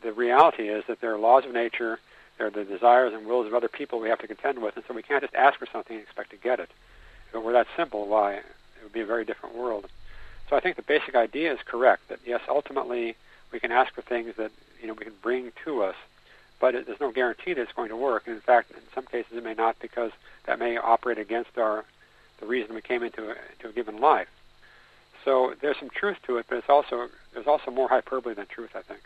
the 0.03 0.12
reality 0.12 0.68
is 0.68 0.84
that 0.86 1.01
there 1.01 1.14
are 1.14 1.18
laws 1.18 1.44
of 1.44 1.53
nature, 1.53 1.98
there 2.38 2.46
are 2.46 2.51
the 2.51 2.64
desires 2.64 3.12
and 3.12 3.26
wills 3.26 3.46
of 3.46 3.55
other 3.55 3.68
people 3.68 4.01
we 4.01 4.09
have 4.09 4.20
to 4.20 4.26
contend 4.26 4.62
with, 4.62 4.76
and 4.76 4.84
so 4.86 4.94
we 4.94 5.03
can't 5.03 5.22
just 5.22 5.34
ask 5.34 5.59
for 5.59 5.66
something 5.66 5.96
and 5.96 6.03
expect 6.03 6.30
to 6.30 6.36
get 6.36 6.61
it. 6.61 6.70
If 7.28 7.34
it 7.34 7.42
were 7.42 7.53
that 7.53 7.66
simple, 7.76 8.07
why 8.07 8.34
it 8.34 8.44
would 8.82 8.92
be 8.92 9.01
a 9.01 9.07
very 9.07 9.24
different 9.24 9.55
world. 9.55 9.86
So 10.48 10.57
I 10.57 10.61
think 10.61 10.76
the 10.76 10.82
basic 10.82 11.14
idea 11.14 11.53
is 11.53 11.61
correct. 11.64 12.09
That 12.09 12.18
yes, 12.26 12.40
ultimately 12.48 13.14
we 13.53 13.61
can 13.61 13.70
ask 13.70 13.94
for 13.94 14.03
things 14.03 14.34
that 14.36 14.51
you 14.80 14.88
know 14.88 14.94
we 14.94 15.05
can 15.05 15.14
bring 15.22 15.53
to 15.64 15.82
us, 15.82 15.96
but 16.59 16.74
it, 16.74 16.86
there's 16.86 17.01
no 17.01 17.12
guarantee 17.12 17.53
that 17.53 17.62
it's 17.62 17.72
going 17.72 17.90
to 17.90 17.96
work. 17.96 18.24
And 18.26 18.34
in 18.34 18.42
fact, 18.42 18.72
in 18.72 18.80
some 18.94 19.07
cases 19.07 19.36
it 19.36 19.44
may 19.44 19.55
not 19.55 19.76
because 19.78 20.11
that 20.46 20.59
may 20.59 20.76
operate 20.76 21.18
against 21.18 21.57
our 21.57 21.84
the 22.40 22.46
reason 22.46 22.74
we 22.74 22.80
came 22.80 23.03
into 23.03 23.30
a, 23.30 23.34
into 23.53 23.68
a 23.68 23.72
given 23.72 24.01
life. 24.01 24.28
So 25.24 25.55
there's 25.61 25.76
some 25.78 25.90
truth 25.90 26.16
to 26.26 26.38
it, 26.38 26.46
but 26.48 26.59
it's 26.59 26.68
also 26.68 27.09
there's 27.32 27.46
also 27.46 27.70
more 27.70 27.88
hyperbole 27.88 28.34
than 28.34 28.46
truth, 28.46 28.70
I 28.74 28.82
think. 28.82 29.03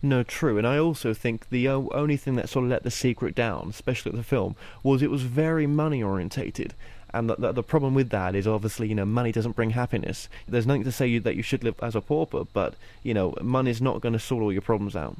No, 0.00 0.22
true, 0.22 0.58
and 0.58 0.66
I 0.66 0.78
also 0.78 1.12
think 1.12 1.48
the 1.50 1.68
o- 1.68 1.90
only 1.92 2.16
thing 2.16 2.36
that 2.36 2.48
sort 2.48 2.64
of 2.64 2.70
let 2.70 2.84
the 2.84 2.90
secret 2.90 3.34
down, 3.34 3.68
especially 3.70 4.10
at 4.10 4.16
the 4.16 4.22
film, 4.22 4.54
was 4.82 5.02
it 5.02 5.10
was 5.10 5.22
very 5.22 5.66
money 5.66 6.02
orientated. 6.02 6.74
And 7.12 7.28
the, 7.28 7.36
the, 7.36 7.52
the 7.52 7.62
problem 7.62 7.94
with 7.94 8.10
that 8.10 8.34
is 8.34 8.46
obviously, 8.46 8.86
you 8.86 8.94
know, 8.94 9.06
money 9.06 9.32
doesn't 9.32 9.56
bring 9.56 9.70
happiness. 9.70 10.28
There's 10.46 10.66
nothing 10.66 10.84
to 10.84 10.92
say 10.92 11.06
you, 11.06 11.20
that 11.20 11.36
you 11.36 11.42
should 11.42 11.64
live 11.64 11.74
as 11.82 11.96
a 11.96 12.00
pauper, 12.00 12.44
but, 12.52 12.74
you 13.02 13.14
know, 13.14 13.34
money's 13.40 13.80
not 13.80 14.00
going 14.00 14.12
to 14.12 14.18
sort 14.18 14.42
all 14.42 14.52
your 14.52 14.62
problems 14.62 14.94
out. 14.94 15.16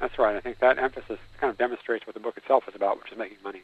That's 0.00 0.18
right. 0.18 0.36
I 0.36 0.40
think 0.40 0.58
that 0.60 0.78
emphasis 0.78 1.18
kind 1.38 1.50
of 1.50 1.58
demonstrates 1.58 2.06
what 2.06 2.14
the 2.14 2.20
book 2.20 2.36
itself 2.36 2.68
is 2.68 2.74
about, 2.74 3.02
which 3.02 3.12
is 3.12 3.18
making 3.18 3.38
money. 3.42 3.62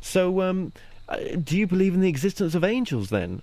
So, 0.00 0.40
um, 0.42 0.72
uh, 1.08 1.18
do 1.42 1.56
you 1.56 1.66
believe 1.66 1.94
in 1.94 2.00
the 2.00 2.08
existence 2.08 2.54
of 2.54 2.64
angels 2.64 3.10
then? 3.10 3.42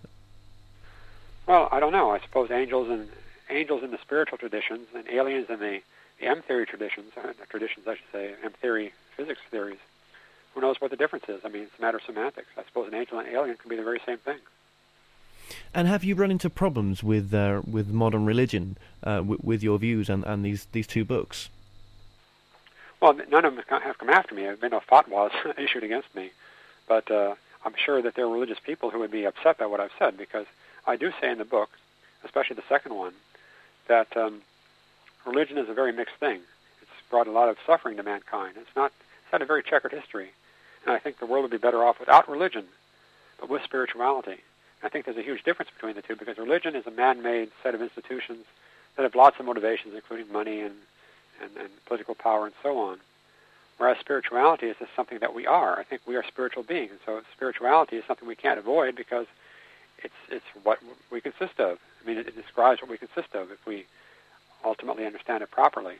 Well, 1.48 1.70
I 1.72 1.80
don't 1.80 1.94
know. 1.94 2.12
I 2.12 2.20
suppose 2.20 2.52
angels 2.52 2.90
and 2.90 3.08
angels 3.50 3.84
in 3.84 3.92
the 3.92 4.00
spiritual 4.02 4.38
traditions 4.38 4.88
and 4.96 5.08
aliens 5.08 5.48
in 5.50 5.60
the, 5.60 5.82
the 6.20 6.28
M 6.28 6.42
theory 6.42 6.66
traditions, 6.66 7.12
uh, 7.18 7.34
traditions 7.50 7.88
I 7.88 7.96
should 7.96 8.12
say, 8.12 8.34
M 8.44 8.52
theory 8.62 8.94
physics 9.16 9.42
theories. 9.50 9.80
Who 10.54 10.62
knows 10.62 10.82
what 10.82 10.92
the 10.92 10.98
difference 10.98 11.26
is? 11.28 11.42
I 11.46 11.50
mean, 11.50 11.64
it's 11.64 11.78
a 11.78 11.82
matter 11.82 11.98
of 11.98 12.04
semantics. 12.04 12.48
I 12.58 12.64
suppose 12.64 12.88
an 12.88 12.96
angel 12.96 13.20
and 13.20 13.28
an 13.28 13.34
alien 13.34 13.58
can 13.58 13.70
be 13.70 13.76
the 13.76 13.84
very 13.84 14.02
same 14.06 14.18
thing. 14.18 14.40
And 15.74 15.88
have 15.88 16.04
you 16.04 16.16
run 16.16 16.32
into 16.32 16.50
problems 16.50 17.04
with 17.04 17.34
uh, 17.34 17.62
with 17.70 17.90
modern 17.90 18.26
religion, 18.26 18.78
uh, 19.04 19.18
w- 19.18 19.40
with 19.42 19.64
your 19.64 19.78
views 19.78 20.10
and, 20.10 20.24
and 20.26 20.44
these, 20.44 20.68
these 20.72 20.88
two 20.88 21.06
books? 21.06 21.50
Well, 23.00 23.14
none 23.30 23.46
of 23.46 23.56
them 23.56 23.64
have 23.70 23.98
come 23.98 24.10
after 24.10 24.34
me. 24.34 24.42
There 24.42 24.52
have 24.52 24.62
been 24.62 24.72
no 24.72 24.82
fatwas 24.92 25.32
issued 25.58 25.84
against 25.84 26.14
me. 26.16 26.32
But 26.88 27.12
uh, 27.12 27.36
I'm 27.64 27.76
sure 27.78 28.02
that 28.02 28.16
there 28.16 28.26
are 28.26 28.30
religious 28.30 28.60
people 28.60 28.90
who 28.90 29.00
would 29.00 29.12
be 29.12 29.26
upset 29.26 29.58
by 29.58 29.66
what 29.66 29.80
I've 29.80 29.92
said 30.00 30.18
because 30.18 30.48
I 30.86 30.96
do 30.96 31.12
say 31.22 31.30
in 31.30 31.38
the 31.38 31.46
book, 31.46 31.70
especially 32.24 32.56
the 32.56 32.64
second 32.68 32.96
one, 32.96 33.14
that 33.88 34.16
um, 34.16 34.42
religion 35.26 35.58
is 35.58 35.70
a 35.70 35.74
very 35.74 35.92
mixed 35.92 36.16
thing. 36.16 36.42
It's 36.82 36.92
brought 37.10 37.28
a 37.28 37.32
lot 37.32 37.50
of 37.50 37.58
suffering 37.66 37.98
to 37.98 38.04
mankind. 38.04 38.56
It's 38.58 38.76
not. 38.76 38.92
It's 39.24 39.32
had 39.32 39.42
a 39.42 39.46
very 39.46 39.64
checkered 39.64 39.92
history, 39.92 40.30
and 40.86 40.94
I 40.94 41.00
think 41.00 41.20
the 41.20 41.26
world 41.26 41.44
would 41.44 41.52
be 41.52 41.58
better 41.58 41.84
off 41.84 42.00
without 42.00 42.30
religion, 42.30 42.66
but 43.40 43.50
with 43.50 43.64
spirituality. 43.64 44.38
I 44.84 44.90
think 44.90 45.06
there's 45.06 45.18
a 45.18 45.24
huge 45.24 45.44
difference 45.44 45.72
between 45.72 45.96
the 45.96 46.02
two 46.02 46.16
because 46.16 46.38
religion 46.38 46.76
is 46.76 46.86
a 46.86 46.92
man-made 46.92 47.50
set 47.64 47.74
of 47.74 47.82
institutions 47.82 48.46
that 48.96 49.04
have 49.04 49.16
lots 49.16 49.40
of 49.40 49.46
motivations, 49.46 49.96
including 49.96 50.32
money 50.32 50.62
and, 50.62 50.76
and, 51.42 51.52
and 51.58 51.70
political 51.86 52.16
power 52.16 52.46
and 52.46 52.56
so 52.62 52.78
on. 52.78 53.00
Whereas 53.78 53.98
spirituality 54.00 54.68
is 54.68 54.76
just 54.80 54.92
something 54.96 55.20
that 55.20 55.34
we 55.34 55.46
are. 55.46 55.80
I 55.80 55.84
think 55.84 56.02
we 56.08 56.16
are 56.16 56.24
spiritual 56.28 56.64
beings, 56.64 56.92
and 56.92 57.00
so 57.06 57.22
spirituality 57.36 57.98
is 57.98 58.04
something 58.08 58.28
we 58.28 58.36
can't 58.36 58.60
avoid 58.60 58.96
because 58.96 59.28
it's 60.00 60.16
it's 60.30 60.46
what 60.64 60.80
we 61.12 61.22
consist 61.22 61.60
of. 61.60 61.80
I 62.08 62.10
mean, 62.10 62.20
it, 62.20 62.28
it 62.28 62.36
describes 62.38 62.82
what 62.82 62.90
we 62.90 62.98
consist 62.98 63.36
of 63.36 63.52
if 63.52 63.66
we 63.66 63.86
ultimately 64.64 65.06
understand 65.06 65.44
it 65.44 65.52
properly. 65.52 65.96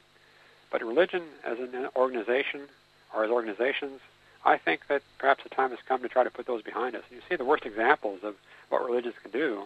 But 0.72 0.82
religion, 0.82 1.24
as 1.44 1.60
an 1.60 1.90
organization 1.98 2.62
or 3.14 3.26
as 3.26 3.30
organizations, 3.30 4.00
I 4.46 4.58
think 4.58 4.88
that 4.88 5.02
perhaps 5.18 5.44
the 5.44 5.50
time 5.50 5.72
has 5.72 5.80
come 5.86 6.02
to 6.02 6.08
try 6.08 6.24
to 6.24 6.32
put 6.32 6.46
those 6.46 6.62
behind 6.62 6.96
us. 6.96 7.04
And 7.10 7.18
you 7.18 7.24
see 7.28 7.36
the 7.36 7.44
worst 7.44 7.66
examples 7.66 8.24
of 8.24 8.36
what 8.70 8.86
religions 8.86 9.16
can 9.22 9.32
do 9.32 9.64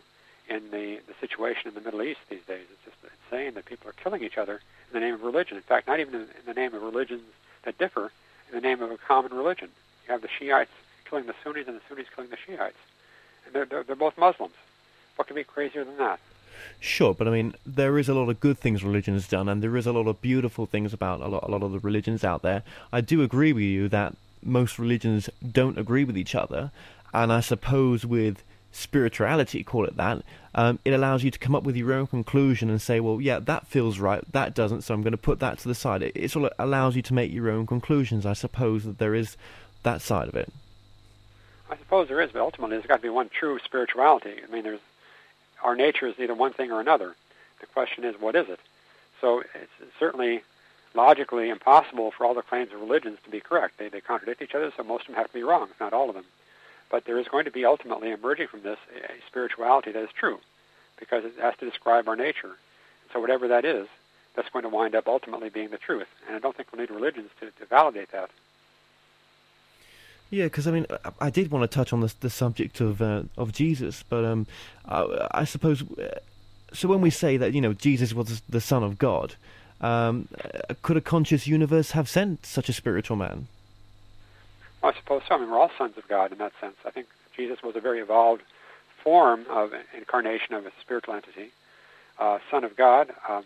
in 0.50 0.72
the, 0.72 1.00
the 1.06 1.14
situation 1.20 1.68
in 1.68 1.76
the 1.76 1.82
Middle 1.82 2.02
East 2.02 2.22
these 2.28 2.44
days. 2.48 2.66
It's 2.72 2.86
just 2.86 3.14
insane 3.30 3.54
that 3.54 3.66
people 3.66 3.88
are 3.88 3.94
killing 3.94 4.24
each 4.24 4.40
other 4.40 4.62
in 4.90 4.94
the 4.94 5.00
name 5.00 5.14
of 5.14 5.22
religion. 5.22 5.58
In 5.58 5.64
fact, 5.64 5.88
not 5.88 6.00
even 6.00 6.16
in, 6.16 6.22
in 6.22 6.46
the 6.48 6.56
name 6.56 6.74
of 6.74 6.82
religions 6.82 7.22
that 7.66 7.78
differ, 7.78 8.12
in 8.50 8.56
the 8.56 8.62
name 8.62 8.82
of 8.82 8.90
a 8.90 8.98
common 8.98 9.32
religion. 9.32 9.70
You 10.08 10.14
have 10.14 10.24
the 10.24 10.28
Shiites 10.40 10.72
killing 11.08 11.28
the 11.28 11.36
Sunnis 11.44 11.68
and 11.68 11.78
the 11.78 11.82
Sunnis 11.88 12.08
killing 12.16 12.32
the 12.32 12.38
Shiites. 12.38 12.74
And 13.46 13.54
they're, 13.54 13.66
they're, 13.66 13.84
they're 13.84 13.96
both 13.96 14.18
Muslims. 14.18 14.56
What 15.16 15.28
could 15.28 15.36
be 15.36 15.44
crazier 15.44 15.84
than 15.84 15.98
that? 15.98 16.20
Sure, 16.80 17.14
but 17.14 17.28
I 17.28 17.32
mean, 17.32 17.56
there 17.66 17.98
is 17.98 18.10
a 18.10 18.14
lot 18.14 18.30
of 18.30 18.40
good 18.40 18.58
things 18.58 18.84
religion 18.84 19.14
has 19.14 19.28
done, 19.28 19.48
and 19.48 19.62
there 19.62 19.78
is 19.78 19.88
a 19.88 19.92
lot 19.92 20.08
of 20.08 20.22
beautiful 20.22 20.66
things 20.66 20.94
about 20.94 21.22
a 21.22 21.28
lot, 21.28 21.44
a 21.44 21.52
lot 21.52 21.64
of 21.64 21.72
the 21.72 21.80
religions 21.80 22.24
out 22.24 22.42
there. 22.42 22.64
I 22.92 23.02
do 23.02 23.22
agree 23.22 23.54
with 23.54 23.64
you 23.64 23.88
that 23.90 24.16
most 24.44 24.80
religions 24.80 25.30
don't 25.52 25.78
agree 25.78 26.04
with 26.04 26.18
each 26.18 26.36
other, 26.36 26.72
and 27.14 27.32
I 27.32 27.42
suppose 27.42 28.06
with 28.06 28.44
spirituality, 28.72 29.64
call 29.64 29.86
it 29.86 29.98
that, 29.98 30.24
um, 30.56 30.80
it 30.86 30.92
allows 30.92 31.24
you 31.24 31.32
to 31.32 31.40
come 31.40 31.56
up 31.56 31.64
with 31.64 31.76
your 31.76 31.94
own 31.94 32.08
conclusion 32.08 32.70
and 32.70 32.82
say, 32.82 33.00
well, 33.00 33.22
yeah, 33.22 33.40
that 33.40 33.68
feels 33.68 34.00
right, 34.00 34.24
that 34.32 34.56
doesn't, 34.56 34.82
so 34.82 34.94
I'm 34.94 35.02
going 35.02 35.12
to 35.12 35.18
put 35.18 35.40
that 35.40 35.60
to 35.60 35.68
the 35.68 35.76
side. 35.76 36.02
It, 36.02 36.14
it 36.16 36.32
sort 36.32 36.46
of 36.46 36.54
allows 36.58 36.96
you 36.96 37.02
to 37.04 37.14
make 37.14 37.32
your 37.32 37.50
own 37.50 37.68
conclusions. 37.68 38.26
I 38.26 38.34
suppose 38.34 38.84
that 38.86 38.98
there 38.98 39.14
is 39.14 39.38
that 39.84 40.02
side 40.02 40.28
of 40.28 40.36
it. 40.36 40.52
I 41.70 41.78
suppose 41.78 42.08
there 42.08 42.22
is, 42.22 42.32
but 42.32 42.42
ultimately 42.42 42.76
there's 42.76 42.88
got 42.88 42.98
to 42.98 43.02
be 43.02 43.10
one 43.10 43.30
true 43.30 43.60
spirituality. 43.64 44.36
I 44.46 44.52
mean, 44.52 44.64
there's 44.64 44.80
our 45.64 45.76
nature 45.76 46.08
is 46.08 46.16
either 46.20 46.34
one 46.34 46.54
thing 46.54 46.72
or 46.72 46.80
another. 46.80 47.16
The 47.60 47.68
question 47.68 48.04
is, 48.04 48.16
what 48.20 48.36
is 48.36 48.50
it? 48.50 48.60
So 49.20 49.40
it's 49.40 49.96
certainly 50.00 50.42
logically 50.94 51.50
impossible 51.50 52.12
for 52.12 52.26
all 52.26 52.34
the 52.34 52.42
claims 52.42 52.74
of 52.74 52.82
religions 52.82 53.20
to 53.24 53.30
be 53.30 53.40
correct. 53.40 53.78
They, 53.78 53.90
they 53.90 54.02
contradict 54.02 54.42
each 54.42 54.56
other, 54.56 54.72
so 54.76 54.84
most 54.84 55.02
of 55.02 55.08
them 55.08 55.16
have 55.16 55.28
to 55.28 55.34
be 55.34 55.44
wrong, 55.44 55.70
if 55.72 55.80
not 55.80 55.94
all 55.94 56.10
of 56.10 56.16
them. 56.16 56.26
But 56.90 57.06
there 57.06 57.20
is 57.20 57.28
going 57.28 57.46
to 57.46 57.52
be 57.52 57.66
ultimately 57.66 58.12
emerging 58.12 58.48
from 58.48 58.64
this 58.64 58.80
a, 58.96 59.14
spirituality 59.28 59.92
that 59.92 60.04
is 60.04 60.10
true, 60.18 60.40
because 61.00 61.24
it 61.24 61.34
has 61.40 61.56
to 61.58 61.70
describe 61.70 62.08
our 62.08 62.16
nature. 62.16 62.58
So 63.14 63.20
whatever 63.20 63.48
that 63.48 63.64
is, 63.64 63.88
that's 64.36 64.50
going 64.50 64.64
to 64.64 64.70
wind 64.70 64.96
up 64.96 65.08
ultimately 65.08 65.50
being 65.50 65.70
the 65.70 65.78
truth. 65.78 66.08
And 66.28 66.36
I 66.36 66.40
don't 66.40 66.56
think 66.56 66.72
we'll 66.72 66.82
need 66.82 66.92
religions 66.92 67.30
to, 67.40 67.52
to 67.52 67.66
validate 67.66 68.12
that. 68.12 68.30
Yeah, 70.32 70.46
because 70.46 70.66
I 70.66 70.72
mean, 70.72 70.88
I, 71.20 71.30
did 71.30 71.52
want 71.52 71.70
to 71.70 71.76
touch 71.76 71.92
on 71.92 72.00
the, 72.00 72.14
the 72.22 72.30
subject 72.30 72.80
of 72.80 73.02
uh, 73.02 73.24
of 73.38 73.52
Jesus, 73.52 74.04
but 74.08 74.24
um, 74.24 74.48
I, 74.86 75.28
I 75.32 75.44
suppose 75.44 75.84
uh, 75.84 76.20
so. 76.72 76.88
When 76.88 77.02
we 77.02 77.10
say 77.10 77.36
that 77.36 77.54
you 77.54 77.60
know 77.60 77.74
Jesus 77.74 78.14
was 78.14 78.42
the 78.48 78.62
Son 78.62 78.82
of 78.82 78.98
God, 78.98 79.36
um, 79.82 80.30
uh, 80.42 80.74
could 80.84 80.96
a 80.96 81.02
conscious 81.02 81.48
universe 81.48 81.92
have 81.92 82.08
sent 82.08 82.46
such 82.46 82.70
a 82.70 82.74
spiritual 82.74 83.18
man? 83.18 83.48
Well, 84.82 84.94
I 84.94 84.98
suppose 84.98 85.24
so. 85.28 85.36
I 85.36 85.38
mean, 85.38 85.52
we're 85.52 85.60
all 85.60 85.72
sons 85.78 85.98
of 85.98 86.08
God 86.08 86.32
in 86.32 86.38
that 86.38 86.54
sense. 86.62 86.78
I 86.86 86.92
think 86.92 87.08
Jesus 87.36 87.62
was 87.62 87.76
a 87.76 87.82
very 87.82 88.00
evolved 88.00 88.44
form 89.04 89.46
of 89.50 89.74
incarnation 89.98 90.54
of 90.54 90.66
a 90.66 90.72
spiritual 90.80 91.14
entity, 91.14 91.52
uh, 92.20 92.40
Son 92.50 92.64
of 92.64 92.78
God. 92.78 93.12
Um, 93.28 93.44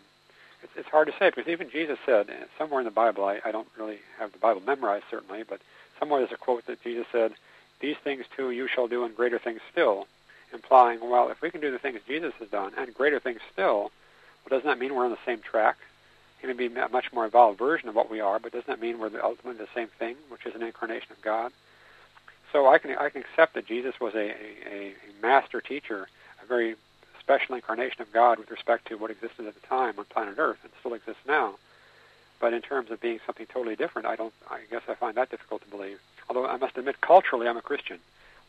it's, 0.61 0.73
it's 0.75 0.89
hard 0.89 1.07
to 1.07 1.13
say 1.17 1.31
because 1.31 1.47
even 1.47 1.71
Jesus 1.71 1.97
said 2.05 2.27
somewhere 2.59 2.79
in 2.79 2.85
the 2.85 2.91
Bible, 2.91 3.25
I, 3.25 3.39
I 3.43 3.51
don't 3.51 3.69
really 3.75 3.97
have 4.19 4.33
the 4.33 4.37
Bible 4.37 4.61
memorized 4.61 5.05
certainly, 5.09 5.41
but 5.41 5.61
somewhere 5.99 6.21
there's 6.21 6.31
a 6.31 6.37
quote 6.37 6.65
that 6.67 6.81
Jesus 6.83 7.05
said, 7.11 7.33
"These 7.79 7.97
things 7.97 8.25
too 8.35 8.51
you 8.51 8.67
shall 8.67 8.87
do, 8.87 9.03
and 9.03 9.15
greater 9.15 9.39
things 9.39 9.61
still," 9.71 10.07
implying, 10.53 10.99
well, 11.01 11.29
if 11.29 11.41
we 11.41 11.51
can 11.51 11.61
do 11.61 11.71
the 11.71 11.79
things 11.79 11.99
Jesus 12.07 12.33
has 12.39 12.49
done 12.49 12.73
and 12.77 12.93
greater 12.93 13.19
things 13.19 13.41
still, 13.51 13.91
well, 14.43 14.49
doesn't 14.57 14.67
that 14.67 14.79
mean 14.79 14.95
we're 14.95 15.05
on 15.05 15.11
the 15.11 15.17
same 15.25 15.39
track? 15.39 15.77
He 16.39 16.47
may 16.47 16.53
be 16.53 16.67
a 16.67 16.89
much 16.89 17.11
more 17.11 17.25
evolved 17.25 17.57
version 17.57 17.89
of 17.89 17.95
what 17.95 18.09
we 18.11 18.19
are, 18.19 18.39
but 18.39 18.51
doesn't 18.51 18.67
that 18.67 18.79
mean 18.79 18.99
we're 18.99 19.11
ultimately 19.23 19.57
the 19.57 19.71
same 19.73 19.87
thing, 19.87 20.15
which 20.29 20.45
is 20.45 20.53
an 20.55 20.61
incarnation 20.61 21.11
of 21.11 21.21
God? 21.21 21.51
So 22.51 22.67
I 22.67 22.77
can 22.77 22.95
I 22.97 23.09
can 23.09 23.21
accept 23.21 23.55
that 23.55 23.65
Jesus 23.65 23.99
was 23.99 24.13
a, 24.15 24.29
a, 24.29 24.93
a 24.93 25.21
master 25.21 25.61
teacher, 25.61 26.07
a 26.41 26.45
very 26.45 26.75
special 27.19 27.55
incarnation 27.55 28.01
of 28.01 28.13
God 28.13 28.37
with 28.37 28.51
respect 28.51 28.87
to 28.87 28.97
what 28.97 29.11
existed 29.11 29.47
at 29.47 29.55
the 29.59 29.67
time 29.67 29.95
on 29.97 30.05
planet 30.05 30.35
Earth 30.37 30.59
and 30.63 30.71
still 30.79 30.93
exists 30.93 31.21
now. 31.27 31.55
But 32.39 32.53
in 32.53 32.61
terms 32.61 32.91
of 32.91 32.99
being 32.99 33.19
something 33.25 33.45
totally 33.45 33.75
different, 33.75 34.07
I 34.07 34.15
don't. 34.15 34.33
I 34.49 34.59
guess 34.69 34.81
I 34.87 34.95
find 34.95 35.15
that 35.15 35.29
difficult 35.29 35.63
to 35.63 35.69
believe. 35.69 35.99
Although 36.29 36.47
I 36.47 36.57
must 36.57 36.77
admit, 36.77 37.01
culturally, 37.01 37.47
I'm 37.47 37.57
a 37.57 37.61
Christian. 37.61 37.99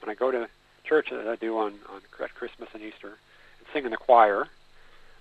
When 0.00 0.10
I 0.10 0.14
go 0.14 0.30
to 0.30 0.48
church, 0.84 1.12
as 1.12 1.26
I 1.26 1.36
do 1.36 1.58
on, 1.58 1.74
on 1.88 2.00
at 2.22 2.34
Christmas 2.34 2.68
and 2.74 2.82
Easter, 2.82 3.18
and 3.58 3.66
sing 3.72 3.84
in 3.84 3.90
the 3.90 3.96
choir, 3.96 4.48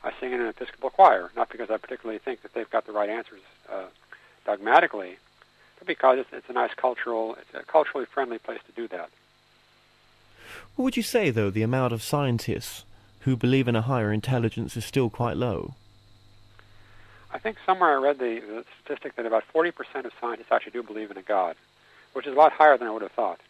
I 0.03 0.11
sing 0.19 0.31
in 0.31 0.41
an 0.41 0.47
Episcopal 0.47 0.89
choir, 0.89 1.31
not 1.35 1.49
because 1.49 1.69
I 1.69 1.77
particularly 1.77 2.19
think 2.19 2.41
that 2.43 2.53
they've 2.53 2.69
got 2.69 2.85
the 2.85 2.91
right 2.91 3.09
answers 3.09 3.41
uh, 3.71 3.85
dogmatically, 4.45 5.17
but 5.79 5.87
because 5.87 6.19
it's, 6.19 6.29
it's 6.31 6.49
a 6.49 6.53
nice 6.53 6.73
cultural, 6.75 7.35
it's 7.35 7.53
a 7.53 7.63
culturally 7.63 8.05
friendly 8.05 8.37
place 8.37 8.59
to 8.67 8.71
do 8.73 8.87
that. 8.89 9.09
What 10.75 10.83
would 10.83 10.97
you 10.97 11.03
say, 11.03 11.31
though, 11.31 11.49
the 11.49 11.63
amount 11.63 11.93
of 11.93 12.03
scientists 12.03 12.85
who 13.21 13.35
believe 13.35 13.67
in 13.67 13.75
a 13.75 13.81
higher 13.81 14.11
intelligence 14.11 14.77
is 14.77 14.85
still 14.85 15.09
quite 15.09 15.37
low? 15.37 15.73
I 17.35 17.37
think 17.37 17.57
somewhere 17.65 17.89
I 17.89 17.95
read 17.95 18.17
the, 18.17 18.39
the 18.39 18.65
statistic 18.81 19.17
that 19.17 19.25
about 19.25 19.43
40% 19.53 19.73
of 20.05 20.13
scientists 20.21 20.53
actually 20.53 20.71
do 20.71 20.81
believe 20.81 21.11
in 21.11 21.17
a 21.17 21.21
God, 21.21 21.57
which 22.13 22.25
is 22.25 22.31
a 22.33 22.37
lot 22.37 22.53
higher 22.53 22.77
than 22.77 22.87
I 22.87 22.91
would 22.91 23.01
have 23.01 23.11
thought. 23.11 23.41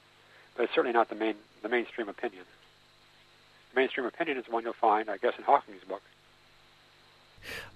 But 0.55 0.63
it's 0.63 0.73
certainly 0.73 0.91
not 0.91 1.09
the 1.09 1.15
main 1.15 1.35
the 1.61 1.69
mainstream 1.69 2.09
opinion. 2.09 2.45
The 3.71 3.79
mainstream 3.79 4.07
opinion 4.07 4.39
is 4.39 4.45
the 4.45 4.51
one 4.51 4.63
you'll 4.63 4.73
find, 4.73 5.07
I 5.07 5.17
guess, 5.17 5.33
in 5.37 5.43
Hawking's 5.43 5.83
book. 5.83 6.01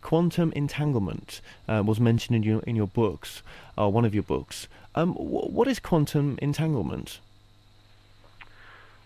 Quantum 0.01 0.51
entanglement 0.53 1.41
uh, 1.67 1.83
was 1.85 1.99
mentioned 1.99 2.37
in 2.37 2.41
your 2.41 2.61
in 2.61 2.75
your 2.75 2.87
books, 2.87 3.43
uh, 3.77 3.87
one 3.87 4.03
of 4.03 4.15
your 4.15 4.23
books. 4.23 4.67
Um, 4.95 5.13
wh- 5.13 5.53
what 5.53 5.67
is 5.67 5.79
quantum 5.79 6.39
entanglement? 6.41 7.19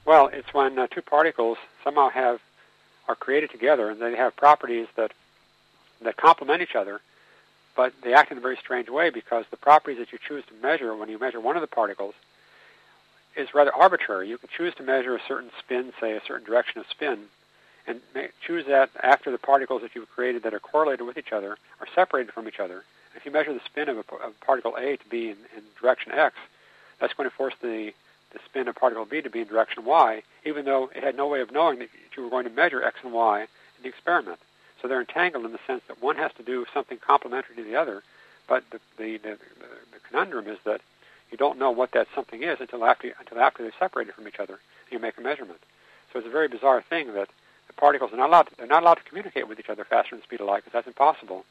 Well, 0.06 0.28
it's 0.28 0.54
when 0.54 0.80
uh, 0.80 0.88
two 0.88 1.02
particles 1.02 1.58
somehow 1.84 2.08
have 2.12 2.40
are 3.10 3.16
created 3.16 3.52
together, 3.52 3.90
and 3.90 4.02
they 4.02 4.16
have 4.16 4.38
properties 4.38 4.88
that 4.96 5.12
that 6.04 6.18
complement 6.18 6.62
each 6.62 6.76
other, 6.76 7.02
but 7.76 7.94
they 8.04 8.14
act 8.14 8.32
in 8.32 8.38
a 8.38 8.42
very 8.42 8.58
strange 8.58 8.90
way 8.90 9.10
because 9.10 9.46
the 9.50 9.58
properties 9.58 10.00
that 10.00 10.12
you 10.12 10.20
choose 10.26 10.44
to 10.46 10.54
measure 10.62 10.96
when 10.96 11.10
you 11.10 11.20
measure 11.20 11.40
one 11.40 11.56
of 11.56 11.62
the 11.62 11.68
particles 11.68 12.14
is 13.36 13.54
rather 13.54 13.74
arbitrary. 13.74 14.30
You 14.30 14.38
can 14.38 14.50
choose 14.56 14.76
to 14.76 14.84
measure 14.84 15.16
a 15.16 15.22
certain 15.28 15.50
spin, 15.60 15.92
say 16.00 16.14
a 16.14 16.22
certain 16.28 16.46
direction 16.46 16.80
of 16.80 16.86
spin, 16.90 17.26
and 17.88 18.00
choose 18.46 18.66
that 18.68 18.90
after 19.02 19.32
the 19.32 19.38
particles 19.38 19.82
that 19.82 19.96
you've 19.96 20.10
created 20.10 20.44
that 20.44 20.54
are 20.54 20.60
correlated 20.60 21.06
with 21.06 21.18
each 21.18 21.32
other 21.32 21.58
are 21.80 21.88
separated 21.94 22.32
from 22.32 22.48
each 22.48 22.60
other. 22.60 22.84
If 23.16 23.26
you 23.26 23.32
measure 23.32 23.54
the 23.54 23.62
spin 23.66 23.90
of, 23.90 23.98
a, 23.98 24.16
of 24.26 24.40
particle 24.42 24.76
A 24.78 24.98
to 24.98 25.10
be 25.10 25.30
in, 25.30 25.38
in 25.56 25.64
direction 25.80 26.12
X, 26.12 26.36
that's 27.00 27.14
going 27.14 27.30
to 27.30 27.36
force 27.36 27.54
the, 27.62 27.92
the 28.32 28.40
spin 28.46 28.68
of 28.68 28.76
particle 28.76 29.06
B 29.06 29.22
to 29.22 29.30
be 29.30 29.42
in 29.42 29.48
direction 29.48 29.86
Y, 29.86 30.24
even 30.46 30.66
though 30.66 30.90
it 30.96 31.04
had 31.04 31.18
no 31.18 31.28
way 31.28 31.42
of 31.42 31.52
knowing 31.52 31.80
that 31.80 31.90
you 32.16 32.24
were 32.24 32.30
going 32.30 32.46
to 32.46 32.52
measure 32.52 32.84
X 32.84 32.98
and 33.04 33.14
Y 33.14 33.42
in 33.42 33.48
the 33.84 33.90
experiment. 33.90 34.40
So 34.84 34.90
they're 34.90 35.00
entangled 35.00 35.46
in 35.46 35.54
the 35.54 35.60
sense 35.66 35.82
that 35.88 36.04
one 36.04 36.18
has 36.18 36.34
to 36.34 36.44
do 36.44 36.66
something 36.74 36.98
complementary 36.98 37.56
to 37.56 37.64
the 37.64 37.78
other, 37.78 38.04
but 38.48 38.66
the, 38.70 38.80
the, 38.98 39.18
the, 39.18 39.38
the 39.94 40.00
conundrum 40.10 40.46
is 40.48 40.60
that 40.66 40.82
you 41.32 41.38
don't 41.38 41.58
know 41.58 41.72
what 41.72 41.94
that 41.94 42.10
something 42.14 42.44
is 42.44 42.60
until 42.60 42.84
after, 42.84 43.14
until 43.18 43.40
after 43.40 43.64
they're 43.64 43.72
separated 43.80 44.14
from 44.14 44.28
each 44.28 44.40
other 44.40 44.56
and 44.56 44.92
you 44.92 45.00
make 45.00 45.18
a 45.18 45.22
measurement. 45.22 45.62
So 46.12 46.20
it's 46.20 46.28
a 46.28 46.32
very 46.32 46.50
bizarre 46.50 46.82
thing 46.82 47.14
that 47.14 47.30
the 47.68 47.74
particles 47.74 48.12
are 48.12 48.18
not 48.18 48.28
allowed 48.28 48.48
to, 48.50 48.58
they're 48.58 48.68
not 48.68 48.84
allowed 48.84 48.96
to 48.96 49.04
communicate 49.04 49.48
with 49.48 49.58
each 49.58 49.70
other 49.70 49.86
faster 49.86 50.12
than 50.12 50.20
the 50.20 50.26
speed 50.26 50.42
of 50.42 50.48
light 50.48 50.66
because 50.66 50.74
that's 50.74 50.88
impossible. 50.88 51.46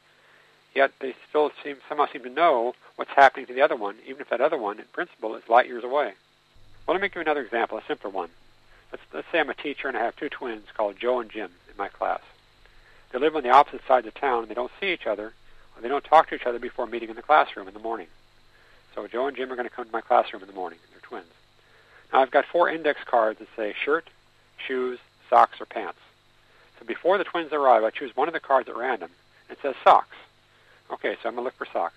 Yet 0.75 0.91
they 0.99 1.15
still 1.27 1.51
seem 1.63 1.77
somehow 1.89 2.05
seem 2.13 2.21
to 2.23 2.29
know 2.29 2.75
what's 2.97 3.11
happening 3.11 3.47
to 3.47 3.53
the 3.55 3.61
other 3.61 3.75
one, 3.75 3.95
even 4.07 4.21
if 4.21 4.29
that 4.29 4.41
other 4.41 4.57
one, 4.59 4.77
in 4.77 4.85
principle, 4.93 5.35
is 5.35 5.49
light 5.49 5.65
years 5.65 5.83
away. 5.83 6.13
Well, 6.85 6.93
let 6.93 7.01
me 7.01 7.07
give 7.07 7.15
you 7.15 7.21
another 7.21 7.41
example, 7.41 7.79
a 7.79 7.83
simpler 7.87 8.11
one. 8.11 8.29
Let's, 8.91 9.03
let's 9.11 9.27
say 9.31 9.39
I'm 9.39 9.49
a 9.49 9.55
teacher 9.55 9.87
and 9.87 9.97
I 9.97 10.03
have 10.03 10.15
two 10.15 10.29
twins 10.29 10.67
called 10.77 10.99
Joe 10.99 11.19
and 11.19 11.31
Jim 11.31 11.49
in 11.67 11.77
my 11.77 11.87
class. 11.87 12.21
They 13.13 13.19
live 13.19 13.35
on 13.35 13.43
the 13.43 13.51
opposite 13.51 13.81
sides 13.87 14.07
of 14.07 14.15
town 14.15 14.41
and 14.41 14.49
they 14.49 14.55
don't 14.55 14.71
see 14.81 14.91
each 14.91 15.05
other, 15.05 15.33
or 15.75 15.81
they 15.81 15.87
don't 15.87 16.03
talk 16.03 16.29
to 16.29 16.35
each 16.35 16.47
other 16.47 16.57
before 16.57 16.87
meeting 16.87 17.09
in 17.09 17.15
the 17.15 17.21
classroom 17.21 17.67
in 17.67 17.75
the 17.75 17.79
morning. 17.79 18.07
So 18.95 19.07
Joe 19.07 19.27
and 19.27 19.37
Jim 19.37 19.51
are 19.51 19.55
going 19.55 19.69
to 19.69 19.73
come 19.73 19.85
to 19.85 19.91
my 19.91 20.01
classroom 20.01 20.41
in 20.41 20.47
the 20.47 20.55
morning. 20.55 20.79
They're 20.91 20.99
twins. 20.99 21.31
Now 22.11 22.21
I've 22.21 22.31
got 22.31 22.45
four 22.51 22.69
index 22.69 23.01
cards 23.05 23.37
that 23.37 23.47
say 23.55 23.75
shirt, 23.85 24.09
shoes, 24.57 24.97
socks, 25.29 25.61
or 25.61 25.65
pants. 25.65 25.99
So 26.79 26.85
before 26.85 27.19
the 27.19 27.23
twins 27.23 27.53
arrive, 27.53 27.83
I 27.83 27.91
choose 27.91 28.15
one 28.15 28.27
of 28.27 28.33
the 28.33 28.39
cards 28.39 28.67
at 28.67 28.75
random. 28.75 29.11
It 29.49 29.59
says 29.61 29.75
socks. 29.83 30.17
Okay, 30.91 31.15
so 31.21 31.29
I'm 31.29 31.35
going 31.35 31.37
to 31.37 31.41
look 31.43 31.55
for 31.55 31.67
socks. 31.71 31.95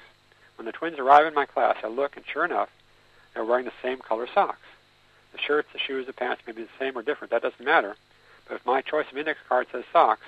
When 0.57 0.67
the 0.67 0.73
twins 0.73 0.99
arrive 0.99 1.27
in 1.27 1.35
my 1.35 1.47
class, 1.47 1.77
I 1.83 1.89
look, 1.89 2.17
and 2.17 2.27
sure 2.27 2.45
enough, 2.45 2.69
they're 3.33 3.45
wearing 3.45 3.65
the 3.65 3.73
same 3.83 3.99
color 3.99 4.29
socks. 4.33 4.59
The 5.33 5.39
shirts, 5.39 5.69
the 5.73 5.79
shoes, 5.79 6.07
the 6.07 6.13
pants 6.13 6.43
may 6.47 6.53
be 6.53 6.63
the 6.63 6.69
same 6.79 6.97
or 6.97 7.03
different. 7.03 7.31
That 7.31 7.43
doesn't 7.43 7.65
matter. 7.65 7.97
But 8.49 8.57
if 8.57 8.67
my 8.67 8.83
choice 8.83 9.07
of 9.11 9.17
index 9.17 9.39
card 9.49 9.67
says 9.73 9.85
socks, 9.93 10.27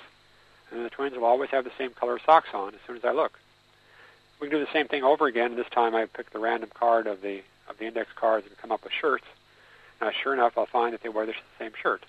then 0.71 0.83
the 0.83 0.89
twins 0.89 1.15
will 1.15 1.25
always 1.25 1.49
have 1.49 1.63
the 1.63 1.71
same 1.77 1.91
color 1.91 2.19
socks 2.25 2.49
on 2.53 2.73
as 2.73 2.79
soon 2.85 2.97
as 2.97 3.05
I 3.05 3.11
look. 3.11 3.39
We 4.39 4.47
can 4.47 4.59
do 4.59 4.65
the 4.65 4.71
same 4.71 4.87
thing 4.87 5.03
over 5.03 5.27
again. 5.27 5.55
This 5.55 5.69
time 5.69 5.95
I 5.95 6.05
pick 6.05 6.29
the 6.31 6.39
random 6.39 6.69
card 6.73 7.07
of 7.07 7.21
the 7.21 7.41
of 7.69 7.77
the 7.77 7.85
index 7.85 8.09
cards 8.15 8.47
and 8.47 8.57
come 8.57 8.71
up 8.71 8.83
with 8.83 8.93
shirts. 8.93 9.25
Now, 10.01 10.11
sure 10.11 10.33
enough, 10.33 10.57
I'll 10.57 10.65
find 10.65 10.93
that 10.93 11.03
they 11.03 11.09
wear 11.09 11.25
the 11.25 11.35
same 11.59 11.71
shirt 11.81 12.03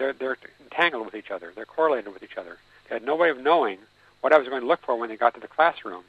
they're 0.00 0.14
they're 0.14 0.38
entangled 0.60 1.04
with 1.04 1.14
each 1.14 1.30
other. 1.30 1.52
They're 1.54 1.64
correlated 1.64 2.12
with 2.12 2.24
each 2.24 2.36
other. 2.36 2.56
They 2.88 2.96
had 2.96 3.04
no 3.04 3.14
way 3.14 3.30
of 3.30 3.38
knowing 3.38 3.78
what 4.20 4.32
I 4.32 4.38
was 4.38 4.48
going 4.48 4.62
to 4.62 4.66
look 4.66 4.80
for 4.80 4.96
when 4.96 5.10
they 5.10 5.16
got 5.16 5.34
to 5.34 5.40
the 5.40 5.46
classroom. 5.46 6.02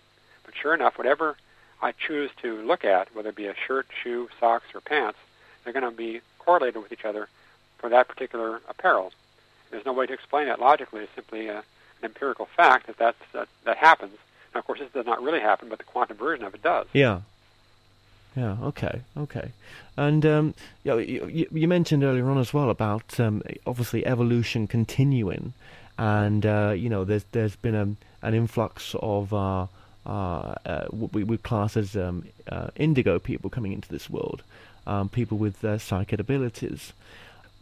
But 0.43 0.55
sure 0.59 0.73
enough, 0.73 0.97
whatever 0.97 1.35
I 1.81 1.91
choose 1.91 2.31
to 2.41 2.61
look 2.63 2.83
at, 2.83 3.13
whether 3.13 3.29
it 3.29 3.35
be 3.35 3.47
a 3.47 3.55
shirt, 3.67 3.87
shoe, 4.01 4.29
socks, 4.39 4.73
or 4.73 4.81
pants, 4.81 5.19
they're 5.63 5.73
going 5.73 5.85
to 5.85 5.95
be 5.95 6.21
correlated 6.39 6.81
with 6.81 6.91
each 6.91 7.05
other 7.05 7.27
for 7.77 7.89
that 7.89 8.07
particular 8.07 8.61
apparel. 8.67 9.11
There's 9.71 9.85
no 9.85 9.93
way 9.93 10.05
to 10.05 10.13
explain 10.13 10.47
that 10.47 10.59
logically. 10.59 11.01
It's 11.03 11.15
simply 11.15 11.47
a, 11.47 11.57
an 11.57 11.63
empirical 12.03 12.45
fact 12.45 12.87
that 12.87 12.97
that's, 12.97 13.17
that 13.33 13.47
that 13.63 13.77
happens. 13.77 14.17
Now, 14.53 14.59
of 14.59 14.67
course, 14.67 14.79
this 14.79 14.91
does 14.91 15.05
not 15.05 15.23
really 15.23 15.39
happen, 15.39 15.69
but 15.69 15.77
the 15.77 15.85
quantum 15.85 16.17
version 16.17 16.45
of 16.45 16.53
it 16.53 16.61
does. 16.61 16.87
Yeah. 16.93 17.21
Yeah. 18.35 18.57
Okay. 18.61 19.01
Okay. 19.17 19.51
And 19.97 20.25
um, 20.25 20.53
you, 20.83 20.99
you, 20.99 21.47
you, 21.51 21.67
mentioned 21.67 22.03
earlier 22.03 22.29
on 22.29 22.37
as 22.37 22.53
well 22.53 22.69
about 22.69 23.19
um, 23.19 23.43
obviously 23.67 24.05
evolution 24.05 24.67
continuing, 24.67 25.53
and 25.97 26.45
uh, 26.45 26.73
you 26.75 26.89
know 26.89 27.03
there's 27.03 27.25
there's 27.33 27.57
been 27.57 27.75
a, 27.75 28.25
an 28.25 28.33
influx 28.33 28.95
of 29.01 29.33
uh, 29.33 29.67
uh, 30.05 30.09
uh 30.09 30.85
what 30.91 31.13
we 31.13 31.25
would 31.25 31.43
class 31.43 31.75
as 31.75 31.97
um, 31.97 32.25
uh, 32.49 32.69
indigo 32.77 33.19
people 33.19 33.49
coming 33.49 33.73
into 33.73 33.89
this 33.89 34.09
world, 34.09 34.43
um, 34.87 35.09
people 35.09 35.37
with 35.37 35.63
uh, 35.65 35.77
psychic 35.77 36.19
abilities. 36.19 36.93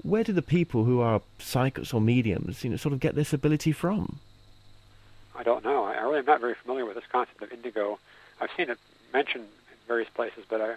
Where 0.01 0.23
do 0.23 0.31
the 0.31 0.41
people 0.41 0.85
who 0.85 1.01
are 1.01 1.21
psychics 1.39 1.93
or 1.93 1.99
mediums, 1.99 2.63
you 2.63 2.69
know, 2.69 2.77
sort 2.77 2.93
of 2.93 2.99
get 2.99 3.15
this 3.15 3.33
ability 3.33 3.71
from? 3.71 4.19
I 5.35 5.43
don't 5.43 5.63
know. 5.63 5.85
I 5.85 6.01
really 6.01 6.19
am 6.19 6.25
not 6.25 6.41
very 6.41 6.55
familiar 6.55 6.85
with 6.85 6.95
this 6.95 7.05
concept 7.11 7.41
of 7.41 7.51
indigo. 7.51 7.99
I've 8.41 8.49
seen 8.55 8.69
it 8.69 8.77
mentioned 9.13 9.45
in 9.45 9.77
various 9.87 10.09
places, 10.09 10.43
but 10.49 10.61
I, 10.61 10.75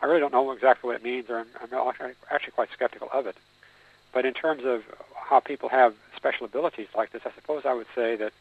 I 0.00 0.06
really 0.06 0.20
don't 0.20 0.32
know 0.32 0.50
exactly 0.52 0.88
what 0.88 0.96
it 0.96 1.04
means, 1.04 1.28
or 1.28 1.38
I'm, 1.38 1.46
I'm 1.72 2.14
actually 2.30 2.52
quite 2.52 2.70
skeptical 2.72 3.08
of 3.12 3.26
it. 3.26 3.36
But 4.12 4.24
in 4.24 4.32
terms 4.32 4.64
of 4.64 4.84
how 5.14 5.40
people 5.40 5.68
have 5.68 5.94
special 6.16 6.46
abilities 6.46 6.88
like 6.96 7.12
this, 7.12 7.22
I 7.26 7.32
suppose 7.32 7.66
I 7.66 7.74
would 7.74 7.86
say 7.94 8.16
that 8.16 8.32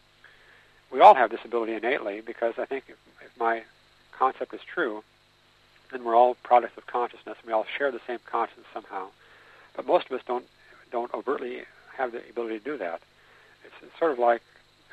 we 0.92 1.02
all 1.02 1.16
have 1.16 1.30
this 1.30 1.44
ability 1.44 1.74
innately 1.74 2.22
because 2.22 2.54
I 2.58 2.66
think 2.66 2.86
if, 2.88 2.96
if 3.22 3.38
my 3.40 3.64
concept 4.12 4.54
is 4.54 4.62
true, 4.62 5.04
then 5.92 6.04
we're 6.04 6.16
all 6.16 6.36
products 6.44 6.78
of 6.78 6.88
consciousness 6.88 7.38
and 7.42 7.48
we 7.48 7.54
all 7.54 7.66
share 7.78 7.92
the 7.92 8.00
same 8.08 8.20
consciousness 8.26 8.68
somehow. 8.74 9.08
But 9.76 9.86
most 9.86 10.06
of 10.08 10.14
us 10.14 10.22
don't 10.26 10.46
don't 10.92 11.14
overtly 11.14 11.64
have 11.98 12.12
the 12.12 12.22
ability 12.30 12.60
to 12.60 12.64
do 12.64 12.78
that. 12.78 13.02
It's, 13.66 13.98
sort 14.00 14.12
of 14.12 14.20
like 14.20 14.42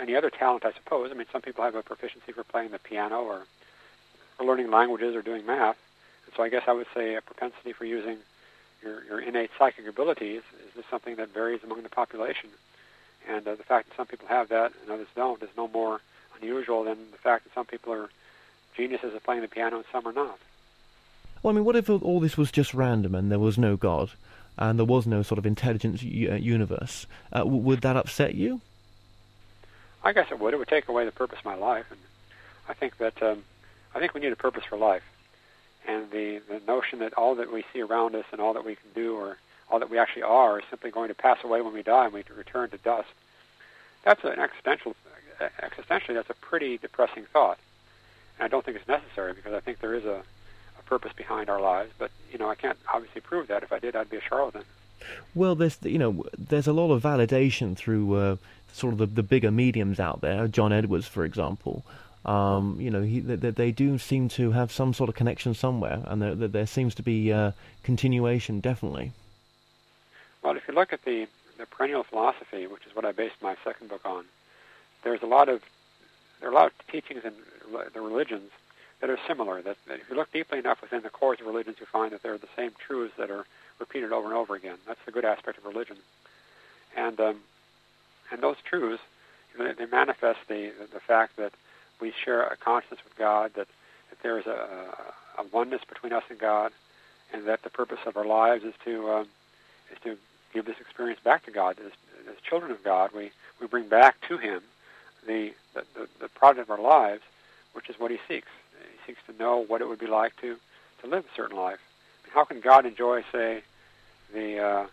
any 0.00 0.14
other 0.16 0.30
talent, 0.30 0.64
I 0.64 0.72
suppose. 0.72 1.10
I 1.10 1.14
mean, 1.14 1.26
some 1.32 1.42
people 1.42 1.64
have 1.64 1.74
a 1.74 1.82
proficiency 1.82 2.32
for 2.32 2.44
playing 2.44 2.70
the 2.70 2.78
piano 2.78 3.22
or, 3.22 3.42
or 4.38 4.46
learning 4.46 4.70
languages 4.70 5.14
or 5.14 5.22
doing 5.22 5.44
math. 5.44 5.76
And 6.26 6.34
so 6.36 6.42
I 6.42 6.48
guess 6.48 6.62
I 6.66 6.72
would 6.72 6.86
say 6.94 7.14
a 7.14 7.20
propensity 7.20 7.72
for 7.72 7.84
using 7.84 8.18
your, 8.82 9.04
your 9.04 9.20
innate 9.20 9.50
psychic 9.58 9.86
abilities 9.86 10.42
is 10.66 10.74
just 10.74 10.90
something 10.90 11.16
that 11.16 11.32
varies 11.32 11.60
among 11.64 11.82
the 11.82 11.88
population. 11.88 12.50
And 13.28 13.46
uh, 13.46 13.54
the 13.54 13.62
fact 13.62 13.88
that 13.88 13.96
some 13.96 14.06
people 14.06 14.28
have 14.28 14.48
that 14.48 14.72
and 14.82 14.90
others 14.90 15.08
don't 15.14 15.42
is 15.42 15.50
no 15.56 15.68
more 15.68 16.00
unusual 16.40 16.84
than 16.84 16.98
the 17.10 17.18
fact 17.18 17.44
that 17.44 17.54
some 17.54 17.66
people 17.66 17.92
are 17.92 18.08
geniuses 18.76 19.14
at 19.14 19.22
playing 19.22 19.42
the 19.42 19.48
piano 19.48 19.76
and 19.76 19.84
some 19.92 20.06
are 20.06 20.12
not. 20.12 20.38
Well, 21.42 21.52
I 21.52 21.54
mean, 21.54 21.64
what 21.64 21.76
if 21.76 21.90
all 21.90 22.20
this 22.20 22.36
was 22.36 22.50
just 22.50 22.72
random 22.72 23.14
and 23.14 23.30
there 23.30 23.38
was 23.38 23.58
no 23.58 23.76
God 23.76 24.10
and 24.58 24.78
there 24.78 24.86
was 24.86 25.06
no 25.06 25.22
sort 25.22 25.38
of 25.38 25.46
intelligent 25.46 26.02
uh, 26.02 26.34
universe? 26.34 27.06
Uh, 27.32 27.44
would 27.46 27.80
that 27.82 27.96
upset 27.96 28.34
you? 28.34 28.60
I 30.04 30.12
guess 30.12 30.26
it 30.30 30.38
would. 30.38 30.54
It 30.54 30.58
would 30.58 30.68
take 30.68 30.88
away 30.88 31.04
the 31.04 31.12
purpose 31.12 31.38
of 31.38 31.44
my 31.44 31.54
life, 31.54 31.86
and 31.90 32.00
I 32.68 32.74
think 32.74 32.98
that 32.98 33.22
um, 33.22 33.44
I 33.94 33.98
think 33.98 34.14
we 34.14 34.20
need 34.20 34.32
a 34.32 34.36
purpose 34.36 34.64
for 34.68 34.76
life. 34.76 35.04
And 35.86 36.10
the 36.10 36.40
the 36.48 36.60
notion 36.66 37.00
that 37.00 37.14
all 37.14 37.34
that 37.36 37.52
we 37.52 37.64
see 37.72 37.80
around 37.80 38.14
us 38.14 38.24
and 38.32 38.40
all 38.40 38.54
that 38.54 38.64
we 38.64 38.76
can 38.76 38.90
do 38.94 39.16
or 39.16 39.36
all 39.70 39.78
that 39.78 39.90
we 39.90 39.98
actually 39.98 40.22
are 40.22 40.58
is 40.58 40.64
simply 40.70 40.90
going 40.90 41.08
to 41.08 41.14
pass 41.14 41.38
away 41.42 41.60
when 41.60 41.72
we 41.72 41.82
die 41.82 42.04
and 42.04 42.14
we 42.14 42.24
return 42.36 42.70
to 42.70 42.78
dust. 42.78 43.08
That's 44.04 44.22
an 44.24 44.38
existential 44.38 44.94
existentially 45.40 46.14
that's 46.14 46.30
a 46.30 46.34
pretty 46.34 46.78
depressing 46.78 47.24
thought. 47.32 47.58
And 48.38 48.44
I 48.44 48.48
don't 48.48 48.64
think 48.64 48.76
it's 48.76 48.88
necessary 48.88 49.32
because 49.32 49.54
I 49.54 49.60
think 49.60 49.80
there 49.80 49.94
is 49.94 50.04
a, 50.04 50.22
a 50.84 50.88
purpose 50.88 51.12
behind 51.12 51.48
our 51.48 51.60
lives. 51.60 51.92
But 51.98 52.10
you 52.30 52.38
know, 52.38 52.48
I 52.48 52.54
can't 52.54 52.78
obviously 52.92 53.20
prove 53.20 53.48
that. 53.48 53.62
If 53.62 53.72
I 53.72 53.78
did, 53.78 53.96
I'd 53.96 54.10
be 54.10 54.16
a 54.16 54.22
charlatan. 54.22 54.62
Well, 55.34 55.54
there's 55.54 55.78
you 55.82 55.98
know 55.98 56.24
there's 56.36 56.66
a 56.66 56.72
lot 56.72 56.92
of 56.92 57.02
validation 57.02 57.76
through 57.76 58.14
uh, 58.14 58.36
sort 58.72 58.92
of 58.94 58.98
the, 58.98 59.06
the 59.06 59.22
bigger 59.22 59.50
mediums 59.50 60.00
out 60.00 60.20
there. 60.20 60.48
John 60.48 60.72
Edwards, 60.72 61.06
for 61.06 61.24
example. 61.24 61.84
Um, 62.24 62.76
you 62.80 62.88
know, 62.88 63.02
he, 63.02 63.18
they, 63.18 63.50
they, 63.50 63.72
do 63.72 63.98
seem 63.98 64.28
to 64.28 64.52
have 64.52 64.70
some 64.70 64.94
sort 64.94 65.08
of 65.08 65.16
connection 65.16 65.54
somewhere, 65.54 66.04
and 66.06 66.22
there, 66.22 66.36
there 66.36 66.66
seems 66.68 66.94
to 66.94 67.02
be 67.02 67.32
uh, 67.32 67.50
continuation, 67.82 68.60
definitely. 68.60 69.10
Well, 70.40 70.56
if 70.56 70.62
you 70.68 70.74
look 70.74 70.92
at 70.92 71.04
the, 71.04 71.26
the 71.58 71.66
perennial 71.66 72.04
philosophy, 72.04 72.68
which 72.68 72.86
is 72.86 72.94
what 72.94 73.04
I 73.04 73.10
based 73.10 73.42
my 73.42 73.56
second 73.64 73.88
book 73.88 74.02
on, 74.04 74.24
there's 75.02 75.22
a 75.22 75.26
lot 75.26 75.48
of 75.48 75.62
there 76.40 76.48
are 76.48 76.52
a 76.52 76.56
lot 76.56 76.66
of 76.66 76.72
teachings 76.88 77.24
in 77.24 77.32
the 77.94 78.00
religions 78.00 78.50
that 79.02 79.10
are 79.10 79.18
similar. 79.26 79.60
That, 79.60 79.76
that 79.88 80.00
if 80.00 80.08
you 80.08 80.16
look 80.16 80.32
deeply 80.32 80.60
enough 80.60 80.80
within 80.80 81.02
the 81.02 81.10
cores 81.10 81.40
of 81.40 81.46
religions, 81.46 81.76
you 81.80 81.86
find 81.86 82.12
that 82.12 82.22
they're 82.22 82.38
the 82.38 82.48
same 82.56 82.70
truths 82.78 83.12
that 83.18 83.30
are 83.30 83.44
repeated 83.78 84.12
over 84.12 84.28
and 84.28 84.34
over 84.34 84.54
again. 84.54 84.76
That's 84.86 85.00
the 85.04 85.12
good 85.12 85.24
aspect 85.24 85.58
of 85.58 85.66
religion. 85.66 85.96
And 86.96 87.20
um, 87.20 87.40
and 88.30 88.40
those 88.40 88.56
truths, 88.64 89.02
you 89.52 89.62
know, 89.62 89.72
they 89.76 89.86
manifest 89.86 90.38
the, 90.48 90.72
the 90.94 91.00
fact 91.00 91.36
that 91.36 91.52
we 92.00 92.12
share 92.24 92.42
a 92.44 92.56
consciousness 92.56 93.00
with 93.04 93.14
God, 93.16 93.52
that, 93.56 93.68
that 94.08 94.22
there 94.22 94.38
is 94.38 94.46
a, 94.46 94.88
a 95.38 95.42
oneness 95.52 95.82
between 95.86 96.14
us 96.14 96.22
and 96.30 96.38
God, 96.38 96.72
and 97.34 97.46
that 97.46 97.62
the 97.62 97.70
purpose 97.70 97.98
of 98.06 98.16
our 98.16 98.24
lives 98.24 98.64
is 98.64 98.72
to 98.84 99.10
um, 99.10 99.26
is 99.90 99.98
to 100.04 100.16
give 100.54 100.64
this 100.64 100.80
experience 100.80 101.20
back 101.22 101.44
to 101.44 101.50
God. 101.50 101.76
As, 101.84 101.92
as 102.28 102.40
children 102.48 102.70
of 102.70 102.82
God, 102.84 103.10
we, 103.14 103.32
we 103.60 103.66
bring 103.66 103.88
back 103.88 104.16
to 104.28 104.38
Him 104.38 104.62
the, 105.26 105.52
the, 105.74 105.84
the, 105.94 106.08
the 106.20 106.28
product 106.28 106.60
of 106.60 106.70
our 106.70 106.80
lives, 106.80 107.22
which 107.72 107.90
is 107.90 107.98
what 107.98 108.10
He 108.10 108.18
seeks. 108.28 108.48
Seeks 109.06 109.20
to 109.26 109.36
know 109.36 109.58
what 109.58 109.80
it 109.80 109.88
would 109.88 109.98
be 109.98 110.06
like 110.06 110.36
to, 110.40 110.56
to 111.02 111.06
live 111.06 111.24
a 111.24 111.36
certain 111.36 111.56
life. 111.56 111.80
how 112.32 112.44
can 112.44 112.60
God 112.60 112.86
enjoy, 112.86 113.24
say, 113.32 113.62
the 114.32 114.58
uh, 114.58 114.86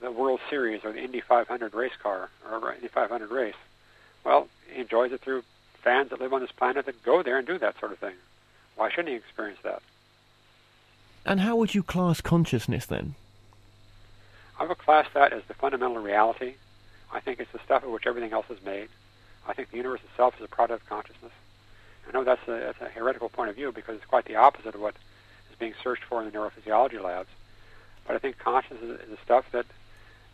the 0.00 0.10
World 0.10 0.40
Series 0.48 0.84
or 0.84 0.92
the 0.92 1.02
Indy 1.02 1.20
500 1.20 1.74
race 1.74 1.92
car 2.00 2.30
or 2.50 2.72
Indy 2.72 2.88
500 2.88 3.30
race. 3.30 3.54
Well, 4.24 4.48
he 4.72 4.80
enjoys 4.80 5.12
it 5.12 5.20
through 5.20 5.42
fans 5.82 6.10
that 6.10 6.20
live 6.20 6.32
on 6.32 6.40
this 6.40 6.52
planet 6.52 6.86
that 6.86 7.02
go 7.02 7.22
there 7.22 7.38
and 7.38 7.46
do 7.46 7.58
that 7.58 7.78
sort 7.80 7.92
of 7.92 7.98
thing. 7.98 8.14
Why 8.76 8.90
shouldn't 8.90 9.08
he 9.08 9.14
experience 9.14 9.58
that? 9.64 9.82
And 11.24 11.40
how 11.40 11.56
would 11.56 11.74
you 11.74 11.82
class 11.82 12.20
consciousness 12.20 12.86
then? 12.86 13.14
I 14.58 14.64
would 14.64 14.78
class 14.78 15.06
that 15.14 15.32
as 15.32 15.42
the 15.48 15.54
fundamental 15.54 15.98
reality. 15.98 16.54
I 17.12 17.20
think 17.20 17.40
it's 17.40 17.52
the 17.52 17.60
stuff 17.64 17.84
of 17.84 17.90
which 17.90 18.06
everything 18.06 18.32
else 18.32 18.46
is 18.48 18.62
made. 18.64 18.88
I 19.46 19.54
think 19.54 19.70
the 19.70 19.76
universe 19.76 20.00
itself 20.10 20.34
is 20.38 20.44
a 20.44 20.48
product 20.48 20.82
of 20.82 20.88
consciousness. 20.88 21.32
I 22.08 22.12
know 22.12 22.24
that's 22.24 22.46
a, 22.48 22.52
that's 22.52 22.80
a 22.80 22.88
heretical 22.88 23.28
point 23.28 23.50
of 23.50 23.56
view 23.56 23.72
because 23.72 23.96
it's 23.96 24.04
quite 24.04 24.24
the 24.24 24.36
opposite 24.36 24.74
of 24.74 24.80
what 24.80 24.94
is 25.50 25.56
being 25.58 25.74
searched 25.82 26.04
for 26.04 26.22
in 26.22 26.30
the 26.30 26.36
neurophysiology 26.36 27.02
labs. 27.02 27.28
But 28.06 28.16
I 28.16 28.18
think 28.18 28.38
consciousness 28.38 29.00
is, 29.00 29.10
the 29.10 29.18
stuff 29.24 29.44
that 29.52 29.66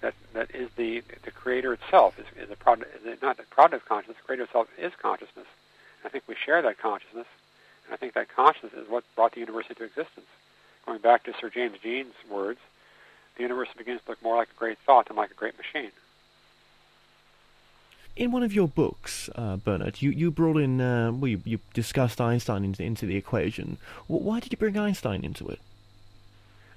that 0.00 0.14
that 0.32 0.54
is 0.54 0.70
the 0.76 1.02
the 1.24 1.30
creator 1.30 1.72
itself 1.72 2.18
is, 2.18 2.26
is 2.42 2.50
a 2.50 2.56
product 2.56 2.90
is 3.04 3.20
not 3.22 3.36
the 3.36 3.42
product 3.44 3.82
of 3.82 3.88
consciousness. 3.88 4.16
The 4.18 4.26
creator 4.26 4.44
itself 4.44 4.68
is 4.78 4.92
consciousness. 5.00 5.46
I 6.04 6.08
think 6.08 6.24
we 6.26 6.36
share 6.36 6.62
that 6.62 6.78
consciousness, 6.78 7.26
and 7.84 7.94
I 7.94 7.96
think 7.96 8.14
that 8.14 8.28
consciousness 8.28 8.72
is 8.74 8.88
what 8.88 9.04
brought 9.16 9.32
the 9.32 9.40
universe 9.40 9.66
into 9.68 9.84
existence. 9.84 10.26
Going 10.86 11.00
back 11.00 11.24
to 11.24 11.34
Sir 11.38 11.50
James 11.50 11.78
Jeans' 11.82 12.14
words, 12.30 12.60
the 13.36 13.42
universe 13.42 13.68
begins 13.76 14.00
to 14.04 14.10
look 14.10 14.22
more 14.22 14.36
like 14.36 14.48
a 14.50 14.58
great 14.58 14.78
thought 14.78 15.08
than 15.08 15.16
like 15.16 15.30
a 15.30 15.34
great 15.34 15.54
machine. 15.58 15.90
In 18.18 18.32
one 18.32 18.42
of 18.42 18.52
your 18.52 18.66
books, 18.66 19.30
uh, 19.36 19.58
Bernard, 19.58 20.02
you, 20.02 20.10
you 20.10 20.32
brought 20.32 20.56
in, 20.56 20.80
uh, 20.80 21.12
well, 21.12 21.28
you, 21.28 21.40
you 21.44 21.60
discussed 21.72 22.20
Einstein 22.20 22.64
into, 22.64 22.82
into 22.82 23.06
the 23.06 23.14
equation. 23.14 23.78
Why 24.08 24.40
did 24.40 24.50
you 24.50 24.58
bring 24.58 24.76
Einstein 24.76 25.24
into 25.24 25.46
it? 25.46 25.60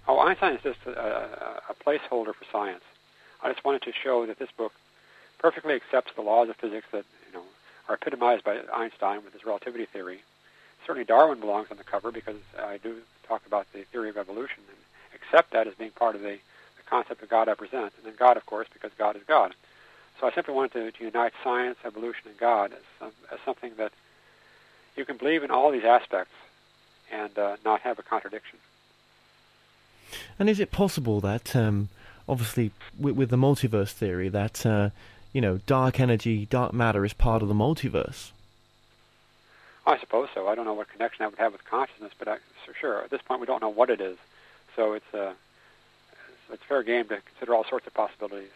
Oh, 0.07 0.19
Einstein 0.19 0.53
is 0.53 0.61
just 0.61 0.77
a, 0.85 0.91
a, 0.91 1.61
a 1.71 1.73
placeholder 1.83 2.35
for 2.35 2.45
science. 2.51 2.83
I 3.41 3.51
just 3.51 3.65
wanted 3.65 3.81
to 3.81 3.91
show 3.91 4.27
that 4.27 4.37
this 4.37 4.51
book 4.55 4.71
perfectly 5.39 5.73
accepts 5.73 6.13
the 6.13 6.21
laws 6.21 6.47
of 6.47 6.57
physics 6.57 6.85
that 6.91 7.05
you 7.27 7.33
know 7.33 7.43
are 7.89 7.95
epitomized 7.95 8.43
by 8.43 8.59
Einstein 8.71 9.23
with 9.23 9.33
his 9.33 9.43
relativity 9.43 9.85
theory. 9.85 10.21
Certainly, 10.85 11.05
Darwin 11.05 11.39
belongs 11.39 11.69
on 11.71 11.77
the 11.77 11.83
cover 11.83 12.11
because 12.11 12.37
I 12.59 12.77
do 12.77 12.97
talk 13.27 13.41
about 13.47 13.65
the 13.73 13.81
theory 13.85 14.09
of 14.09 14.17
evolution 14.17 14.61
and 14.69 14.77
accept 15.19 15.53
that 15.53 15.65
as 15.65 15.73
being 15.73 15.89
part 15.89 16.13
of 16.13 16.21
the, 16.21 16.37
the 16.77 16.83
concept 16.87 17.23
of 17.23 17.29
God 17.29 17.49
I 17.49 17.55
present, 17.55 17.93
and 17.97 18.05
then 18.05 18.13
God, 18.15 18.37
of 18.37 18.45
course, 18.45 18.67
because 18.71 18.91
God 18.95 19.15
is 19.15 19.23
God. 19.27 19.55
So 20.21 20.27
I 20.27 20.31
simply 20.33 20.53
wanted 20.53 20.73
to, 20.73 20.91
to 20.91 21.03
unite 21.03 21.33
science, 21.43 21.79
evolution, 21.83 22.27
and 22.27 22.37
God 22.37 22.73
as, 23.01 23.11
as 23.31 23.39
something 23.43 23.71
that 23.77 23.91
you 24.95 25.03
can 25.03 25.17
believe 25.17 25.43
in 25.43 25.49
all 25.49 25.71
these 25.71 25.83
aspects 25.83 26.33
and 27.11 27.35
uh, 27.39 27.57
not 27.65 27.81
have 27.81 27.97
a 27.97 28.03
contradiction. 28.03 28.59
And 30.37 30.47
is 30.47 30.59
it 30.59 30.71
possible 30.71 31.21
that, 31.21 31.55
um, 31.55 31.89
obviously, 32.29 32.71
with, 32.99 33.15
with, 33.15 33.29
the 33.31 33.35
multiverse 33.35 33.93
theory, 33.93 34.29
that 34.29 34.63
uh, 34.63 34.91
you 35.33 35.41
know, 35.41 35.57
dark 35.65 35.99
energy, 35.99 36.45
dark 36.45 36.71
matter 36.71 37.03
is 37.03 37.13
part 37.13 37.41
of 37.41 37.47
the 37.47 37.55
multiverse? 37.55 38.29
I 39.87 39.97
suppose 39.97 40.29
so. 40.35 40.47
I 40.47 40.53
don't 40.53 40.65
know 40.65 40.73
what 40.73 40.89
connection 40.89 41.23
that 41.23 41.31
would 41.31 41.39
have 41.39 41.53
with 41.53 41.65
consciousness, 41.65 42.11
but 42.19 42.27
I, 42.27 42.37
for 42.63 42.75
sure, 42.79 43.01
at 43.01 43.09
this 43.09 43.23
point, 43.23 43.39
we 43.39 43.47
don't 43.47 43.61
know 43.61 43.69
what 43.69 43.89
it 43.89 43.99
is. 43.99 44.17
So 44.75 44.93
it's 44.93 45.13
uh, 45.15 45.33
it's 46.53 46.61
fair 46.63 46.83
game 46.83 47.07
to 47.07 47.17
consider 47.21 47.55
all 47.55 47.63
sorts 47.63 47.87
of 47.87 47.95
possibilities. 47.95 48.51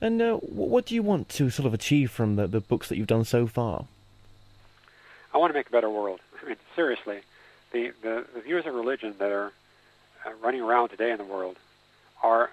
And 0.00 0.20
uh, 0.22 0.36
what 0.36 0.86
do 0.86 0.94
you 0.94 1.02
want 1.02 1.28
to 1.30 1.50
sort 1.50 1.66
of 1.66 1.74
achieve 1.74 2.10
from 2.10 2.36
the, 2.36 2.46
the 2.46 2.60
books 2.60 2.88
that 2.88 2.96
you've 2.96 3.06
done 3.06 3.24
so 3.24 3.46
far? 3.46 3.84
I 5.32 5.38
want 5.38 5.52
to 5.52 5.58
make 5.58 5.68
a 5.68 5.72
better 5.72 5.90
world. 5.90 6.20
I 6.42 6.48
mean, 6.48 6.56
seriously, 6.74 7.20
the, 7.72 7.92
the, 8.02 8.24
the 8.34 8.40
views 8.40 8.66
of 8.66 8.74
religion 8.74 9.14
that 9.18 9.30
are 9.30 9.52
uh, 10.24 10.30
running 10.42 10.60
around 10.60 10.88
today 10.88 11.10
in 11.10 11.18
the 11.18 11.24
world 11.24 11.56
are 12.22 12.50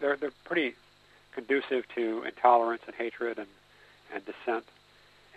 they're 0.00 0.16
they're 0.16 0.32
pretty 0.44 0.74
conducive 1.32 1.84
to 1.94 2.22
intolerance 2.24 2.82
and 2.86 2.94
hatred 2.94 3.38
and 3.38 3.48
and 4.12 4.24
dissent. 4.24 4.64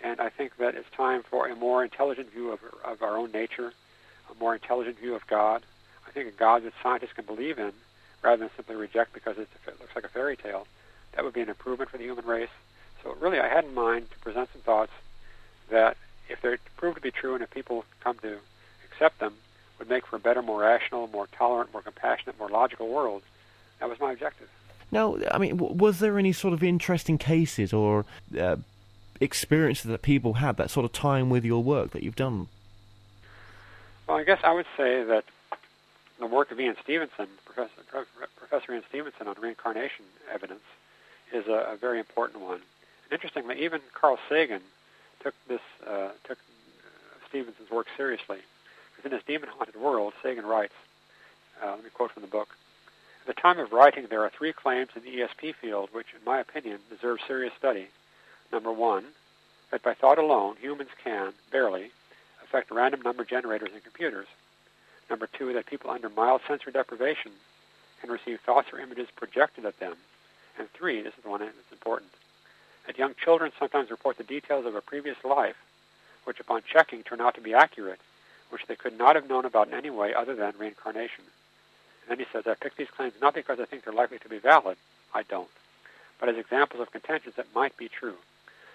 And 0.02 0.20
I 0.20 0.28
think 0.28 0.58
that 0.58 0.74
it's 0.74 0.90
time 0.94 1.22
for 1.22 1.48
a 1.48 1.56
more 1.56 1.82
intelligent 1.82 2.30
view 2.32 2.50
of 2.50 2.60
of 2.84 3.02
our 3.02 3.16
own 3.16 3.32
nature, 3.32 3.72
a 4.30 4.34
more 4.38 4.54
intelligent 4.54 4.98
view 4.98 5.14
of 5.14 5.26
God. 5.26 5.62
I 6.06 6.10
think 6.10 6.28
a 6.28 6.32
God 6.32 6.64
that 6.64 6.72
scientists 6.82 7.14
can 7.14 7.24
believe 7.24 7.58
in, 7.58 7.72
rather 8.22 8.36
than 8.36 8.50
simply 8.56 8.76
reject 8.76 9.12
because 9.12 9.38
it 9.38 9.48
looks 9.66 9.94
like 9.94 10.04
a 10.04 10.08
fairy 10.08 10.36
tale. 10.36 10.66
Be 11.36 11.42
an 11.42 11.50
improvement 11.50 11.90
for 11.90 11.98
the 11.98 12.04
human 12.04 12.24
race. 12.24 12.48
So 13.02 13.14
really, 13.20 13.38
I 13.38 13.46
had 13.46 13.66
in 13.66 13.74
mind 13.74 14.10
to 14.10 14.18
present 14.20 14.48
some 14.54 14.62
thoughts 14.62 14.92
that, 15.68 15.98
if 16.30 16.40
they're 16.40 16.56
proved 16.78 16.96
to 16.96 17.02
be 17.02 17.10
true 17.10 17.34
and 17.34 17.42
if 17.42 17.50
people 17.50 17.84
come 18.00 18.16
to 18.20 18.38
accept 18.90 19.18
them, 19.18 19.34
would 19.78 19.90
make 19.90 20.06
for 20.06 20.16
a 20.16 20.18
better, 20.18 20.40
more 20.40 20.62
rational, 20.62 21.08
more 21.08 21.26
tolerant, 21.26 21.74
more 21.74 21.82
compassionate, 21.82 22.38
more 22.38 22.48
logical 22.48 22.88
world. 22.88 23.22
That 23.80 23.90
was 23.90 24.00
my 24.00 24.12
objective. 24.12 24.48
Now, 24.90 25.18
I 25.30 25.36
mean, 25.36 25.58
was 25.58 25.98
there 25.98 26.18
any 26.18 26.32
sort 26.32 26.54
of 26.54 26.62
interesting 26.62 27.18
cases 27.18 27.70
or 27.74 28.06
uh, 28.40 28.56
experiences 29.20 29.90
that 29.90 30.00
people 30.00 30.34
had 30.34 30.56
that 30.56 30.70
sort 30.70 30.86
of 30.86 30.92
time 30.92 31.28
with 31.28 31.44
your 31.44 31.62
work 31.62 31.90
that 31.90 32.02
you've 32.02 32.16
done? 32.16 32.48
Well, 34.06 34.16
I 34.16 34.24
guess 34.24 34.40
I 34.42 34.54
would 34.54 34.66
say 34.74 35.04
that 35.04 35.24
the 36.18 36.26
work 36.26 36.50
of 36.50 36.58
Ian 36.58 36.76
Stevenson, 36.82 37.26
Professor, 37.44 38.06
Professor 38.36 38.72
Ian 38.72 38.84
Stevenson 38.88 39.28
on 39.28 39.34
reincarnation 39.38 40.06
evidence, 40.32 40.62
is 41.32 41.46
a, 41.46 41.72
a 41.72 41.76
very 41.76 41.98
important 41.98 42.42
one. 42.42 42.60
Interestingly, 43.10 43.62
even 43.64 43.80
Carl 43.94 44.18
Sagan 44.28 44.62
took 45.22 45.34
this 45.48 45.60
uh, 45.86 46.10
took 46.24 46.38
Stevenson's 47.28 47.70
work 47.70 47.86
seriously. 47.96 48.38
In 49.04 49.12
his 49.12 49.22
demon-haunted 49.26 49.76
world, 49.76 50.14
Sagan 50.22 50.46
writes, 50.46 50.72
uh, 51.62 51.72
let 51.72 51.84
me 51.84 51.90
quote 51.90 52.10
from 52.10 52.22
the 52.22 52.28
book, 52.28 52.48
At 53.20 53.34
the 53.34 53.40
time 53.40 53.58
of 53.58 53.72
writing, 53.72 54.06
there 54.08 54.22
are 54.22 54.30
three 54.30 54.52
claims 54.52 54.90
in 54.96 55.02
the 55.02 55.20
ESP 55.20 55.54
field 55.54 55.90
which, 55.92 56.08
in 56.14 56.24
my 56.24 56.40
opinion, 56.40 56.80
deserve 56.90 57.18
serious 57.26 57.52
study. 57.58 57.88
number 58.52 58.72
one, 58.72 59.04
that 59.70 59.82
by 59.82 59.94
thought 59.94 60.18
alone, 60.18 60.56
humans 60.60 60.90
can, 61.02 61.32
barely, 61.50 61.90
affect 62.42 62.70
random 62.70 63.02
number 63.02 63.24
generators 63.24 63.70
in 63.74 63.80
computers. 63.80 64.26
Number 65.10 65.26
two, 65.26 65.52
that 65.52 65.66
people 65.66 65.90
under 65.90 66.08
mild 66.08 66.40
sensory 66.46 66.72
deprivation 66.72 67.32
can 68.00 68.10
receive 68.10 68.40
thoughts 68.40 68.68
or 68.72 68.80
images 68.80 69.08
projected 69.14 69.64
at 69.64 69.78
them. 69.78 69.96
And 70.58 70.70
three, 70.72 71.02
this 71.02 71.14
is 71.16 71.22
the 71.22 71.30
one 71.30 71.40
that's 71.40 71.72
important, 71.72 72.10
that 72.86 72.98
young 72.98 73.14
children 73.22 73.52
sometimes 73.58 73.90
report 73.90 74.16
the 74.16 74.24
details 74.24 74.64
of 74.64 74.74
a 74.74 74.80
previous 74.80 75.16
life, 75.24 75.56
which 76.24 76.40
upon 76.40 76.62
checking 76.70 77.02
turn 77.02 77.20
out 77.20 77.34
to 77.34 77.40
be 77.40 77.54
accurate, 77.54 78.00
which 78.50 78.66
they 78.66 78.76
could 78.76 78.96
not 78.96 79.16
have 79.16 79.28
known 79.28 79.44
about 79.44 79.68
in 79.68 79.74
any 79.74 79.90
way 79.90 80.14
other 80.14 80.34
than 80.34 80.54
reincarnation. 80.58 81.24
And 82.02 82.10
then 82.10 82.18
he 82.18 82.26
says, 82.32 82.46
I 82.46 82.54
pick 82.54 82.76
these 82.76 82.90
claims 82.90 83.14
not 83.20 83.34
because 83.34 83.60
I 83.60 83.64
think 83.64 83.84
they're 83.84 83.92
likely 83.92 84.18
to 84.18 84.28
be 84.28 84.38
valid, 84.38 84.76
I 85.14 85.22
don't, 85.24 85.50
but 86.18 86.28
as 86.28 86.36
examples 86.36 86.80
of 86.80 86.92
contentions 86.92 87.34
that 87.36 87.54
might 87.54 87.76
be 87.76 87.88
true. 87.88 88.16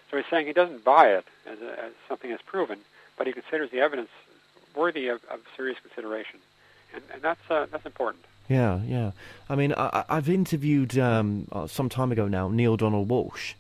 So 0.10 0.18
he's 0.18 0.26
saying 0.30 0.46
he 0.46 0.54
doesn't 0.54 0.84
buy 0.84 1.14
it 1.14 1.26
as, 1.48 1.62
a, 1.62 1.86
as 1.86 1.92
something 2.10 2.30
that's 2.30 2.44
proven, 2.44 2.80
but 3.18 3.28
he 3.28 3.34
considers 3.34 3.72
the 3.72 3.80
evidence 3.80 4.10
worthy 4.76 5.08
of, 5.08 5.24
of 5.26 5.40
serious 5.56 5.80
consideration, 5.80 6.40
and, 6.94 7.04
and 7.14 7.22
that's 7.22 7.50
uh, 7.50 7.66
that's 7.72 7.86
important. 7.86 8.26
Yeah, 8.52 8.82
yeah. 8.86 9.12
I 9.50 9.56
mean, 9.56 9.74
I, 9.78 10.04
have 10.10 10.28
interviewed 10.28 10.98
um, 10.98 11.48
uh, 11.54 11.68
some 11.68 11.88
time 11.88 12.12
ago 12.12 12.28
now 12.28 12.50
Neale 12.50 12.76
Donald 12.76 13.08
Walsch, 13.08 13.54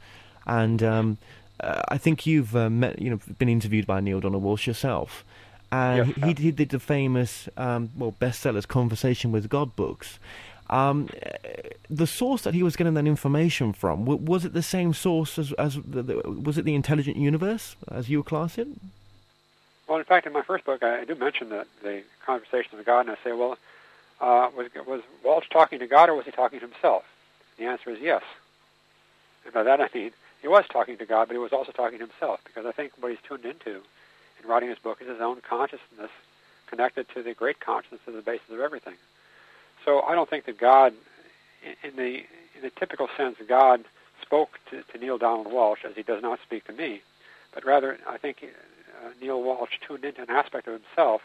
and 0.45 0.83
um, 0.83 1.17
uh, 1.61 1.81
I 1.87 1.97
think 1.97 2.25
you've 2.25 2.53
uh, 2.57 2.69
met, 2.69 3.01
you 3.01 3.09
know, 3.09 3.19
been 3.37 3.47
interviewed 3.47 3.87
by 3.87 4.01
Neale 4.01 4.19
Donald 4.19 4.43
Walsch 4.43 4.67
yourself. 4.67 5.23
And 5.71 6.07
yes, 6.09 6.37
he, 6.37 6.43
he, 6.43 6.51
did 6.51 6.69
the 6.69 6.79
famous, 6.81 7.47
um, 7.55 7.91
well, 7.95 8.13
bestsellers, 8.19 8.67
Conversation 8.67 9.31
with 9.31 9.47
God 9.47 9.73
books. 9.77 10.19
Um, 10.69 11.07
the 11.89 12.07
source 12.07 12.41
that 12.41 12.53
he 12.53 12.61
was 12.61 12.75
getting 12.75 12.93
that 12.95 13.07
information 13.07 13.71
from 13.71 14.05
was 14.05 14.43
it 14.43 14.51
the 14.51 14.61
same 14.61 14.93
source 14.93 15.39
as, 15.39 15.53
as 15.53 15.75
the, 15.75 16.03
the, 16.03 16.15
was 16.29 16.57
it 16.57 16.65
the 16.65 16.75
Intelligent 16.75 17.15
Universe 17.15 17.77
as 17.89 18.09
you 18.09 18.23
class 18.23 18.57
it? 18.57 18.67
Well, 19.87 19.99
in 19.99 20.05
fact, 20.05 20.27
in 20.27 20.33
my 20.33 20.41
first 20.41 20.65
book, 20.65 20.83
I 20.83 21.05
do 21.05 21.15
mention 21.15 21.49
that 21.49 21.67
the 21.81 22.03
conversation 22.25 22.77
with 22.77 22.85
God, 22.85 23.01
and 23.01 23.11
I 23.11 23.17
say, 23.23 23.31
well, 23.31 23.57
uh, 24.21 24.49
was 24.55 24.67
was 24.87 25.01
Walsch 25.25 25.49
talking 25.49 25.79
to 25.79 25.87
God 25.87 26.09
or 26.09 26.15
was 26.15 26.25
he 26.25 26.31
talking 26.31 26.59
to 26.59 26.67
himself? 26.67 27.03
The 27.57 27.65
answer 27.65 27.89
is 27.89 27.99
yes. 27.99 28.23
And 29.45 29.53
by 29.53 29.63
that 29.63 29.81
I 29.81 29.89
mean 29.93 30.11
he 30.41 30.47
was 30.47 30.65
talking 30.71 30.97
to 30.97 31.05
God, 31.05 31.27
but 31.27 31.33
he 31.33 31.39
was 31.39 31.53
also 31.53 31.71
talking 31.71 31.99
to 31.99 32.05
himself 32.05 32.39
because 32.45 32.65
I 32.65 32.71
think 32.71 32.93
what 32.99 33.11
he's 33.11 33.21
tuned 33.27 33.45
into 33.45 33.81
in 34.41 34.49
writing 34.49 34.69
his 34.69 34.79
book 34.79 35.01
is 35.01 35.07
his 35.07 35.21
own 35.21 35.41
consciousness 35.41 36.11
connected 36.67 37.07
to 37.13 37.21
the 37.21 37.33
great 37.33 37.59
consciousness 37.59 38.01
as 38.07 38.13
the 38.13 38.21
basis 38.21 38.49
of 38.49 38.59
everything. 38.59 38.95
So 39.85 40.01
I 40.01 40.15
don't 40.15 40.29
think 40.29 40.45
that 40.45 40.57
God, 40.57 40.93
in 41.83 41.95
the 41.95 42.23
in 42.55 42.61
the 42.61 42.71
typical 42.71 43.07
sense, 43.17 43.37
God 43.47 43.83
spoke 44.21 44.59
to, 44.69 44.83
to 44.83 44.97
Neale 44.97 45.17
Donald 45.17 45.47
Walsch 45.47 45.83
as 45.83 45.95
he 45.95 46.03
does 46.03 46.21
not 46.21 46.39
speak 46.43 46.65
to 46.65 46.73
me, 46.73 47.01
but 47.53 47.65
rather 47.65 47.97
I 48.07 48.17
think 48.17 48.37
uh, 48.43 49.09
Neale 49.21 49.41
Walsch 49.41 49.79
tuned 49.85 50.05
into 50.05 50.21
an 50.21 50.29
aspect 50.29 50.67
of 50.67 50.73
himself 50.73 51.21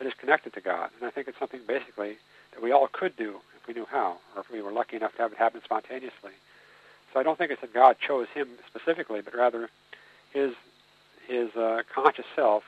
that 0.00 0.08
is 0.08 0.14
connected 0.14 0.54
to 0.54 0.60
God. 0.60 0.90
And 0.98 1.06
I 1.06 1.10
think 1.10 1.28
it's 1.28 1.38
something 1.38 1.60
basically 1.68 2.16
that 2.52 2.62
we 2.62 2.72
all 2.72 2.88
could 2.88 3.16
do 3.16 3.36
if 3.60 3.68
we 3.68 3.74
knew 3.74 3.86
how, 3.88 4.16
or 4.34 4.40
if 4.40 4.50
we 4.50 4.62
were 4.62 4.72
lucky 4.72 4.96
enough 4.96 5.14
to 5.16 5.22
have 5.22 5.32
it 5.32 5.38
happen 5.38 5.60
spontaneously. 5.62 6.32
So 7.12 7.20
I 7.20 7.22
don't 7.22 7.36
think 7.36 7.50
it's 7.50 7.60
that 7.60 7.74
God 7.74 7.96
chose 8.00 8.26
him 8.34 8.48
specifically, 8.66 9.20
but 9.20 9.34
rather 9.34 9.68
his 10.32 10.54
his 11.28 11.54
uh, 11.54 11.82
conscious 11.94 12.24
self 12.34 12.64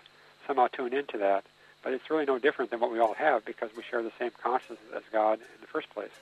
somehow 0.47 0.69
tuned 0.69 0.93
into 0.93 1.19
that. 1.19 1.45
But 1.83 1.95
it's 1.95 2.09
really 2.11 2.27
no 2.27 2.39
different 2.39 2.71
than 2.71 2.81
what 2.81 2.93
we 2.93 3.01
all 3.01 3.15
have 3.15 3.45
because 3.45 3.71
we 3.77 3.83
share 3.83 4.03
the 4.03 4.13
same 4.19 4.31
consciousness 4.41 4.79
as 4.95 5.03
God 5.11 5.39
in 5.41 5.61
the 5.61 5.67
first 5.67 5.91
place. 5.91 6.13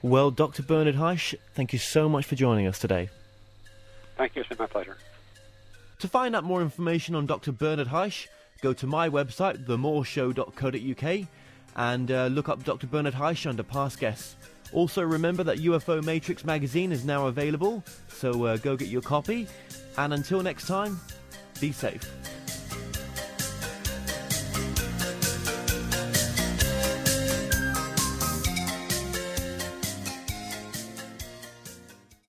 Well, 0.00 0.30
Dr. 0.30 0.62
Bernard 0.62 0.94
Haisch, 0.94 1.34
thank 1.54 1.72
you 1.72 1.78
so 1.78 2.08
much 2.08 2.24
for 2.24 2.34
joining 2.34 2.66
us 2.66 2.78
today. 2.78 3.10
Thank 4.16 4.36
you. 4.36 4.40
It's 4.40 4.48
been 4.48 4.58
my 4.58 4.66
pleasure. 4.66 4.96
To 5.98 6.08
find 6.08 6.36
out 6.36 6.44
more 6.44 6.62
information 6.62 7.14
on 7.14 7.26
Dr. 7.26 7.52
Bernard 7.52 7.88
Haisch, 7.88 8.26
go 8.60 8.72
to 8.72 8.86
my 8.86 9.08
website, 9.08 9.64
themoreshow.co.uk, 9.64 11.28
and 11.76 12.10
uh, 12.10 12.26
look 12.26 12.48
up 12.48 12.64
Dr. 12.64 12.86
Bernard 12.86 13.14
Haisch 13.14 13.46
under 13.46 13.62
past 13.62 13.98
guests. 13.98 14.36
Also, 14.72 15.02
remember 15.02 15.44
that 15.44 15.58
UFO 15.58 16.02
Matrix 16.02 16.44
magazine 16.44 16.90
is 16.90 17.04
now 17.04 17.26
available, 17.26 17.84
so 18.08 18.44
uh, 18.44 18.56
go 18.56 18.76
get 18.76 18.88
your 18.88 19.02
copy. 19.02 19.46
And 19.98 20.14
until 20.14 20.42
next 20.42 20.66
time, 20.66 20.98
be 21.60 21.70
safe. 21.70 22.02